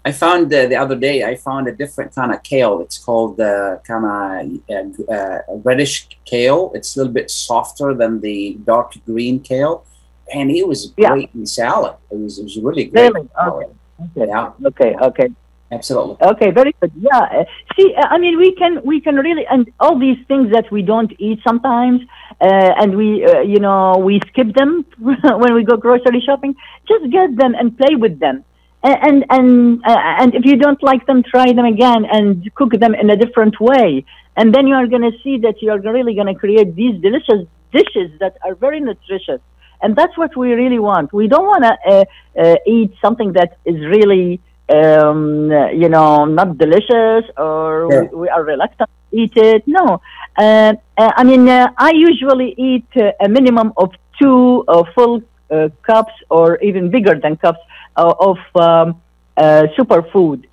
I 0.03 0.11
found 0.11 0.51
uh, 0.51 0.65
the 0.65 0.75
other 0.75 0.95
day. 0.95 1.23
I 1.23 1.35
found 1.35 1.67
a 1.67 1.71
different 1.71 2.15
kind 2.15 2.33
of 2.33 2.41
kale. 2.41 2.81
It's 2.81 2.97
called 2.97 3.39
uh, 3.39 3.77
kind 3.85 4.61
of 4.69 5.09
uh, 5.09 5.39
reddish 5.63 6.07
kale. 6.25 6.71
It's 6.73 6.95
a 6.95 6.99
little 6.99 7.13
bit 7.13 7.29
softer 7.29 7.93
than 7.93 8.19
the 8.19 8.57
dark 8.65 8.93
green 9.05 9.39
kale, 9.39 9.85
and 10.33 10.49
it 10.49 10.67
was 10.67 10.87
great 10.87 11.29
yeah. 11.33 11.39
in 11.39 11.45
salad. 11.45 11.95
It 12.09 12.17
was. 12.17 12.39
It 12.39 12.43
was 12.43 12.57
really 12.57 12.85
great. 12.85 13.13
Really? 13.13 13.29
Okay. 13.39 13.71
Okay. 14.17 14.27
Yeah. 14.27 14.51
Okay. 14.65 14.95
Okay. 14.95 15.29
Absolutely. 15.71 16.17
Okay, 16.21 16.51
very 16.51 16.75
good. 16.81 16.91
Yeah. 16.97 17.17
Uh, 17.17 17.45
see, 17.77 17.95
uh, 17.95 18.07
I 18.09 18.17
mean, 18.17 18.37
we 18.37 18.53
can 18.55 18.83
we 18.83 18.99
can 18.99 19.15
really 19.15 19.45
and 19.49 19.71
all 19.79 19.97
these 19.97 20.17
things 20.27 20.51
that 20.51 20.69
we 20.69 20.81
don't 20.81 21.13
eat 21.17 21.39
sometimes, 21.47 22.01
uh, 22.41 22.81
and 22.81 22.97
we 22.97 23.23
uh, 23.25 23.39
you 23.39 23.59
know 23.59 23.97
we 23.97 24.19
skip 24.27 24.53
them 24.53 24.85
when 24.99 25.53
we 25.53 25.63
go 25.63 25.77
grocery 25.77 26.21
shopping. 26.25 26.55
Just 26.89 27.09
get 27.09 27.37
them 27.37 27.55
and 27.55 27.77
play 27.77 27.95
with 27.95 28.19
them, 28.19 28.43
and 28.83 29.23
and 29.29 29.81
uh, 29.85 30.21
and 30.21 30.35
if 30.35 30.43
you 30.43 30.57
don't 30.57 30.83
like 30.83 31.05
them, 31.05 31.23
try 31.23 31.53
them 31.53 31.65
again 31.65 32.03
and 32.03 32.53
cook 32.55 32.73
them 32.73 32.93
in 32.93 33.09
a 33.09 33.15
different 33.15 33.57
way, 33.61 34.03
and 34.35 34.53
then 34.53 34.67
you 34.67 34.75
are 34.75 34.87
going 34.87 35.03
to 35.09 35.17
see 35.23 35.37
that 35.37 35.61
you 35.61 35.71
are 35.71 35.79
really 35.79 36.15
going 36.15 36.27
to 36.27 36.35
create 36.35 36.75
these 36.75 37.01
delicious 37.01 37.47
dishes 37.71 38.11
that 38.19 38.35
are 38.43 38.55
very 38.55 38.81
nutritious. 38.81 39.39
And 39.83 39.95
that's 39.95 40.15
what 40.15 40.37
we 40.37 40.51
really 40.51 40.77
want. 40.77 41.11
We 41.11 41.27
don't 41.27 41.45
want 41.45 41.63
to 41.63 42.05
uh, 42.37 42.55
eat 42.67 42.93
something 43.01 43.33
that 43.33 43.57
is 43.65 43.79
really 43.79 44.39
um, 44.71 45.51
you 45.73 45.89
know, 45.89 46.25
not 46.25 46.57
delicious 46.57 47.29
or 47.37 47.87
yeah. 47.91 48.01
we, 48.01 48.17
we, 48.21 48.29
are 48.29 48.43
reluctant 48.43 48.89
to 48.89 49.17
eat 49.17 49.35
it. 49.35 49.63
No. 49.67 50.01
Uh, 50.37 50.73
I 50.97 51.23
mean, 51.23 51.47
uh, 51.47 51.69
I 51.77 51.91
usually 51.91 52.53
eat 52.57 52.87
uh, 52.95 53.11
a 53.19 53.27
minimum 53.27 53.73
of 53.77 53.91
two 54.19 54.63
uh, 54.67 54.83
full 54.95 55.21
uh, 55.49 55.69
cups 55.83 56.13
or 56.29 56.57
even 56.59 56.89
bigger 56.89 57.15
than 57.19 57.35
cups 57.37 57.59
of 57.95 58.37
um, 58.55 59.01
superfood, 59.37 60.45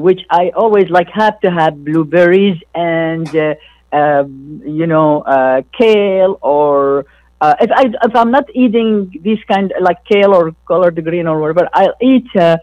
which 0.00 0.22
I 0.30 0.50
always 0.56 0.88
like 0.88 1.08
have 1.10 1.38
to 1.40 1.50
have 1.50 1.84
blueberries 1.84 2.58
and, 2.74 3.28
um, 3.92 4.62
you 4.64 4.86
know, 4.86 5.64
kale 5.78 6.38
or 6.40 7.06
uh, 7.40 7.54
if 7.60 7.70
I 7.70 7.84
if 8.02 8.16
I'm 8.16 8.30
not 8.30 8.44
eating 8.54 9.12
this 9.22 9.38
kind 9.44 9.72
like 9.80 10.04
kale 10.04 10.34
or 10.34 10.54
collard 10.66 11.02
green 11.04 11.26
or 11.26 11.38
whatever, 11.40 11.68
I'll 11.72 11.94
eat 12.00 12.26
uh, 12.34 12.56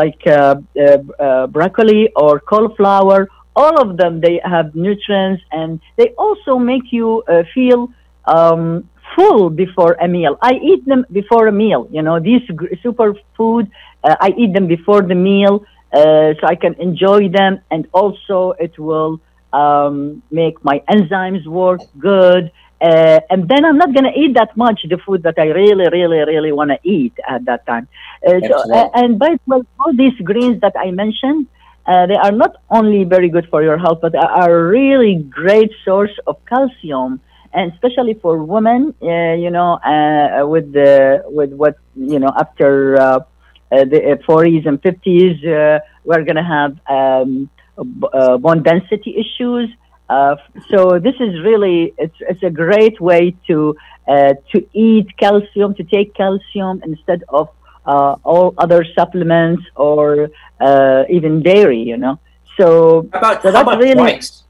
like 0.00 0.22
uh, 0.26 1.46
broccoli 1.48 2.10
or 2.16 2.40
cauliflower. 2.40 3.28
All 3.56 3.80
of 3.80 3.96
them, 3.96 4.20
they 4.20 4.40
have 4.44 4.74
nutrients 4.74 5.42
and 5.50 5.80
they 5.96 6.08
also 6.16 6.58
make 6.58 6.92
you 6.92 7.24
feel 7.54 7.90
um, 8.26 8.88
full 9.16 9.50
before 9.50 9.96
a 10.00 10.06
meal. 10.06 10.38
I 10.42 10.52
eat 10.62 10.84
them 10.86 11.04
before 11.10 11.48
a 11.48 11.52
meal. 11.52 11.88
You 11.90 12.02
know, 12.02 12.20
these 12.20 12.42
super 12.82 13.14
food, 13.36 13.70
uh, 14.04 14.14
I 14.20 14.28
eat 14.36 14.52
them 14.52 14.66
before 14.68 15.02
the 15.02 15.14
meal 15.14 15.64
uh, 15.92 16.34
so 16.38 16.46
I 16.46 16.54
can 16.54 16.74
enjoy 16.74 17.28
them, 17.28 17.60
and 17.70 17.88
also 17.92 18.52
it 18.58 18.78
will 18.78 19.20
um, 19.52 20.22
make 20.30 20.62
my 20.62 20.82
enzymes 20.90 21.46
work 21.46 21.80
good. 21.98 22.52
Uh, 22.80 23.20
and 23.30 23.48
then 23.48 23.64
I'm 23.64 23.76
not 23.76 23.92
going 23.92 24.04
to 24.04 24.16
eat 24.18 24.34
that 24.34 24.56
much 24.56 24.86
the 24.88 24.98
food 24.98 25.24
that 25.24 25.34
I 25.36 25.46
really, 25.46 25.88
really, 25.90 26.18
really 26.18 26.52
want 26.52 26.70
to 26.70 26.78
eat 26.84 27.12
at 27.28 27.44
that 27.46 27.66
time. 27.66 27.88
Uh, 28.24 28.40
so, 28.46 28.72
uh, 28.72 28.88
and 28.94 29.18
by 29.18 29.30
the 29.30 29.40
way, 29.46 29.62
all 29.80 29.92
these 29.96 30.14
greens 30.22 30.60
that 30.60 30.74
I 30.78 30.92
mentioned, 30.92 31.48
uh, 31.86 32.06
they 32.06 32.14
are 32.14 32.30
not 32.30 32.56
only 32.70 33.02
very 33.04 33.30
good 33.30 33.48
for 33.50 33.62
your 33.62 33.78
health, 33.78 33.98
but 34.00 34.14
are 34.14 34.50
a 34.50 34.68
really 34.68 35.16
great 35.16 35.72
source 35.84 36.16
of 36.26 36.36
calcium, 36.46 37.20
and 37.52 37.72
especially 37.72 38.14
for 38.14 38.44
women. 38.44 38.94
Uh, 39.02 39.34
you 39.34 39.50
know, 39.50 39.72
uh, 39.74 40.46
with 40.46 40.72
the 40.72 41.24
with 41.26 41.52
what 41.52 41.78
you 41.96 42.18
know 42.20 42.30
after 42.38 43.24
the 43.70 44.18
40s 44.28 44.66
and 44.68 44.80
50s, 44.82 45.80
we're 46.04 46.24
going 46.24 46.36
to 46.36 46.42
have 46.42 46.78
um, 46.88 47.50
bone 47.76 48.62
density 48.62 49.16
issues. 49.16 49.68
Uh, 50.08 50.36
so 50.70 50.98
this 50.98 51.14
is 51.20 51.38
really 51.40 51.92
it's 51.98 52.16
it's 52.20 52.42
a 52.42 52.50
great 52.50 52.98
way 53.00 53.34
to 53.46 53.76
uh, 54.06 54.32
to 54.50 54.66
eat 54.72 55.14
calcium 55.18 55.74
to 55.74 55.84
take 55.84 56.14
calcium 56.14 56.80
instead 56.84 57.22
of 57.28 57.50
uh, 57.84 58.16
all 58.24 58.54
other 58.56 58.84
supplements 58.94 59.62
or 59.76 60.30
uh, 60.60 61.04
even 61.10 61.42
dairy 61.42 61.80
you 61.80 61.96
know? 61.96 62.18
So, 62.56 63.08
how 63.12 63.18
about, 63.18 63.42
so 63.42 63.52
how 63.52 63.60
about 63.62 63.78
really, 63.78 64.02
rice? 64.02 64.42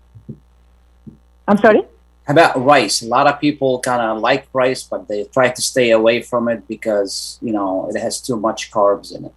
I'm 1.46 1.58
sorry? 1.58 1.82
How 2.26 2.32
about 2.32 2.64
rice? 2.64 3.02
A 3.02 3.06
lot 3.06 3.26
of 3.26 3.40
people 3.40 3.80
kind 3.80 4.00
of 4.00 4.20
like 4.20 4.46
rice 4.52 4.84
but 4.84 5.08
they 5.08 5.24
try 5.24 5.50
to 5.50 5.62
stay 5.62 5.90
away 5.90 6.22
from 6.22 6.48
it 6.48 6.68
because 6.68 7.38
you 7.42 7.52
know 7.52 7.90
it 7.92 7.98
has 7.98 8.20
too 8.20 8.36
much 8.36 8.70
carbs 8.70 9.14
in 9.14 9.24
it 9.24 9.34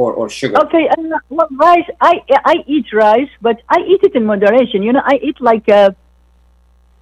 or, 0.00 0.10
or 0.20 0.26
sugar? 0.30 0.56
Okay, 0.64 0.84
uh, 0.88 1.18
well, 1.28 1.48
rice. 1.66 1.88
I 2.00 2.14
I 2.52 2.56
eat 2.74 2.86
rice, 2.92 3.32
but 3.46 3.56
I 3.76 3.78
eat 3.90 4.02
it 4.08 4.14
in 4.18 4.24
moderation. 4.32 4.78
You 4.82 4.92
know, 4.94 5.04
I 5.04 5.16
eat 5.26 5.38
like 5.50 5.66
a, 5.68 5.94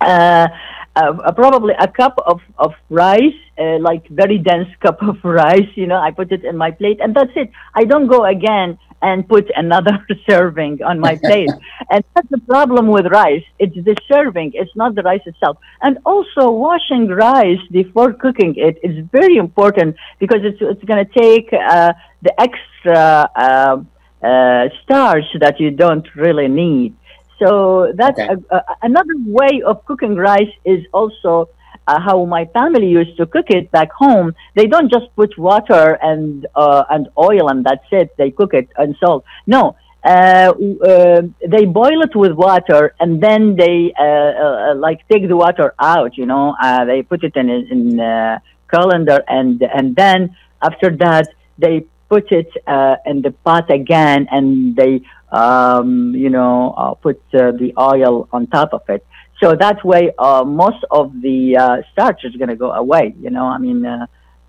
uh, 0.01 0.49
uh, 0.97 1.33
probably 1.33 1.75
a 1.79 1.89
cup 1.89 2.19
of 2.27 2.41
of 2.59 2.73
rice, 2.91 3.39
uh, 3.59 3.79
like 3.79 4.07
very 4.09 4.39
dense 4.39 4.69
cup 4.81 5.03
of 5.03 5.17
rice. 5.23 5.71
You 5.75 5.87
know, 5.87 5.97
I 5.99 6.11
put 6.11 6.33
it 6.33 6.45
in 6.45 6.57
my 6.57 6.71
plate, 6.71 6.99
and 7.01 7.15
that's 7.15 7.33
it. 7.37 7.51
I 7.75 7.85
don't 7.85 8.09
go 8.09 8.25
again 8.25 8.79
and 9.01 9.29
put 9.29 9.51
another 9.55 10.05
serving 10.29 10.83
on 10.83 10.99
my 10.99 11.17
plate. 11.25 11.51
and 11.91 12.05
that's 12.15 12.29
the 12.31 12.41
problem 12.41 12.89
with 12.89 13.07
rice. 13.07 13.45
It's 13.59 13.75
the 13.77 13.97
serving. 14.11 14.53
It's 14.55 14.75
not 14.75 14.95
the 14.95 15.03
rice 15.03 15.23
itself. 15.27 15.59
And 15.83 15.99
also 16.05 16.51
washing 16.51 17.09
rice 17.09 17.61
before 17.71 18.13
cooking 18.13 18.55
it 18.57 18.79
is 18.83 19.05
very 19.13 19.37
important 19.37 19.97
because 20.19 20.41
it's, 20.43 20.59
it's 20.61 20.85
going 20.85 21.05
to 21.05 21.13
take 21.13 21.53
uh, 21.53 21.93
the 22.23 22.35
extra 22.41 23.31
uh, 23.37 23.77
uh, 24.23 24.69
starch 24.83 25.27
that 25.41 25.61
you 25.61 25.71
don't 25.71 26.07
really 26.17 26.49
need. 26.49 26.97
So 27.39 27.93
that's 27.95 28.21
Okay. 28.21 28.29
a, 28.29 28.57
a, 28.57 28.65
another 28.83 29.15
way 29.27 29.63
of 29.65 29.85
cooking 29.85 30.17
rice 30.17 30.53
is 30.65 30.85
also 30.93 31.49
uh, 31.87 32.01
how 32.01 32.25
my 32.25 32.45
family 32.47 32.89
used 32.89 33.17
to 33.17 33.27
cook 33.27 33.47
it 33.51 33.71
back 33.71 33.91
home. 33.93 34.35
They 34.55 34.67
don't 34.67 34.91
just 34.91 35.07
put 35.17 35.37
water 35.39 35.99
and 36.03 36.47
uh, 36.55 36.85
and 36.91 37.09
oil 37.19 37.49
and 37.49 37.65
that's 37.65 37.87
it. 37.91 38.17
They 38.17 38.31
cook 38.31 38.55
it 38.55 38.69
and 38.77 38.97
salt. 39.01 39.25
No, 39.47 39.77
uh, 40.05 40.53
uh, 40.87 41.23
they 41.47 41.65
boil 41.65 42.03
it 42.03 42.15
with 42.15 42.33
water 42.33 42.95
and 43.01 43.21
then 43.23 43.57
they 43.57 43.93
uh, 43.99 44.03
uh, 44.03 44.75
like 44.77 45.07
take 45.09 45.29
the 45.29 45.37
water 45.37 45.75
out. 45.79 46.17
You 46.17 46.27
know, 46.27 46.55
uh, 46.61 46.85
they 46.85 47.03
put 47.03 47.25
it 47.25 47.37
in 47.37 47.49
a- 47.51 47.67
in 47.75 48.01
uh, 48.01 48.39
colander 48.69 49.23
and 49.29 49.63
and 49.63 49.97
then 49.97 50.37
after 50.63 50.91
that 50.97 51.29
they 51.59 51.87
put 52.09 52.31
it 52.33 52.51
uh, 52.67 52.97
in 53.07 53.23
the 53.23 53.31
pot 53.31 53.71
again 53.71 54.27
and 54.31 54.75
they 54.77 55.03
um, 55.33 56.15
you 56.15 56.31
know 56.31 56.75
uh, 56.77 56.95
put 56.95 57.21
uh, 57.35 57.53
the 57.53 57.73
oil 57.79 58.29
on 58.33 58.47
top 58.47 58.73
of 58.73 58.83
it. 58.89 59.05
So 59.41 59.55
that 59.55 59.85
way, 59.85 60.11
uh, 60.19 60.43
most 60.45 60.83
of 60.91 61.13
the 61.23 61.57
uh, 61.57 61.77
starch 61.93 62.25
is 62.25 62.35
going 62.37 62.49
to 62.49 62.57
go 62.57 62.73
away. 62.73 63.15
You 63.21 63.31
know, 63.31 63.45
I 63.47 63.59
mean, 63.59 63.87
uh, 63.87 64.07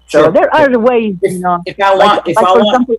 so 0.08 0.24
Sure. 0.24 0.32
there 0.32 0.50
are 0.56 0.80
ways. 0.80 1.16
You 1.22 1.40
know, 1.40 1.62
If 1.66 1.80
I 1.80 1.94
like- 1.94 2.08
want, 2.08 2.28
if 2.28 2.36
like 2.38 2.46
I 2.48 2.52
want, 2.54 2.90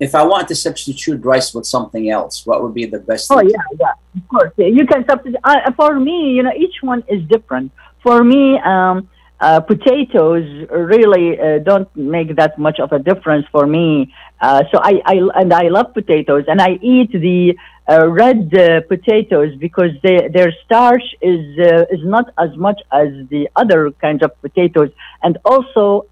if 0.00 0.14
I 0.14 0.22
want 0.24 0.48
to 0.48 0.54
substitute 0.56 1.24
rice 1.24 1.54
with 1.54 1.66
something 1.66 2.10
else, 2.10 2.44
what 2.46 2.62
would 2.62 2.74
be 2.74 2.86
the 2.86 2.98
best? 2.98 3.30
Oh 3.30 3.40
yeah, 3.40 3.62
yeah, 3.78 3.92
of 4.16 4.28
course. 4.28 4.52
You 4.56 4.84
can 4.86 5.04
substitute. 5.08 5.40
Uh, 5.44 5.70
for 5.76 5.98
me, 6.00 6.32
you 6.36 6.42
know, 6.42 6.52
each 6.56 6.82
one 6.82 7.04
is 7.08 7.22
different. 7.28 7.70
For 8.02 8.24
me, 8.24 8.58
um, 8.60 9.08
uh, 9.40 9.60
potatoes 9.60 10.66
really 10.70 11.38
uh, 11.38 11.58
don't 11.60 11.88
make 11.96 12.34
that 12.36 12.58
much 12.58 12.80
of 12.80 12.92
a 12.92 12.98
difference 12.98 13.46
for 13.52 13.66
me. 13.66 14.12
Uh, 14.40 14.64
so 14.72 14.80
I, 14.82 15.00
I 15.04 15.14
and 15.40 15.52
I 15.52 15.68
love 15.68 15.94
potatoes, 15.94 16.44
and 16.48 16.60
I 16.60 16.78
eat 16.82 17.12
the 17.12 17.56
uh, 17.88 18.08
red 18.08 18.52
uh, 18.54 18.80
potatoes 18.88 19.54
because 19.56 19.90
they, 20.02 20.28
their 20.28 20.52
starch 20.64 21.02
is 21.22 21.58
uh, 21.58 21.84
is 21.90 22.04
not 22.04 22.32
as 22.38 22.56
much 22.56 22.80
as 22.92 23.08
the 23.30 23.48
other 23.56 23.90
kinds 23.92 24.22
of 24.22 24.30
potatoes, 24.40 24.90
and 25.22 25.38
also. 25.44 26.06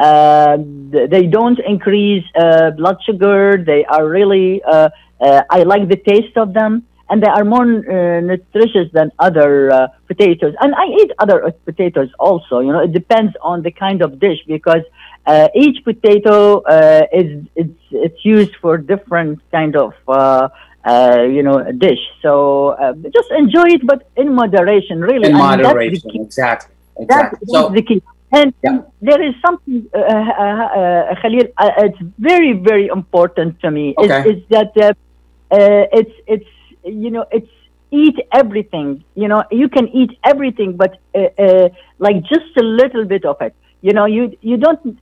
They 0.00 1.26
don't 1.26 1.58
increase 1.58 2.24
uh, 2.36 2.70
blood 2.70 2.98
sugar. 3.04 3.56
They 3.56 3.84
are 3.84 4.06
really, 4.06 4.62
I 4.64 5.64
like 5.66 5.88
the 5.88 5.96
taste 5.96 6.36
of 6.36 6.54
them, 6.54 6.86
and 7.10 7.22
they 7.22 7.28
are 7.28 7.44
more 7.44 7.64
uh, 7.64 8.20
nutritious 8.20 8.90
than 8.92 9.10
other 9.18 9.70
uh, 9.72 9.88
potatoes. 10.06 10.54
And 10.60 10.74
I 10.74 10.86
eat 11.00 11.10
other 11.18 11.52
potatoes 11.64 12.10
also. 12.18 12.60
You 12.60 12.72
know, 12.72 12.80
it 12.80 12.92
depends 12.92 13.34
on 13.42 13.62
the 13.62 13.70
kind 13.70 14.02
of 14.02 14.18
dish 14.18 14.40
because 14.46 14.84
uh, 15.26 15.48
each 15.54 15.84
potato 15.84 16.60
uh, 16.60 17.06
is 17.12 17.44
it's 17.54 17.80
it's 17.90 18.24
used 18.24 18.54
for 18.56 18.78
different 18.78 19.40
kind 19.50 19.76
of. 19.76 19.94
Uh, 20.06 20.48
uh, 20.84 21.22
you 21.28 21.42
know, 21.42 21.58
a 21.58 21.72
dish. 21.72 21.98
So 22.22 22.68
uh, 22.68 22.94
just 23.12 23.30
enjoy 23.32 23.66
it, 23.76 23.86
but 23.86 24.08
in 24.16 24.34
moderation, 24.34 25.02
really. 25.02 25.28
In 25.28 25.34
I 25.34 25.56
mean, 25.56 25.66
moderation, 25.66 26.10
exactly, 26.14 26.74
exactly. 26.96 27.38
that's 27.42 27.52
So 27.52 27.68
the 27.68 27.82
key. 27.82 28.00
And 28.30 28.52
there 29.00 29.22
is 29.22 29.34
something, 29.44 29.88
uh, 29.94 29.98
uh, 29.98 30.02
uh, 30.02 31.14
Khalil, 31.22 31.44
uh, 31.56 31.70
it's 31.78 31.98
very, 32.18 32.52
very 32.52 32.86
important 32.88 33.60
to 33.60 33.70
me. 33.70 33.94
Is, 34.02 34.10
Okay. 34.10 34.30
is 34.30 34.42
that 34.50 34.72
uh, 34.76 34.92
uh, 35.50 35.98
it's, 35.98 36.12
it's, 36.26 36.50
you 36.88 37.10
know, 37.10 37.26
it's 37.30 37.50
eat 37.90 38.16
everything. 38.32 39.04
You 39.14 39.28
know, 39.28 39.44
you 39.50 39.68
can 39.68 39.88
eat 39.88 40.18
everything, 40.24 40.76
but 40.76 40.98
uh, 41.14 41.28
uh, 41.38 41.68
like 41.98 42.22
just 42.24 42.56
a 42.56 42.62
little 42.62 43.04
bit 43.04 43.24
of 43.24 43.40
it. 43.40 43.54
You 43.80 43.92
know, 43.92 44.06
you 44.06 44.36
you 44.40 44.56
don't. 44.56 44.98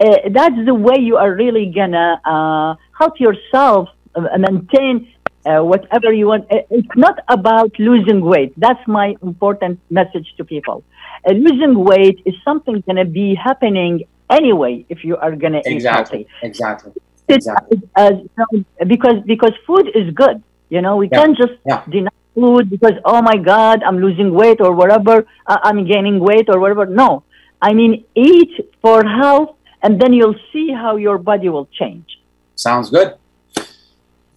Uh, 0.00 0.28
that's 0.30 0.56
the 0.64 0.74
way 0.74 0.96
you 0.98 1.16
are 1.16 1.32
really 1.32 1.66
gonna 1.74 2.20
uh, 2.24 2.74
help 2.98 3.20
yourself 3.20 3.88
uh, 4.14 4.22
maintain 4.38 5.12
uh, 5.46 5.60
whatever 5.60 6.12
you 6.12 6.26
want. 6.28 6.46
It's 6.50 6.96
not 6.96 7.18
about 7.28 7.78
losing 7.78 8.20
weight. 8.20 8.52
That's 8.56 8.84
my 8.86 9.16
important 9.22 9.80
message 9.90 10.34
to 10.38 10.44
people. 10.44 10.84
Losing 11.28 11.84
weight 11.84 12.20
is 12.24 12.34
something 12.44 12.82
gonna 12.86 13.04
be 13.04 13.34
happening 13.34 14.04
anyway 14.30 14.84
if 14.88 15.04
you 15.04 15.16
are 15.16 15.36
gonna 15.36 15.58
eat 15.58 15.66
exactly, 15.66 16.26
healthy. 16.40 16.46
exactly, 16.46 16.92
exactly. 17.28 17.78
you 17.98 18.30
know, 18.38 18.64
because 18.86 19.22
because 19.26 19.52
food 19.66 19.88
is 19.94 20.12
good. 20.14 20.42
You 20.74 20.80
know, 20.84 20.94
we 21.02 21.06
Yeah, 21.12 21.18
can't 21.18 21.36
just 21.42 21.56
yeah. 21.70 21.80
deny 21.96 22.16
food 22.34 22.64
because 22.74 22.96
oh 23.04 23.20
my 23.30 23.36
God, 23.52 23.76
I'm 23.86 23.98
losing 24.06 24.30
weight 24.40 24.58
or 24.66 24.72
whatever. 24.80 25.14
Uh, 25.50 25.58
I'm 25.68 25.80
gaining 25.92 26.16
weight 26.28 26.46
or 26.52 26.58
whatever. 26.62 26.84
No, 27.02 27.08
I 27.68 27.70
mean 27.78 27.92
eat 28.30 28.52
for 28.82 28.98
health, 29.20 29.50
and 29.82 29.92
then 30.00 30.10
you'll 30.18 30.40
see 30.52 30.66
how 30.82 30.92
your 31.06 31.18
body 31.30 31.48
will 31.54 31.68
change. 31.80 32.08
Sounds 32.56 32.88
good. 32.96 33.08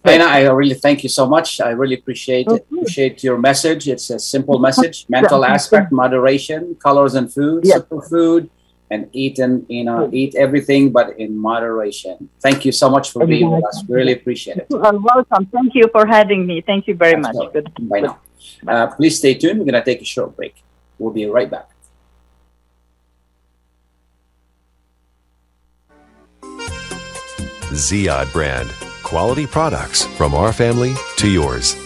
Dana, 0.04 0.26
I 0.38 0.40
really 0.60 0.78
thank 0.86 0.98
you 1.04 1.08
so 1.08 1.24
much. 1.34 1.48
I 1.68 1.70
really 1.80 1.96
appreciate 2.00 2.46
it. 2.56 2.62
Appreciate 2.70 3.16
your 3.28 3.38
message. 3.48 3.82
It's 3.94 4.08
a 4.10 4.18
simple 4.34 4.58
message. 4.68 4.96
Mental 5.18 5.42
aspect, 5.56 5.90
moderation, 5.90 6.60
colors 6.86 7.14
and 7.18 7.26
food, 7.36 7.60
Yeah. 7.64 7.78
superfood, 7.78 8.42
and 8.90 9.08
eat 9.12 9.38
and 9.38 9.66
you 9.68 9.84
know 9.84 10.08
eat 10.12 10.34
everything, 10.34 10.90
but 10.90 11.18
in 11.18 11.36
moderation. 11.36 12.28
Thank 12.40 12.64
you 12.64 12.72
so 12.72 12.88
much 12.88 13.10
for 13.10 13.26
being 13.26 13.50
with 13.50 13.64
us. 13.64 13.84
We 13.88 13.94
really 13.94 14.12
appreciate 14.12 14.58
it. 14.58 14.66
You 14.70 14.82
are 14.82 14.96
welcome. 14.96 15.46
Thank 15.46 15.74
you 15.74 15.88
for 15.92 16.06
having 16.06 16.46
me. 16.46 16.60
Thank 16.60 16.86
you 16.86 16.94
very 16.94 17.16
much. 17.16 17.36
Good. 17.52 17.72
Bye 17.80 18.00
now. 18.00 18.20
Uh, 18.66 18.86
please 18.88 19.18
stay 19.18 19.34
tuned. 19.34 19.58
We're 19.58 19.66
gonna 19.66 19.84
take 19.84 20.00
a 20.00 20.04
short 20.04 20.36
break. 20.36 20.62
We'll 20.98 21.12
be 21.12 21.26
right 21.26 21.50
back. 21.50 21.68
Ziyad 27.76 28.32
brand. 28.32 28.70
Quality 29.02 29.46
products 29.46 30.04
from 30.16 30.34
our 30.34 30.52
family 30.52 30.94
to 31.18 31.28
yours. 31.28 31.85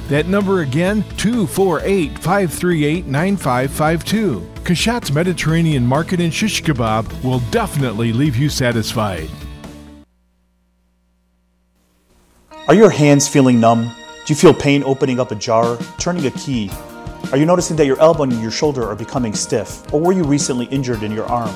That 0.11 0.27
number 0.27 0.59
again, 0.59 1.05
248 1.15 2.19
538 2.19 3.05
9552. 3.05 4.45
Kashat's 4.65 5.09
Mediterranean 5.09 5.87
Market 5.87 6.19
in 6.19 6.31
Shish 6.31 6.61
Kebab 6.63 7.23
will 7.23 7.39
definitely 7.49 8.11
leave 8.11 8.35
you 8.35 8.49
satisfied. 8.49 9.29
Are 12.67 12.75
your 12.75 12.89
hands 12.89 13.29
feeling 13.29 13.61
numb? 13.61 13.85
Do 14.25 14.33
you 14.33 14.35
feel 14.35 14.53
pain 14.53 14.83
opening 14.83 15.17
up 15.17 15.31
a 15.31 15.35
jar, 15.35 15.77
turning 15.97 16.25
a 16.25 16.31
key? 16.31 16.69
Are 17.31 17.37
you 17.37 17.45
noticing 17.45 17.77
that 17.77 17.85
your 17.85 17.97
elbow 18.01 18.23
and 18.23 18.41
your 18.41 18.51
shoulder 18.51 18.85
are 18.85 18.97
becoming 18.97 19.33
stiff? 19.33 19.93
Or 19.93 20.01
were 20.01 20.11
you 20.11 20.25
recently 20.25 20.65
injured 20.65 21.03
in 21.03 21.13
your 21.13 21.25
arm? 21.27 21.55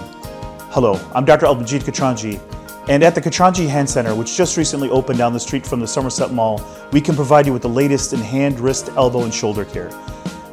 Hello, 0.72 0.98
I'm 1.14 1.26
Dr. 1.26 1.46
Albajit 1.46 1.82
Katranji, 1.82 2.40
and 2.88 3.04
at 3.04 3.16
the 3.16 3.22
Katranji 3.22 3.68
Hand 3.68 3.90
Center, 3.90 4.14
which 4.16 4.38
just 4.38 4.58
recently 4.58 4.90
opened 4.90 5.18
down 5.18 5.34
the 5.34 5.40
street 5.40 5.66
from 5.66 5.80
the 5.80 5.88
Somerset 5.88 6.32
Mall, 6.32 6.62
we 6.92 7.02
can 7.02 7.16
provide 7.16 7.48
you 7.48 7.54
with 7.54 7.64
the 7.64 7.70
latest 7.70 8.14
in 8.14 8.20
hand, 8.20 8.60
wrist, 8.60 8.90
elbow, 8.96 9.24
and 9.24 9.34
shoulder 9.34 9.66
care. 9.66 9.90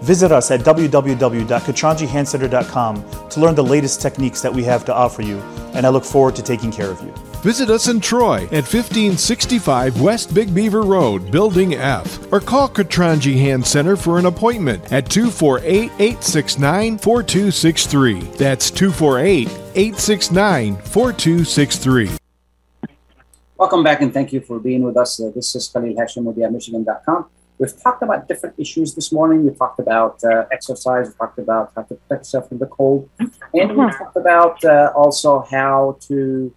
Visit 0.03 0.33
us 0.33 0.51
at 0.51 0.61
www.katranjihandcenter.com 0.61 3.29
to 3.31 3.41
learn 3.41 3.55
the 3.55 3.63
latest 3.63 4.03
techniques 4.03 4.41
that 4.41 4.53
we 4.53 4.65
have 4.65 4.85
to 4.87 4.93
offer 4.93 5.23
you, 5.23 5.39
and 5.75 5.87
I 5.87 5.91
look 5.91 6.05
forward 6.05 6.35
to 6.37 6.43
taking 6.43 6.73
care 6.73 6.91
of 6.91 7.01
you. 7.03 7.15
Visit 7.43 7.71
us 7.71 7.89
in 7.89 8.01
Troy 8.01 8.45
at 8.47 8.65
1565 8.65 10.01
West 10.01 10.35
Big 10.35 10.55
Beaver 10.55 10.83
Road, 10.83 11.31
Building 11.31 11.75
F, 11.75 12.33
or 12.33 12.41
call 12.41 12.69
Katranji 12.69 13.37
Hand 13.37 13.65
Center 13.67 13.97
for 13.97 14.19
an 14.19 14.27
appointment 14.27 14.93
at 14.93 15.09
248 15.09 15.91
869 15.99 16.99
4263. 16.99 18.21
That's 18.37 18.71
248 18.71 19.49
869 19.75 20.77
4263. 20.77 22.22
Welcome 23.63 23.85
back 23.85 24.03
and 24.03 24.13
thank 24.13 24.33
you 24.33 24.41
for 24.41 24.59
being 24.59 24.83
with 24.83 24.97
us. 24.97 25.21
Uh, 25.21 25.31
this 25.33 25.55
is 25.55 25.69
Khalil 25.69 25.95
Hashim 25.95 26.25
with 26.25 26.37
YaMichigan.com. 26.37 27.27
We've 27.59 27.81
talked 27.81 28.03
about 28.03 28.27
different 28.27 28.57
issues 28.59 28.97
this 28.97 29.13
morning. 29.13 29.45
We 29.45 29.53
talked 29.53 29.79
about 29.79 30.19
uh, 30.25 30.47
exercise, 30.51 31.07
we 31.07 31.15
talked 31.15 31.39
about 31.39 31.71
how 31.77 31.83
to 31.83 31.95
protect 31.95 32.23
yourself 32.23 32.49
from 32.49 32.59
the 32.59 32.67
cold, 32.67 33.09
and 33.21 33.77
we 33.77 33.85
talked 34.01 34.17
about 34.17 34.65
uh, 34.65 34.91
also 34.97 35.47
how 35.49 35.97
to, 36.09 36.53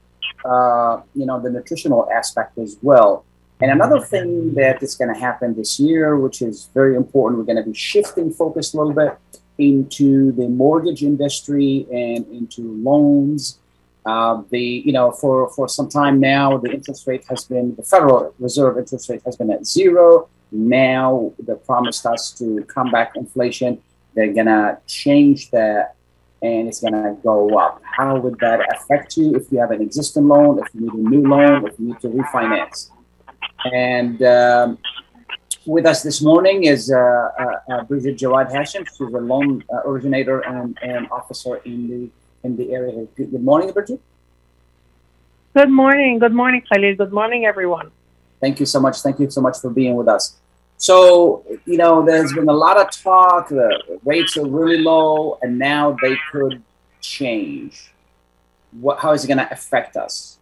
uh, 0.46 1.02
you 1.14 1.28
know, 1.28 1.40
the 1.40 1.52
nutritional 1.52 2.10
aspect 2.12 2.58
as 2.58 2.80
well. 2.82 3.24
And 3.62 3.70
another 3.70 4.00
thing 4.00 4.56
that 4.56 4.82
is 4.82 4.96
going 4.96 5.14
to 5.14 5.20
happen 5.28 5.54
this 5.56 5.80
year, 5.80 6.18
which 6.18 6.42
is 6.42 6.70
very 6.74 6.96
important, 6.96 7.38
we're 7.38 7.54
going 7.54 7.64
to 7.64 7.70
be 7.70 7.78
shifting 7.78 8.34
focus 8.34 8.74
a 8.74 8.78
little 8.78 8.94
bit 8.94 9.16
into 9.60 10.32
the 10.32 10.48
mortgage 10.48 11.04
industry 11.04 11.86
and 11.92 12.26
into 12.30 12.64
loans. 12.90 13.60
Uh, 14.06 14.44
the 14.52 14.84
you 14.86 14.94
know 14.94 15.12
for 15.12 15.50
for 15.56 15.68
some 15.68 15.90
time 15.90 16.20
now 16.20 16.58
the 16.58 16.72
interest 16.72 17.08
rate 17.08 17.26
has 17.28 17.44
been 17.46 17.76
the 17.76 17.82
Federal 17.82 18.36
Reserve 18.38 18.78
interest 18.78 19.10
rate 19.10 19.22
has 19.26 19.36
been 19.36 19.52
at 19.52 19.66
zero. 19.66 20.30
Now 20.52 21.34
they 21.40 21.56
promised 21.56 22.06
us 22.06 22.32
to 22.34 22.64
combat 22.66 23.12
inflation. 23.16 23.82
They're 24.14 24.32
gonna 24.32 24.78
change 24.86 25.50
that, 25.52 25.96
and 26.44 26.68
it's 26.68 26.82
gonna 26.82 27.18
go 27.24 27.58
up. 27.58 27.82
How 27.84 28.18
would 28.18 28.38
that 28.40 28.60
affect 28.76 29.18
you 29.18 29.36
if 29.36 29.52
you 29.52 29.58
have 29.60 29.72
an 29.72 29.82
existing 29.82 30.28
loan, 30.28 30.60
if 30.60 30.68
you 30.76 30.82
need 30.82 30.94
a 30.94 31.10
new 31.10 31.28
loan, 31.28 31.68
if 31.68 31.80
you 31.80 31.88
need 31.88 32.00
to 32.02 32.10
refinance? 32.10 32.92
And 33.74 34.22
um, 34.22 34.78
with 35.66 35.86
us 35.88 36.04
this 36.04 36.22
morning 36.22 36.66
is 36.66 36.92
uh, 36.92 36.98
uh, 36.98 37.74
uh, 37.74 37.84
Bridget 37.86 38.18
Jawad 38.18 38.52
Hashim. 38.52 38.88
She's 38.88 39.00
a 39.02 39.20
loan 39.20 39.64
uh, 39.74 39.82
originator 39.90 40.42
and, 40.42 40.78
and 40.84 41.10
officer 41.10 41.56
in 41.58 41.90
the 41.90 42.10
in 42.46 42.56
the 42.56 42.74
area. 42.74 43.06
Good, 43.16 43.32
good 43.32 43.44
morning, 43.44 43.72
Bridget. 43.72 44.00
Good 45.56 45.70
morning. 45.70 46.20
Good 46.20 46.34
morning, 46.34 46.62
Khalil. 46.70 46.96
Good 46.96 47.12
morning, 47.12 47.46
everyone. 47.46 47.92
Thank 48.40 48.60
you 48.60 48.66
so 48.66 48.80
much. 48.80 49.02
Thank 49.02 49.20
you 49.20 49.30
so 49.30 49.42
much 49.42 49.58
for 49.60 49.70
being 49.70 49.96
with 49.96 50.08
us. 50.08 50.38
So, 50.78 51.44
you 51.66 51.78
know, 51.78 52.06
there's 52.06 52.34
been 52.34 52.50
a 52.50 52.60
lot 52.66 52.78
of 52.78 52.92
talk. 52.92 53.50
The 53.50 54.00
rates 54.04 54.38
are 54.38 54.46
really 54.46 54.78
low, 54.78 55.40
and 55.42 55.58
now 55.58 55.98
they 56.02 56.16
could 56.32 56.62
change. 57.02 57.92
What? 58.72 59.00
How 59.00 59.14
is 59.14 59.24
it 59.24 59.28
going 59.28 59.44
to 59.46 59.52
affect 59.52 59.96
us? 59.96 60.38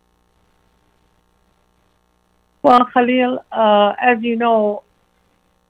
Well, 2.63 2.85
Khalil, 2.93 3.45
uh, 3.51 3.93
as 3.99 4.23
you 4.23 4.35
know, 4.35 4.83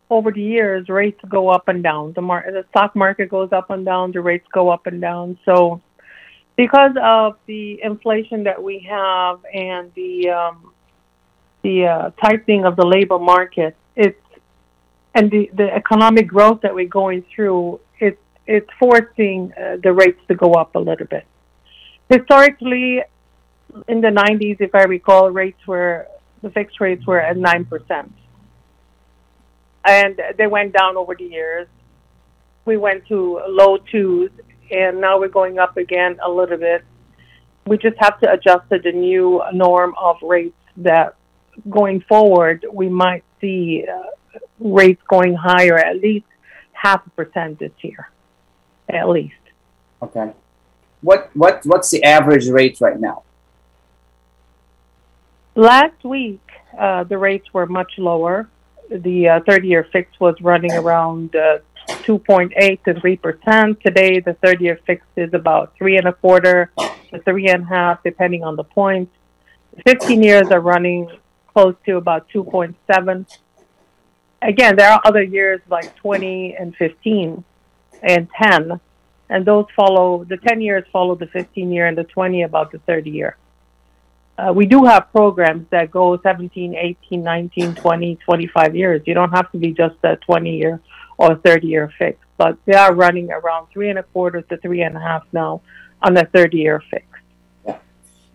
over 0.09 0.31
the 0.31 0.41
years, 0.41 0.87
rates 0.89 1.19
go 1.27 1.49
up 1.49 1.67
and 1.67 1.83
down. 1.83 2.13
The, 2.13 2.21
mar- 2.21 2.49
the 2.49 2.65
stock 2.69 2.95
market 2.95 3.29
goes 3.29 3.51
up 3.51 3.69
and 3.69 3.83
down. 3.83 4.11
The 4.11 4.21
rates 4.21 4.47
go 4.53 4.69
up 4.69 4.87
and 4.87 5.01
down. 5.01 5.37
So, 5.43 5.81
because 6.55 6.95
of 7.01 7.37
the 7.45 7.81
inflation 7.83 8.43
that 8.43 8.61
we 8.61 8.79
have 8.89 9.39
and 9.53 9.91
the 9.95 10.29
um, 10.29 10.73
the 11.63 11.85
uh, 11.85 12.11
tightening 12.21 12.65
of 12.65 12.75
the 12.75 12.85
labor 12.85 13.19
market, 13.19 13.75
it's 13.95 14.19
and 15.15 15.29
the, 15.31 15.49
the 15.53 15.73
economic 15.73 16.27
growth 16.27 16.61
that 16.61 16.73
we're 16.73 16.87
going 16.87 17.23
through, 17.33 17.79
it's 17.99 18.19
it's 18.45 18.69
forcing 18.79 19.53
uh, 19.53 19.77
the 19.81 19.93
rates 19.93 20.19
to 20.27 20.35
go 20.35 20.53
up 20.53 20.75
a 20.75 20.79
little 20.79 21.07
bit. 21.07 21.25
Historically, 22.09 23.01
in 23.87 24.01
the 24.01 24.09
90s, 24.09 24.57
if 24.59 24.75
I 24.75 24.83
recall, 24.83 25.31
rates 25.31 25.65
were 25.65 26.07
the 26.41 26.49
fixed 26.49 26.79
rates 26.81 27.05
were 27.07 27.21
at 27.21 27.37
nine 27.37 27.65
percent, 27.65 28.13
and 29.85 30.19
they 30.37 30.47
went 30.47 30.73
down 30.73 30.97
over 30.97 31.15
the 31.15 31.25
years. 31.25 31.67
We 32.65 32.77
went 32.77 33.07
to 33.07 33.41
low 33.47 33.77
twos, 33.77 34.29
and 34.71 35.01
now 35.01 35.19
we're 35.19 35.27
going 35.27 35.59
up 35.59 35.77
again 35.77 36.17
a 36.23 36.29
little 36.29 36.57
bit. 36.57 36.83
We 37.65 37.77
just 37.77 37.97
have 37.99 38.19
to 38.21 38.31
adjust 38.31 38.69
to 38.71 38.79
the 38.79 38.91
new 38.91 39.41
norm 39.53 39.93
of 39.99 40.17
rates 40.21 40.55
that 40.77 41.15
going 41.69 42.01
forward 42.01 42.65
we 42.71 42.89
might 42.89 43.23
see 43.39 43.85
uh, 43.87 44.39
rates 44.59 45.01
going 45.07 45.35
higher 45.35 45.77
at 45.77 45.97
least 46.01 46.25
half 46.71 47.05
a 47.05 47.09
percent 47.11 47.59
this 47.59 47.71
year, 47.81 48.09
at 48.89 49.07
least. 49.07 49.35
Okay. 50.01 50.33
What 51.01 51.29
what 51.33 51.61
what's 51.65 51.91
the 51.91 52.03
average 52.03 52.47
rate 52.47 52.79
right 52.81 52.99
now? 52.99 53.23
Last 55.55 56.03
week, 56.03 56.41
uh, 56.77 57.03
the 57.03 57.17
rates 57.17 57.53
were 57.53 57.65
much 57.65 57.93
lower. 57.97 58.49
The 58.89 59.29
uh, 59.29 59.39
30 59.47 59.67
year 59.67 59.87
fix 59.91 60.19
was 60.19 60.35
running 60.41 60.71
around 60.71 61.35
uh, 61.35 61.59
2.8 61.87 62.83
to 62.83 62.99
3 62.99 63.17
percent. 63.17 63.81
Today, 63.81 64.19
the 64.19 64.33
30 64.43 64.63
year 64.63 64.79
fix 64.85 65.05
is 65.15 65.33
about 65.33 65.73
three 65.77 65.97
and 65.97 66.07
a 66.07 66.13
quarter 66.13 66.71
to 66.77 67.19
three 67.19 67.47
and 67.47 67.63
a 67.63 67.67
half, 67.67 68.03
depending 68.03 68.43
on 68.43 68.55
the 68.55 68.63
points. 68.63 69.13
15 69.85 70.21
years 70.21 70.47
are 70.51 70.59
running 70.59 71.09
close 71.53 71.75
to 71.85 71.97
about 71.97 72.27
2.7. 72.29 73.37
Again, 74.41 74.75
there 74.75 74.91
are 74.91 75.01
other 75.05 75.23
years 75.23 75.61
like 75.69 75.95
20 75.95 76.55
and 76.59 76.75
15 76.75 77.43
and 78.01 78.27
10, 78.41 78.79
and 79.29 79.45
those 79.45 79.65
follow 79.75 80.25
the 80.25 80.37
10 80.37 80.61
years 80.61 80.83
follow 80.91 81.15
the 81.15 81.27
15 81.27 81.71
year 81.71 81.87
and 81.87 81.97
the 81.97 82.03
20 82.03 82.43
about 82.43 82.71
the 82.71 82.79
30 82.79 83.09
year. 83.09 83.37
Uh, 84.37 84.51
we 84.51 84.65
do 84.65 84.83
have 84.83 85.11
programs 85.11 85.67
that 85.69 85.91
go 85.91 86.19
17, 86.19 86.75
18, 86.75 87.23
19, 87.23 87.75
20, 87.75 88.15
25 88.15 88.75
years. 88.75 89.01
You 89.05 89.13
don't 89.13 89.31
have 89.31 89.51
to 89.51 89.57
be 89.59 89.71
just 89.71 89.95
a 90.03 90.15
20 90.17 90.57
year 90.57 90.81
or 91.17 91.35
30 91.35 91.67
year 91.67 91.93
fix, 91.97 92.17
but 92.37 92.57
they 92.65 92.73
are 92.73 92.93
running 92.93 93.31
around 93.31 93.67
three 93.71 93.89
and 93.89 93.99
a 93.99 94.03
quarter 94.03 94.41
to 94.41 94.57
three 94.57 94.81
and 94.81 94.95
a 94.95 94.99
half 94.99 95.23
now 95.31 95.61
on 96.01 96.17
a 96.17 96.25
30 96.25 96.57
year 96.57 96.83
fix. 96.89 97.05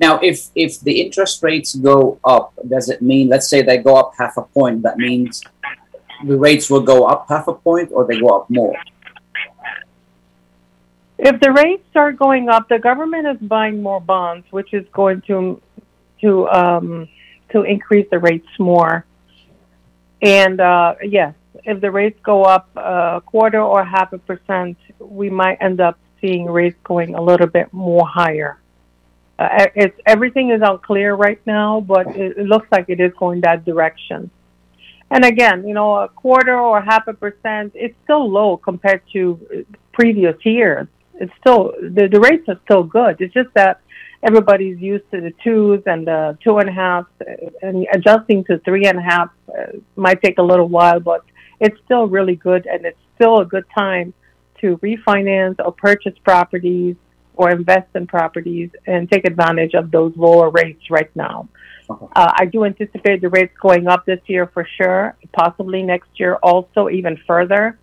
Now, 0.00 0.20
if 0.20 0.48
if 0.54 0.80
the 0.80 1.00
interest 1.00 1.42
rates 1.42 1.74
go 1.74 2.20
up, 2.24 2.54
does 2.68 2.88
it 2.88 3.02
mean, 3.02 3.28
let's 3.28 3.48
say 3.48 3.62
they 3.62 3.78
go 3.78 3.96
up 3.96 4.12
half 4.16 4.36
a 4.36 4.42
point, 4.42 4.82
that 4.82 4.96
means 4.96 5.42
the 6.24 6.36
rates 6.36 6.70
will 6.70 6.82
go 6.82 7.06
up 7.06 7.26
half 7.28 7.48
a 7.48 7.54
point 7.54 7.90
or 7.92 8.06
they 8.06 8.20
go 8.20 8.28
up 8.28 8.48
more? 8.48 8.76
If 11.18 11.40
the 11.40 11.50
rates 11.50 11.82
start 11.90 12.16
going 12.16 12.48
up, 12.48 12.68
the 12.68 12.78
government 12.78 13.26
is 13.26 13.38
buying 13.48 13.82
more 13.82 14.00
bonds, 14.00 14.46
which 14.50 14.72
is 14.72 14.86
going 14.92 15.20
to 15.22 15.60
to 16.20 16.48
um, 16.48 17.08
to 17.50 17.62
increase 17.62 18.06
the 18.10 18.20
rates 18.20 18.48
more. 18.58 19.04
And 20.22 20.60
uh, 20.60 20.94
yes, 21.02 21.34
if 21.68 21.80
the 21.80 21.90
rates 21.90 22.18
go 22.22 22.36
up 22.44 22.66
a 22.76 23.22
quarter 23.24 23.60
or 23.60 23.84
half 23.84 24.12
a 24.12 24.18
percent, 24.18 24.76
we 24.98 25.28
might 25.28 25.58
end 25.60 25.80
up 25.80 25.98
seeing 26.20 26.46
rates 26.46 26.78
going 26.82 27.14
a 27.14 27.22
little 27.30 27.46
bit 27.46 27.68
more 27.72 28.06
higher. 28.06 28.58
Uh, 29.38 29.66
it's 29.76 29.98
everything 30.06 30.50
is 30.50 30.62
unclear 30.64 31.14
right 31.14 31.40
now, 31.46 31.80
but 31.80 32.04
it, 32.16 32.38
it 32.38 32.46
looks 32.52 32.66
like 32.72 32.86
it 32.88 33.00
is 33.06 33.12
going 33.18 33.40
that 33.42 33.64
direction. 33.64 34.30
And 35.10 35.24
again, 35.24 35.66
you 35.68 35.74
know, 35.74 35.90
a 36.06 36.08
quarter 36.08 36.58
or 36.58 36.80
half 36.80 37.06
a 37.06 37.14
percent, 37.14 37.72
it's 37.74 37.94
still 38.04 38.24
low 38.38 38.56
compared 38.56 39.02
to 39.12 39.20
previous 39.92 40.36
years. 40.44 40.86
It's 41.20 41.32
still 41.40 41.72
the, 41.96 42.08
the 42.14 42.20
rates 42.20 42.46
are 42.48 42.60
still 42.64 42.82
good. 42.82 43.20
It's 43.20 43.34
just 43.34 43.52
that 43.54 43.80
everybody's 44.22 44.78
used 44.80 45.06
to 45.12 45.20
the 45.20 45.32
twos 45.44 45.82
and 45.86 46.06
the 46.06 46.36
two 46.42 46.58
and 46.58 46.68
a 46.68 46.72
half, 46.72 47.06
and 47.62 47.86
adjusting 47.92 48.44
to 48.44 48.58
three 48.66 48.86
and 48.86 48.98
a 48.98 49.02
half 49.02 49.28
uh, 49.48 49.72
might 49.96 50.20
take 50.22 50.38
a 50.38 50.42
little 50.42 50.68
while, 50.68 51.00
but 51.00 51.22
it's 51.60 51.78
still 51.84 52.06
really 52.06 52.36
good, 52.36 52.66
and 52.66 52.84
it's 52.84 52.98
still 53.14 53.40
a 53.40 53.44
good 53.44 53.64
time 53.76 54.14
to 54.60 54.76
refinance 54.78 55.56
or 55.64 55.72
purchase 55.72 56.16
properties 56.24 56.96
or 57.34 57.50
invest 57.50 57.88
in 57.94 58.06
properties 58.06 58.70
and 58.86 59.10
take 59.10 59.24
advantage 59.24 59.74
of 59.74 59.90
those 59.90 60.12
lower 60.16 60.50
rates 60.50 60.90
right 60.90 61.14
now. 61.14 61.48
Uh, 61.90 62.32
I 62.36 62.44
do 62.46 62.64
anticipate 62.64 63.20
the 63.20 63.28
rates 63.28 63.56
going 63.60 63.86
up 63.88 64.04
this 64.04 64.20
year 64.26 64.46
for 64.48 64.66
sure, 64.76 65.16
possibly 65.32 65.82
next 65.82 66.10
year 66.16 66.34
also 66.42 66.88
even 66.88 67.16
further. 67.26 67.78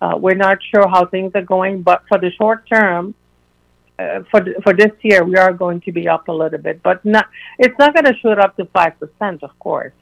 Uh, 0.00 0.14
we're 0.18 0.34
not 0.34 0.58
sure 0.70 0.88
how 0.88 1.06
things 1.06 1.32
are 1.34 1.42
going, 1.42 1.82
but 1.82 2.02
for 2.08 2.18
the 2.18 2.30
short 2.32 2.68
term, 2.68 3.14
uh, 3.98 4.20
for 4.30 4.40
th- 4.40 4.56
for 4.62 4.74
this 4.74 4.92
year, 5.02 5.24
we 5.24 5.36
are 5.36 5.52
going 5.52 5.80
to 5.82 5.92
be 5.92 6.06
up 6.08 6.28
a 6.28 6.32
little 6.32 6.58
bit, 6.58 6.82
but 6.82 7.02
not. 7.04 7.28
It's 7.58 7.78
not 7.78 7.94
going 7.94 8.04
to 8.04 8.14
shoot 8.20 8.38
up 8.38 8.56
to 8.56 8.66
five 8.66 8.98
percent, 9.00 9.42
of 9.42 9.58
course. 9.58 9.94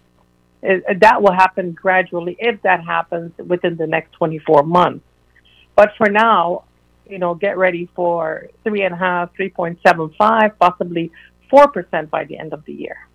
It, 0.64 1.00
that 1.00 1.20
will 1.22 1.32
happen 1.32 1.72
gradually 1.72 2.36
if 2.38 2.62
that 2.62 2.82
happens 2.82 3.32
within 3.36 3.76
the 3.76 3.86
next 3.86 4.12
24 4.12 4.62
months. 4.62 5.04
But 5.76 5.92
for 5.98 6.08
now, 6.08 6.64
you 7.08 7.18
know, 7.18 7.34
get 7.34 7.58
ready 7.58 7.88
for 7.94 8.48
three 8.64 8.82
and 8.82 8.94
a 8.94 8.96
half, 8.96 9.34
3.75, 9.36 10.58
possibly 10.58 11.12
four 11.50 11.68
percent 11.68 12.10
by 12.10 12.24
the 12.24 12.38
end 12.38 12.54
of 12.54 12.64
the 12.64 12.72
year. 12.72 13.06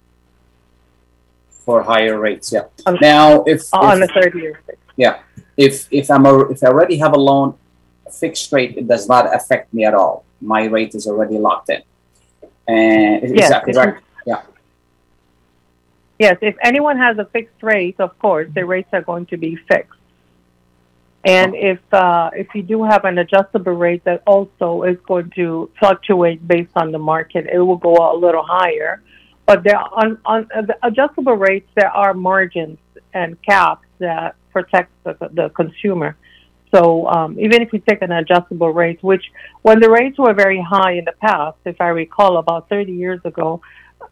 For 1.65 1.81
higher 1.81 2.19
rates, 2.19 2.51
yeah. 2.51 2.65
now, 3.01 3.43
if, 3.43 3.73
on 3.73 4.03
if 4.03 4.11
a 4.11 4.21
30 4.21 4.39
year 4.39 4.61
fix. 4.65 4.77
yeah, 4.95 5.21
if 5.57 5.87
if 5.91 6.09
I'm 6.11 6.25
a, 6.25 6.49
if 6.49 6.63
I 6.63 6.67
already 6.67 6.97
have 6.97 7.13
a 7.13 7.19
loan, 7.19 7.57
a 8.05 8.11
fixed 8.11 8.51
rate, 8.51 8.77
it 8.77 8.87
does 8.87 9.07
not 9.07 9.33
affect 9.35 9.73
me 9.73 9.85
at 9.85 9.93
all. 9.93 10.23
My 10.41 10.65
rate 10.65 10.93
is 10.95 11.07
already 11.07 11.37
locked 11.37 11.69
in. 11.69 11.81
And 12.67 13.35
Yes, 13.35 13.51
if 13.51 13.75
correct? 13.75 14.03
Yeah. 14.25 14.41
Yes, 16.19 16.37
if 16.41 16.55
anyone 16.61 16.97
has 16.97 17.17
a 17.17 17.25
fixed 17.25 17.63
rate, 17.63 17.95
of 17.99 18.19
course, 18.19 18.49
the 18.53 18.65
rates 18.65 18.89
are 18.91 19.01
going 19.01 19.25
to 19.27 19.37
be 19.37 19.55
fixed. 19.55 19.97
And 21.23 21.55
if 21.55 21.79
uh, 21.93 22.29
if 22.33 22.47
you 22.53 22.61
do 22.61 22.83
have 22.83 23.03
an 23.05 23.17
adjustable 23.17 23.73
rate 23.73 24.03
that 24.03 24.23
also 24.27 24.83
is 24.83 24.97
going 25.07 25.31
to 25.35 25.69
fluctuate 25.79 26.45
based 26.45 26.71
on 26.75 26.91
the 26.91 26.99
market, 26.99 27.47
it 27.51 27.59
will 27.59 27.77
go 27.77 27.95
a 27.95 28.15
little 28.17 28.43
higher. 28.43 29.01
But 29.45 29.63
there 29.63 29.77
on 29.77 30.17
on 30.25 30.47
uh, 30.55 30.61
the 30.61 30.77
adjustable 30.83 31.35
rates, 31.35 31.69
there 31.75 31.91
are 31.91 32.13
margins 32.13 32.77
and 33.13 33.41
caps 33.41 33.87
that 33.99 34.35
protect 34.51 34.91
the, 35.03 35.15
the 35.33 35.49
consumer. 35.49 36.15
So 36.73 37.07
um, 37.07 37.39
even 37.39 37.61
if 37.61 37.73
you 37.73 37.79
take 37.79 38.01
an 38.01 38.11
adjustable 38.11 38.71
rate, 38.71 39.01
which 39.01 39.23
when 39.63 39.79
the 39.79 39.89
rates 39.89 40.17
were 40.17 40.33
very 40.33 40.61
high 40.61 40.93
in 40.93 41.05
the 41.05 41.13
past, 41.13 41.57
if 41.65 41.81
I 41.81 41.87
recall, 41.87 42.37
about 42.37 42.69
30 42.69 42.91
years 42.91 43.19
ago, 43.25 43.61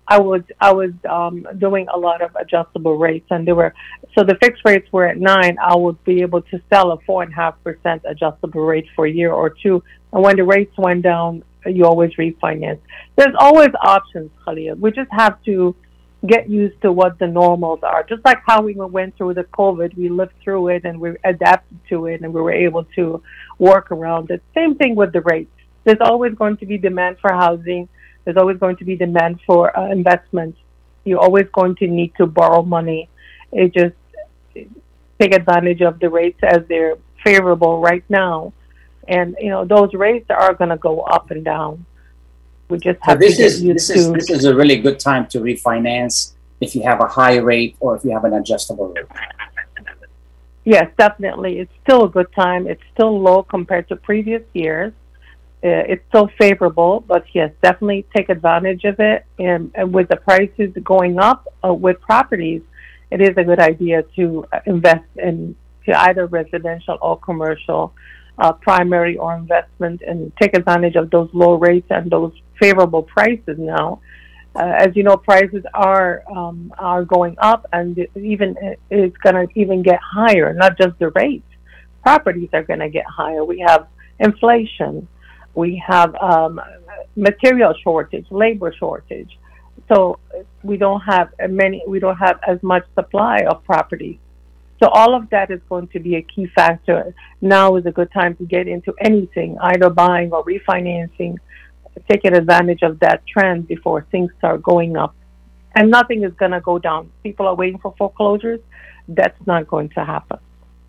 I 0.07 0.19
was 0.19 0.41
I 0.59 0.71
was 0.73 0.91
um, 1.09 1.45
doing 1.57 1.87
a 1.93 1.97
lot 1.97 2.21
of 2.21 2.35
adjustable 2.35 2.97
rates, 2.97 3.27
and 3.29 3.47
they 3.47 3.51
were 3.51 3.73
so 4.17 4.23
the 4.23 4.35
fixed 4.35 4.63
rates 4.63 4.87
were 4.91 5.05
at 5.05 5.17
nine. 5.17 5.57
I 5.61 5.75
would 5.75 6.01
be 6.05 6.21
able 6.21 6.41
to 6.43 6.61
sell 6.71 6.91
a 6.91 6.97
four 7.01 7.23
and 7.23 7.33
a 7.33 7.35
half 7.35 7.61
percent 7.63 8.03
adjustable 8.05 8.61
rate 8.61 8.87
for 8.95 9.05
a 9.05 9.11
year 9.11 9.33
or 9.33 9.49
two, 9.49 9.83
and 10.13 10.23
when 10.23 10.37
the 10.37 10.43
rates 10.43 10.73
went 10.77 11.01
down, 11.01 11.43
you 11.65 11.85
always 11.85 12.13
refinance. 12.15 12.79
There's 13.17 13.35
always 13.37 13.69
options, 13.81 14.31
Khalil. 14.45 14.75
We 14.75 14.91
just 14.91 15.11
have 15.11 15.43
to 15.43 15.75
get 16.25 16.49
used 16.49 16.81
to 16.81 16.91
what 16.91 17.19
the 17.19 17.27
normals 17.27 17.81
are. 17.83 18.03
Just 18.03 18.23
like 18.25 18.39
how 18.45 18.61
we 18.61 18.73
went 18.75 19.15
through 19.17 19.33
the 19.35 19.43
COVID, 19.43 19.95
we 19.95 20.09
lived 20.09 20.33
through 20.43 20.69
it 20.69 20.83
and 20.85 20.99
we 20.99 21.15
adapted 21.25 21.79
to 21.89 22.05
it, 22.07 22.21
and 22.21 22.33
we 22.33 22.41
were 22.41 22.53
able 22.53 22.85
to 22.95 23.21
work 23.59 23.91
around 23.91 24.31
it. 24.31 24.41
Same 24.55 24.75
thing 24.75 24.95
with 24.95 25.11
the 25.11 25.21
rates. 25.21 25.51
There's 25.83 25.99
always 26.01 26.33
going 26.33 26.57
to 26.57 26.65
be 26.65 26.77
demand 26.77 27.17
for 27.19 27.31
housing 27.33 27.89
there's 28.27 28.35
always 28.35 28.57
going 28.57 28.75
to 28.75 28.83
be 28.83 28.97
demand 28.97 29.39
for 29.45 29.71
uh, 29.79 29.89
investments. 29.89 30.59
You're 31.05 31.21
always 31.21 31.47
going 31.53 31.77
to 31.77 31.87
need 31.87 32.13
to 32.17 32.25
borrow 32.25 32.61
money. 32.61 33.07
It 33.53 33.73
just 33.73 33.95
take 35.17 35.33
advantage 35.33 35.79
of 35.79 35.97
the 36.01 36.09
rates 36.09 36.37
as 36.43 36.67
they're 36.67 36.97
favorable 37.23 37.79
right 37.79 38.03
now, 38.09 38.51
and 39.07 39.37
you 39.39 39.49
know 39.49 39.63
those 39.63 39.93
rates 39.93 40.29
are 40.29 40.53
going 40.53 40.71
to 40.71 40.75
go 40.75 41.03
up 41.03 41.31
and 41.31 41.45
down. 41.45 41.85
We 42.67 42.79
just 42.79 42.99
have 43.03 43.17
this 43.17 43.37
to 43.37 43.43
is 43.43 43.63
this 43.63 43.89
is 43.89 44.11
this 44.11 44.29
is 44.29 44.43
a 44.43 44.53
really 44.53 44.75
good 44.75 44.99
time 44.99 45.25
to 45.27 45.39
refinance 45.39 46.33
if 46.59 46.75
you 46.75 46.83
have 46.83 46.99
a 46.99 47.07
high 47.07 47.37
rate 47.37 47.77
or 47.79 47.95
if 47.95 48.03
you 48.03 48.11
have 48.11 48.25
an 48.25 48.33
adjustable 48.33 48.89
rate. 48.89 49.05
Yes, 50.65 50.91
definitely. 50.97 51.59
It's 51.59 51.71
still 51.81 52.03
a 52.03 52.09
good 52.09 52.29
time. 52.33 52.67
It's 52.67 52.83
still 52.93 53.17
low 53.17 53.41
compared 53.41 53.87
to 53.87 53.95
previous 53.95 54.43
years. 54.51 54.91
Uh, 55.63 55.89
it's 55.89 56.03
still 56.09 56.29
favorable, 56.39 57.03
but 57.07 57.25
yes, 57.33 57.51
definitely 57.63 58.05
take 58.15 58.29
advantage 58.29 58.83
of 58.83 58.99
it. 58.99 59.25
And, 59.39 59.71
and 59.73 59.91
with 59.91 60.07
the 60.07 60.17
prices 60.17 60.71
going 60.83 61.17
up 61.17 61.47
uh, 61.65 61.73
with 61.73 61.99
properties, 61.99 62.61
it 63.09 63.21
is 63.21 63.33
a 63.37 63.43
good 63.43 63.59
idea 63.59 64.03
to 64.17 64.45
uh, 64.53 64.59
invest 64.65 65.05
in 65.15 65.55
to 65.85 65.99
either 66.07 66.27
residential 66.27 66.97
or 67.01 67.17
commercial, 67.17 67.93
uh, 68.37 68.51
primary 68.53 69.17
or 69.17 69.35
investment, 69.35 70.01
and 70.05 70.31
take 70.39 70.55
advantage 70.55 70.95
of 70.95 71.09
those 71.09 71.29
low 71.33 71.53
rates 71.55 71.87
and 71.89 72.11
those 72.11 72.33
favorable 72.59 73.01
prices 73.01 73.57
now. 73.57 73.99
Uh, 74.55 74.73
as 74.79 74.95
you 74.95 75.03
know, 75.03 75.17
prices 75.17 75.63
are 75.73 76.23
um, 76.35 76.73
are 76.77 77.03
going 77.03 77.35
up, 77.39 77.65
and 77.73 78.07
even 78.15 78.55
it's 78.89 79.17
going 79.17 79.47
to 79.47 79.59
even 79.59 79.81
get 79.81 79.99
higher. 80.01 80.53
Not 80.53 80.77
just 80.77 80.99
the 80.99 81.09
rates, 81.09 81.47
properties 82.03 82.49
are 82.53 82.63
going 82.63 82.79
to 82.79 82.89
get 82.89 83.05
higher. 83.05 83.43
We 83.43 83.59
have 83.59 83.87
inflation, 84.19 85.07
we 85.57 85.83
have 85.85 86.13
um, 86.21 86.61
material 87.15 87.73
shortage, 87.83 88.27
labor 88.29 88.71
shortage, 88.71 89.39
so 89.89 90.19
we 90.61 90.77
don't 90.77 91.01
have 91.01 91.27
many. 91.49 91.83
We 91.87 91.99
don't 91.99 92.17
have 92.17 92.39
as 92.47 92.61
much 92.61 92.85
supply 92.93 93.39
of 93.49 93.63
property. 93.63 94.19
So 94.79 94.87
all 94.89 95.15
of 95.15 95.27
that 95.31 95.49
is 95.49 95.59
going 95.67 95.87
to 95.87 95.99
be 95.99 96.15
a 96.15 96.21
key 96.21 96.45
factor. 96.55 97.15
Now 97.41 97.75
is 97.77 97.85
a 97.87 97.91
good 97.91 98.11
time 98.11 98.35
to 98.35 98.45
get 98.45 98.67
into 98.67 98.93
anything, 98.99 99.57
either 99.59 99.89
buying 99.89 100.31
or 100.31 100.45
refinancing, 100.45 101.37
taking 102.07 102.35
advantage 102.35 102.83
of 102.83 102.99
that 102.99 103.25
trend 103.25 103.67
before 103.67 104.05
things 104.11 104.31
start 104.37 104.61
going 104.61 104.95
up. 104.95 105.15
And 105.75 105.89
nothing 105.89 106.23
is 106.23 106.33
going 106.33 106.51
to 106.51 106.61
go 106.61 106.77
down. 106.77 107.09
People 107.23 107.47
are 107.47 107.55
waiting 107.55 107.79
for 107.79 107.95
foreclosures. 107.97 108.59
That's 109.07 109.39
not 109.47 109.67
going 109.67 109.89
to 109.97 110.05
happen. 110.05 110.37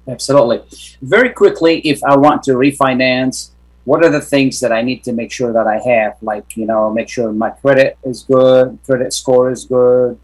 Absolutely. 0.07 0.61
Very 1.01 1.31
quickly, 1.31 1.81
if 1.81 2.05
I 2.05 2.17
want 2.17 2.43
to 2.45 2.53
refinance, 2.53 3.53
what 3.89 4.05
are 4.05 4.11
the 4.11 4.21
things 4.21 4.61
that 4.61 4.71
I 4.71 4.83
need 4.83 5.03
to 5.05 5.13
make 5.15 5.33
sure 5.33 5.51
that 5.51 5.67
I 5.67 5.79
have? 5.93 6.13
Like, 6.21 6.59
you 6.59 6.67
know, 6.67 6.93
make 6.93 7.09
sure 7.09 7.33
my 7.33 7.49
credit 7.49 7.97
is 8.05 8.23
good, 8.23 8.79
credit 8.85 9.15
score 9.15 9.51
is 9.51 9.65
good. 9.65 10.21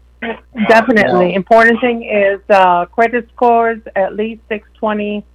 Definitely. 0.69 1.29
Yeah. 1.31 1.41
Important 1.41 1.81
thing 1.81 2.03
is 2.03 2.39
uh, 2.49 2.85
credit 2.85 3.27
scores 3.33 3.81
at 3.95 4.15
least 4.15 4.41
620. 4.49 5.25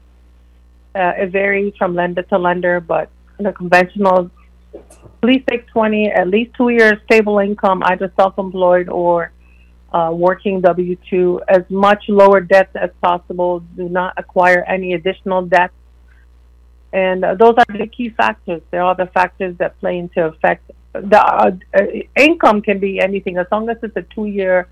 Uh, 0.95 1.13
it 1.23 1.31
varies 1.33 1.75
from 1.77 1.97
lender 1.97 2.23
to 2.23 2.39
lender, 2.39 2.79
but 2.79 3.11
the 3.41 3.53
conventional, 3.53 4.31
at 4.75 5.25
least 5.25 5.47
620, 5.51 6.11
at 6.11 6.29
least 6.29 6.55
two 6.57 6.69
years 6.69 6.95
stable 7.07 7.41
income, 7.41 7.83
either 7.87 8.13
self-employed 8.15 8.89
or 8.89 9.33
uh, 9.93 10.11
working 10.15 10.61
W-2, 10.61 11.41
as 11.49 11.65
much 11.69 12.05
lower 12.09 12.41
debt 12.41 12.71
as 12.77 12.91
possible. 13.03 13.59
Do 13.77 13.89
not 13.89 14.15
acquire 14.17 14.63
any 14.69 14.95
additional 14.95 15.43
debt. 15.47 15.73
And 16.93 17.25
uh, 17.25 17.35
those 17.35 17.55
are 17.57 17.79
the 17.79 17.87
key 17.87 18.11
factors. 18.11 18.63
There 18.71 18.83
are 18.83 18.95
the 18.95 19.07
factors 19.07 19.57
that 19.59 19.79
play 19.79 19.99
into 19.99 20.27
effect. 20.27 20.71
The 20.93 21.21
uh, 21.21 21.53
uh, 21.73 21.83
income 22.17 22.63
can 22.63 22.81
be 22.81 23.01
anything 23.01 23.37
as 23.39 23.47
long 23.53 23.69
as 23.71 23.77
it's 23.83 23.97
a 23.97 24.03
two-year 24.03 24.69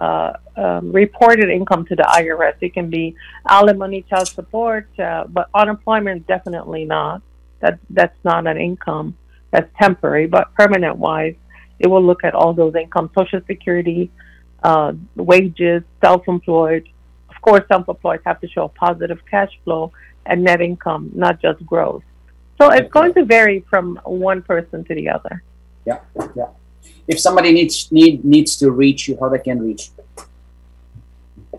uh, 0.00 0.34
um, 0.56 0.92
reported 0.92 1.48
income 1.50 1.84
to 1.86 1.96
the 1.96 2.04
IRS. 2.04 2.54
It 2.60 2.72
can 2.72 2.88
be 2.88 3.16
alimony, 3.48 4.02
child 4.02 4.28
support, 4.28 4.88
uh, 4.98 5.24
but 5.28 5.48
unemployment 5.54 6.26
definitely 6.26 6.84
not. 6.84 7.22
That 7.60 7.78
that's 7.90 8.18
not 8.22 8.46
an 8.46 8.58
income. 8.58 9.16
That's 9.50 9.70
temporary, 9.80 10.26
but 10.26 10.52
permanent 10.54 10.98
wise, 10.98 11.34
it 11.78 11.86
will 11.86 12.04
look 12.04 12.22
at 12.22 12.34
all 12.34 12.52
those 12.52 12.74
incomes: 12.74 13.10
Social 13.16 13.40
Security, 13.46 14.10
wages, 15.16 15.82
self-employed. 16.04 16.88
Of 17.30 17.40
course, 17.40 17.64
self-employed 17.66 18.20
have 18.24 18.40
to 18.40 18.48
show 18.48 18.68
positive 18.68 19.20
cash 19.28 19.50
flow 19.64 19.92
and 20.28 20.44
net 20.44 20.60
income, 20.60 21.10
not 21.14 21.40
just 21.40 21.64
growth. 21.64 22.02
So 22.58 22.70
it's 22.70 22.90
going 22.90 23.14
to 23.14 23.24
vary 23.24 23.60
from 23.68 24.00
one 24.04 24.42
person 24.42 24.84
to 24.84 24.94
the 24.94 25.08
other. 25.10 25.42
Yeah, 25.84 26.00
yeah. 26.34 26.48
If 27.06 27.20
somebody 27.20 27.52
needs 27.52 27.92
need 27.92 28.24
needs 28.24 28.56
to 28.56 28.70
reach 28.70 29.08
you, 29.08 29.18
how 29.20 29.28
they 29.28 29.38
can 29.38 29.62
reach 29.62 29.88
you? 29.88 29.92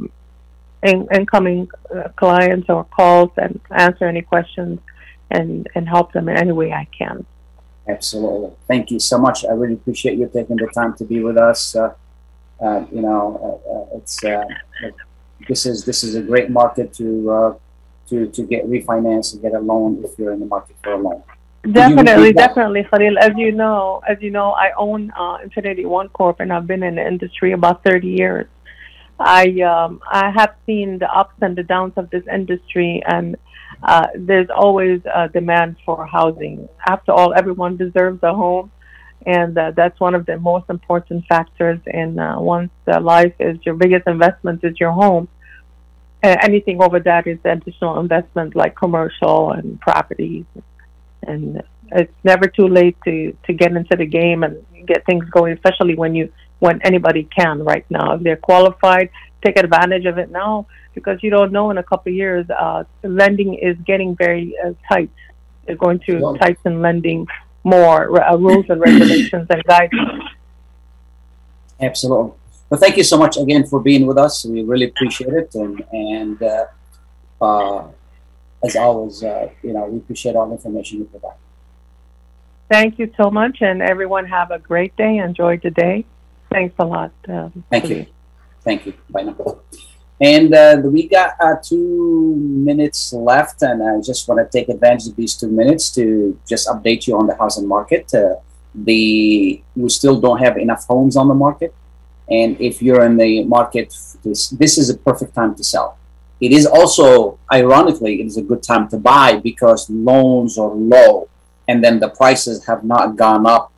in, 0.84 1.08
incoming 1.14 1.70
uh, 1.96 2.10
clients 2.16 2.70
or 2.70 2.84
calls 2.86 3.32
and 3.38 3.60
answer 3.70 4.06
any 4.06 4.22
questions 4.22 4.80
and, 5.32 5.70
and 5.76 5.88
help 5.88 6.14
them 6.14 6.30
in 6.30 6.38
any 6.38 6.52
way 6.52 6.72
I 6.72 6.86
can. 6.98 7.26
Absolutely. 7.88 8.52
Thank 8.68 8.92
you 8.92 9.00
so 9.00 9.18
much. 9.18 9.46
I 9.46 9.52
really 9.52 9.74
appreciate 9.74 10.18
you 10.18 10.30
taking 10.32 10.56
the 10.58 10.68
time 10.68 10.94
to 10.98 11.04
be 11.04 11.24
with 11.24 11.38
us. 11.38 11.76
Uh, 11.76 11.94
uh, 12.62 12.86
you 12.92 13.02
know, 13.02 13.62
uh, 13.66 13.72
uh 13.72 13.98
it's 13.98 14.24
uh, 14.24 14.46
this 15.48 15.66
is 15.66 15.84
this 15.84 16.04
is 16.04 16.16
a 16.16 16.22
great 16.22 16.50
market 16.52 16.94
to 16.94 17.32
uh, 17.32 17.54
to 18.08 18.28
to 18.28 18.44
get 18.44 18.70
refinanced 18.70 19.34
and 19.34 19.42
get 19.42 19.54
a 19.54 19.60
loan 19.60 20.04
if 20.06 20.18
you're 20.18 20.32
in 20.32 20.40
the 20.40 20.46
market 20.46 20.76
for 20.84 20.94
a 20.94 20.98
loan. 20.98 21.24
Definitely, 21.72 22.34
definitely, 22.34 22.84
Khalil. 22.84 23.18
As 23.20 23.34
you 23.36 23.52
know, 23.52 24.02
as 24.08 24.18
you 24.22 24.32
know, 24.32 24.52
I 24.52 24.72
own 24.78 25.12
Infinity 25.44 25.86
One 25.86 26.10
Corp, 26.10 26.40
and 26.40 26.54
I've 26.54 26.68
been 26.68 26.84
in 26.84 26.96
the 26.96 27.06
industry 27.06 27.52
about 27.52 27.84
30 27.84 28.08
years. 28.08 28.48
I 29.20 29.62
um, 29.62 30.02
I 30.10 30.32
have 30.32 30.56
seen 30.66 30.98
the 30.98 31.10
ups 31.12 31.36
and 31.42 31.56
the 31.56 31.64
downs 31.64 31.94
of 31.98 32.10
this 32.10 32.24
industry, 32.32 33.04
and 33.06 33.38
uh, 33.84 34.08
there's 34.16 34.50
always 34.56 35.02
a 35.14 35.28
demand 35.30 35.76
for 35.86 36.06
housing. 36.06 36.70
After 36.88 37.12
all, 37.12 37.34
everyone 37.34 37.78
deserves 37.78 38.22
a 38.22 38.34
home, 38.34 38.72
and 39.26 39.58
uh, 39.58 39.72
that's 39.76 40.00
one 40.00 40.14
of 40.14 40.26
the 40.26 40.38
most 40.38 40.70
important 40.70 41.26
factors 41.28 41.80
in 41.88 42.20
uh, 42.20 42.40
one's 42.40 42.70
life. 42.86 43.34
Is 43.40 43.58
your 43.66 43.76
biggest 43.76 44.08
investment 44.08 44.64
is 44.64 44.80
your 44.80 44.92
home. 44.92 45.28
anything 46.24 46.82
over 46.82 47.00
that 47.00 47.26
is 47.26 47.40
additional 47.44 48.00
investment, 48.00 48.56
like 48.56 48.76
commercial 48.76 49.52
and 49.52 49.80
properties, 49.82 50.46
and 51.24 51.64
it's 51.94 52.14
never 52.24 52.48
too 52.48 52.68
late 52.68 52.98
to 53.06 53.36
to 53.48 53.54
get 53.54 53.72
into 53.72 53.96
the 53.98 54.06
game 54.06 54.44
and 54.44 54.64
get 54.86 55.06
things 55.08 55.26
going, 55.32 55.54
especially 55.54 55.96
when 55.96 56.14
you 56.14 56.32
when 56.60 56.80
anybody 56.84 57.24
can 57.36 57.64
right 57.64 57.86
now. 57.90 58.14
If 58.14 58.22
they're 58.22 58.38
qualified, 58.52 59.10
take 59.44 59.58
advantage 59.58 60.06
of 60.06 60.20
it 60.20 60.30
now 60.30 60.68
because 60.94 61.20
you 61.24 61.30
don't 61.30 61.52
know 61.52 61.70
in 61.72 61.78
a 61.78 61.84
couple 61.84 62.12
of 62.12 62.16
years. 62.16 62.50
Uh, 62.50 62.84
lending 63.04 63.56
is 63.56 63.78
getting 63.86 64.16
very 64.16 64.56
uh, 64.64 64.74
tight. 64.90 65.12
They're 65.66 65.76
going 65.76 66.00
to 66.08 66.38
tighten 66.40 66.82
lending 66.82 67.28
more 67.64 68.22
uh, 68.22 68.36
rules 68.36 68.66
and 68.70 68.82
regulations 68.82 69.48
and 69.50 69.64
guidelines. 69.66 70.28
Absolutely. 71.80 72.34
Well, 72.70 72.80
thank 72.80 72.98
you 72.98 73.04
so 73.04 73.18
much 73.18 73.38
again 73.38 73.66
for 73.68 73.80
being 73.80 74.06
with 74.06 74.18
us. 74.18 74.46
We 74.46 74.64
really 74.64 74.86
appreciate 74.86 75.34
it, 75.34 75.54
and 75.56 75.84
and 75.92 76.42
uh, 76.42 76.66
uh, 77.42 77.88
as 78.64 78.76
always, 78.76 79.24
uh, 79.24 79.50
you 79.62 79.74
know, 79.74 79.86
we 79.86 79.98
appreciate 79.98 80.36
all 80.36 80.48
the 80.48 80.54
information 80.54 81.00
you 81.00 81.06
provide. 81.06 81.36
Thank 82.70 83.00
you 83.00 83.12
so 83.18 83.30
much, 83.30 83.58
and 83.62 83.82
everyone 83.82 84.26
have 84.26 84.52
a 84.52 84.60
great 84.60 84.96
day. 84.96 85.18
Enjoy 85.18 85.58
the 85.58 85.72
day. 85.72 86.06
Thanks 86.50 86.76
a 86.80 86.86
lot. 86.86 87.12
Um, 87.28 87.64
Thank 87.70 87.90
you. 87.90 88.06
Thank 88.62 88.86
you. 88.86 88.94
Bye 89.10 89.24
now. 89.24 89.60
And 90.22 90.54
uh, 90.54 90.80
we 90.84 91.08
got 91.08 91.34
uh, 91.40 91.56
two 91.64 92.36
minutes 92.36 93.12
left, 93.12 93.64
and 93.64 93.82
I 93.82 94.00
just 94.02 94.28
want 94.28 94.40
to 94.40 94.58
take 94.58 94.70
advantage 94.70 95.08
of 95.08 95.16
these 95.16 95.36
two 95.36 95.48
minutes 95.48 95.90
to 95.96 96.40
just 96.48 96.68
update 96.68 97.08
you 97.08 97.18
on 97.18 97.26
the 97.26 97.36
housing 97.36 97.68
market. 97.68 98.14
Uh, 98.14 98.36
the 98.76 99.62
we 99.76 99.90
still 99.90 100.22
don't 100.22 100.38
have 100.38 100.58
enough 100.58 100.86
homes 100.86 101.18
on 101.18 101.28
the 101.28 101.34
market, 101.34 101.74
and 102.30 102.56
if 102.62 102.84
you're 102.84 103.04
in 103.04 103.18
the 103.18 103.44
market, 103.46 103.96
this 104.24 104.50
this 104.50 104.78
is 104.78 104.92
a 104.92 104.98
perfect 104.98 105.34
time 105.34 105.56
to 105.56 105.64
sell. 105.64 105.98
It 106.40 106.52
is 106.52 106.68
also, 106.68 107.40
ironically, 107.52 108.22
it 108.22 108.28
is 108.28 108.38
a 108.38 108.44
good 108.44 108.64
time 108.64 108.88
to 108.90 108.98
buy 108.98 109.38
because 109.38 109.90
loans 109.90 110.58
are 110.60 110.70
low, 110.70 111.30
and 111.68 111.84
then 111.84 112.00
the 112.00 112.10
prices 112.10 112.66
have 112.66 112.84
not 112.84 113.16
gone 113.16 113.48
up 113.48 113.72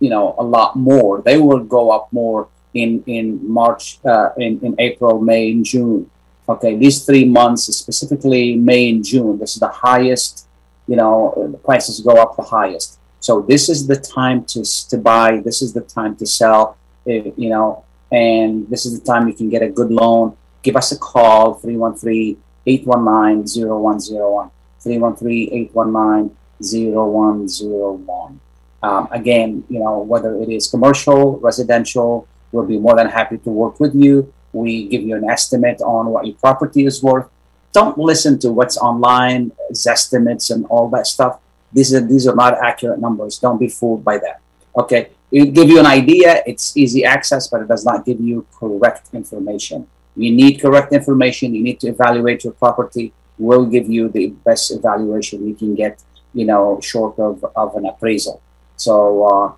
you 0.00 0.10
know 0.10 0.34
a 0.38 0.42
lot 0.44 0.76
more. 0.76 1.22
They 1.22 1.38
will 1.38 1.60
go 1.60 1.90
up 1.90 2.08
more 2.12 2.48
in 2.74 3.02
in 3.06 3.40
March, 3.50 3.98
uh, 4.04 4.30
in 4.36 4.60
in 4.60 4.74
April, 4.78 5.20
May, 5.20 5.52
and 5.52 5.64
June. 5.64 6.10
Okay, 6.48 6.76
these 6.76 7.04
three 7.04 7.24
months, 7.24 7.64
specifically 7.64 8.56
May 8.56 8.90
and 8.90 9.04
June, 9.04 9.38
this 9.38 9.54
is 9.54 9.60
the 9.60 9.68
highest. 9.68 10.46
You 10.86 10.96
know, 10.96 11.48
the 11.52 11.58
prices 11.58 12.00
go 12.00 12.16
up 12.20 12.36
the 12.36 12.42
highest. 12.42 12.98
So 13.20 13.40
this 13.40 13.68
is 13.68 13.86
the 13.86 13.96
time 13.96 14.44
to 14.46 14.64
to 14.90 14.98
buy. 14.98 15.40
This 15.44 15.62
is 15.62 15.72
the 15.72 15.82
time 15.82 16.16
to 16.16 16.26
sell. 16.26 16.76
Eh, 17.06 17.30
you 17.36 17.50
know, 17.50 17.84
and 18.10 18.68
this 18.68 18.84
is 18.84 18.98
the 18.98 19.04
time 19.04 19.28
you 19.28 19.34
can 19.34 19.48
get 19.48 19.62
a 19.62 19.70
good 19.70 19.90
loan. 19.90 20.36
Give 20.62 20.76
us 20.76 20.92
a 20.92 20.98
call 20.98 21.54
313 21.54 22.36
819 22.66 23.46
0101. 23.46 24.50
313 24.80 25.48
819 25.52 26.36
0101. 26.60 28.40
Um, 28.82 29.08
again, 29.12 29.64
you 29.68 29.78
know, 29.78 30.00
whether 30.00 30.34
it 30.42 30.48
is 30.48 30.66
commercial, 30.68 31.38
residential, 31.38 32.26
we'll 32.52 32.66
be 32.66 32.78
more 32.78 32.94
than 32.94 33.08
happy 33.08 33.38
to 33.38 33.50
work 33.50 33.80
with 33.80 33.94
you. 33.94 34.32
We 34.52 34.88
give 34.88 35.02
you 35.02 35.16
an 35.16 35.28
estimate 35.28 35.80
on 35.80 36.06
what 36.06 36.26
your 36.26 36.36
property 36.36 36.84
is 36.86 37.02
worth. 37.02 37.28
Don't 37.72 37.96
listen 37.96 38.38
to 38.40 38.52
what's 38.52 38.76
online, 38.76 39.50
estimates 39.86 40.50
and 40.50 40.66
all 40.66 40.88
that 40.90 41.06
stuff. 41.06 41.40
These 41.72 41.94
are 41.94 42.00
these 42.00 42.26
are 42.28 42.36
not 42.36 42.62
accurate 42.62 43.00
numbers. 43.00 43.38
Don't 43.38 43.58
be 43.58 43.68
fooled 43.68 44.04
by 44.04 44.18
that. 44.18 44.40
Okay, 44.76 45.10
it 45.30 45.54
give 45.54 45.68
you 45.68 45.80
an 45.80 45.86
idea. 45.86 46.42
It's 46.46 46.76
easy 46.76 47.04
access, 47.04 47.48
but 47.48 47.62
it 47.62 47.68
does 47.68 47.84
not 47.84 48.04
give 48.04 48.20
you 48.20 48.46
correct 48.52 49.08
information. 49.14 49.86
You 50.14 50.30
need 50.30 50.60
correct 50.60 50.92
information. 50.92 51.54
You 51.54 51.62
need 51.62 51.80
to 51.80 51.88
evaluate 51.88 52.44
your 52.44 52.52
property. 52.52 53.14
We'll 53.38 53.64
give 53.64 53.88
you 53.88 54.10
the 54.10 54.28
best 54.44 54.70
evaluation 54.70 55.44
we 55.44 55.54
can 55.54 55.74
get. 55.74 56.02
You 56.34 56.44
know, 56.44 56.78
short 56.82 57.18
of, 57.18 57.44
of 57.56 57.74
an 57.76 57.86
appraisal. 57.86 58.42
So 58.76 59.24
uh, 59.24 59.52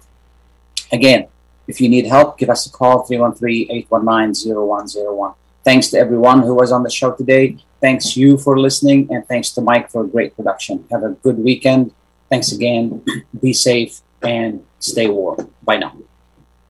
again, 0.92 1.26
if 1.66 1.80
you 1.80 1.88
need 1.88 2.06
help, 2.06 2.38
give 2.38 2.50
us 2.50 2.66
a 2.66 2.70
call 2.70 3.04
313-819-0101. 3.06 5.34
Thanks 5.64 5.88
to 5.90 5.98
everyone 5.98 6.42
who 6.42 6.54
was 6.54 6.70
on 6.72 6.82
the 6.82 6.90
show 6.90 7.12
today. 7.12 7.56
Thanks 7.80 8.16
you 8.16 8.38
for 8.38 8.58
listening 8.58 9.08
and 9.10 9.26
thanks 9.26 9.50
to 9.52 9.60
Mike 9.60 9.90
for 9.90 10.04
a 10.04 10.06
great 10.06 10.36
production. 10.36 10.84
Have 10.90 11.02
a 11.02 11.10
good 11.10 11.38
weekend. 11.38 11.92
Thanks 12.28 12.52
again. 12.52 13.02
Be 13.40 13.52
safe 13.52 14.00
and 14.22 14.64
stay 14.78 15.08
warm. 15.08 15.50
Bye 15.62 15.78
now. 15.78 15.94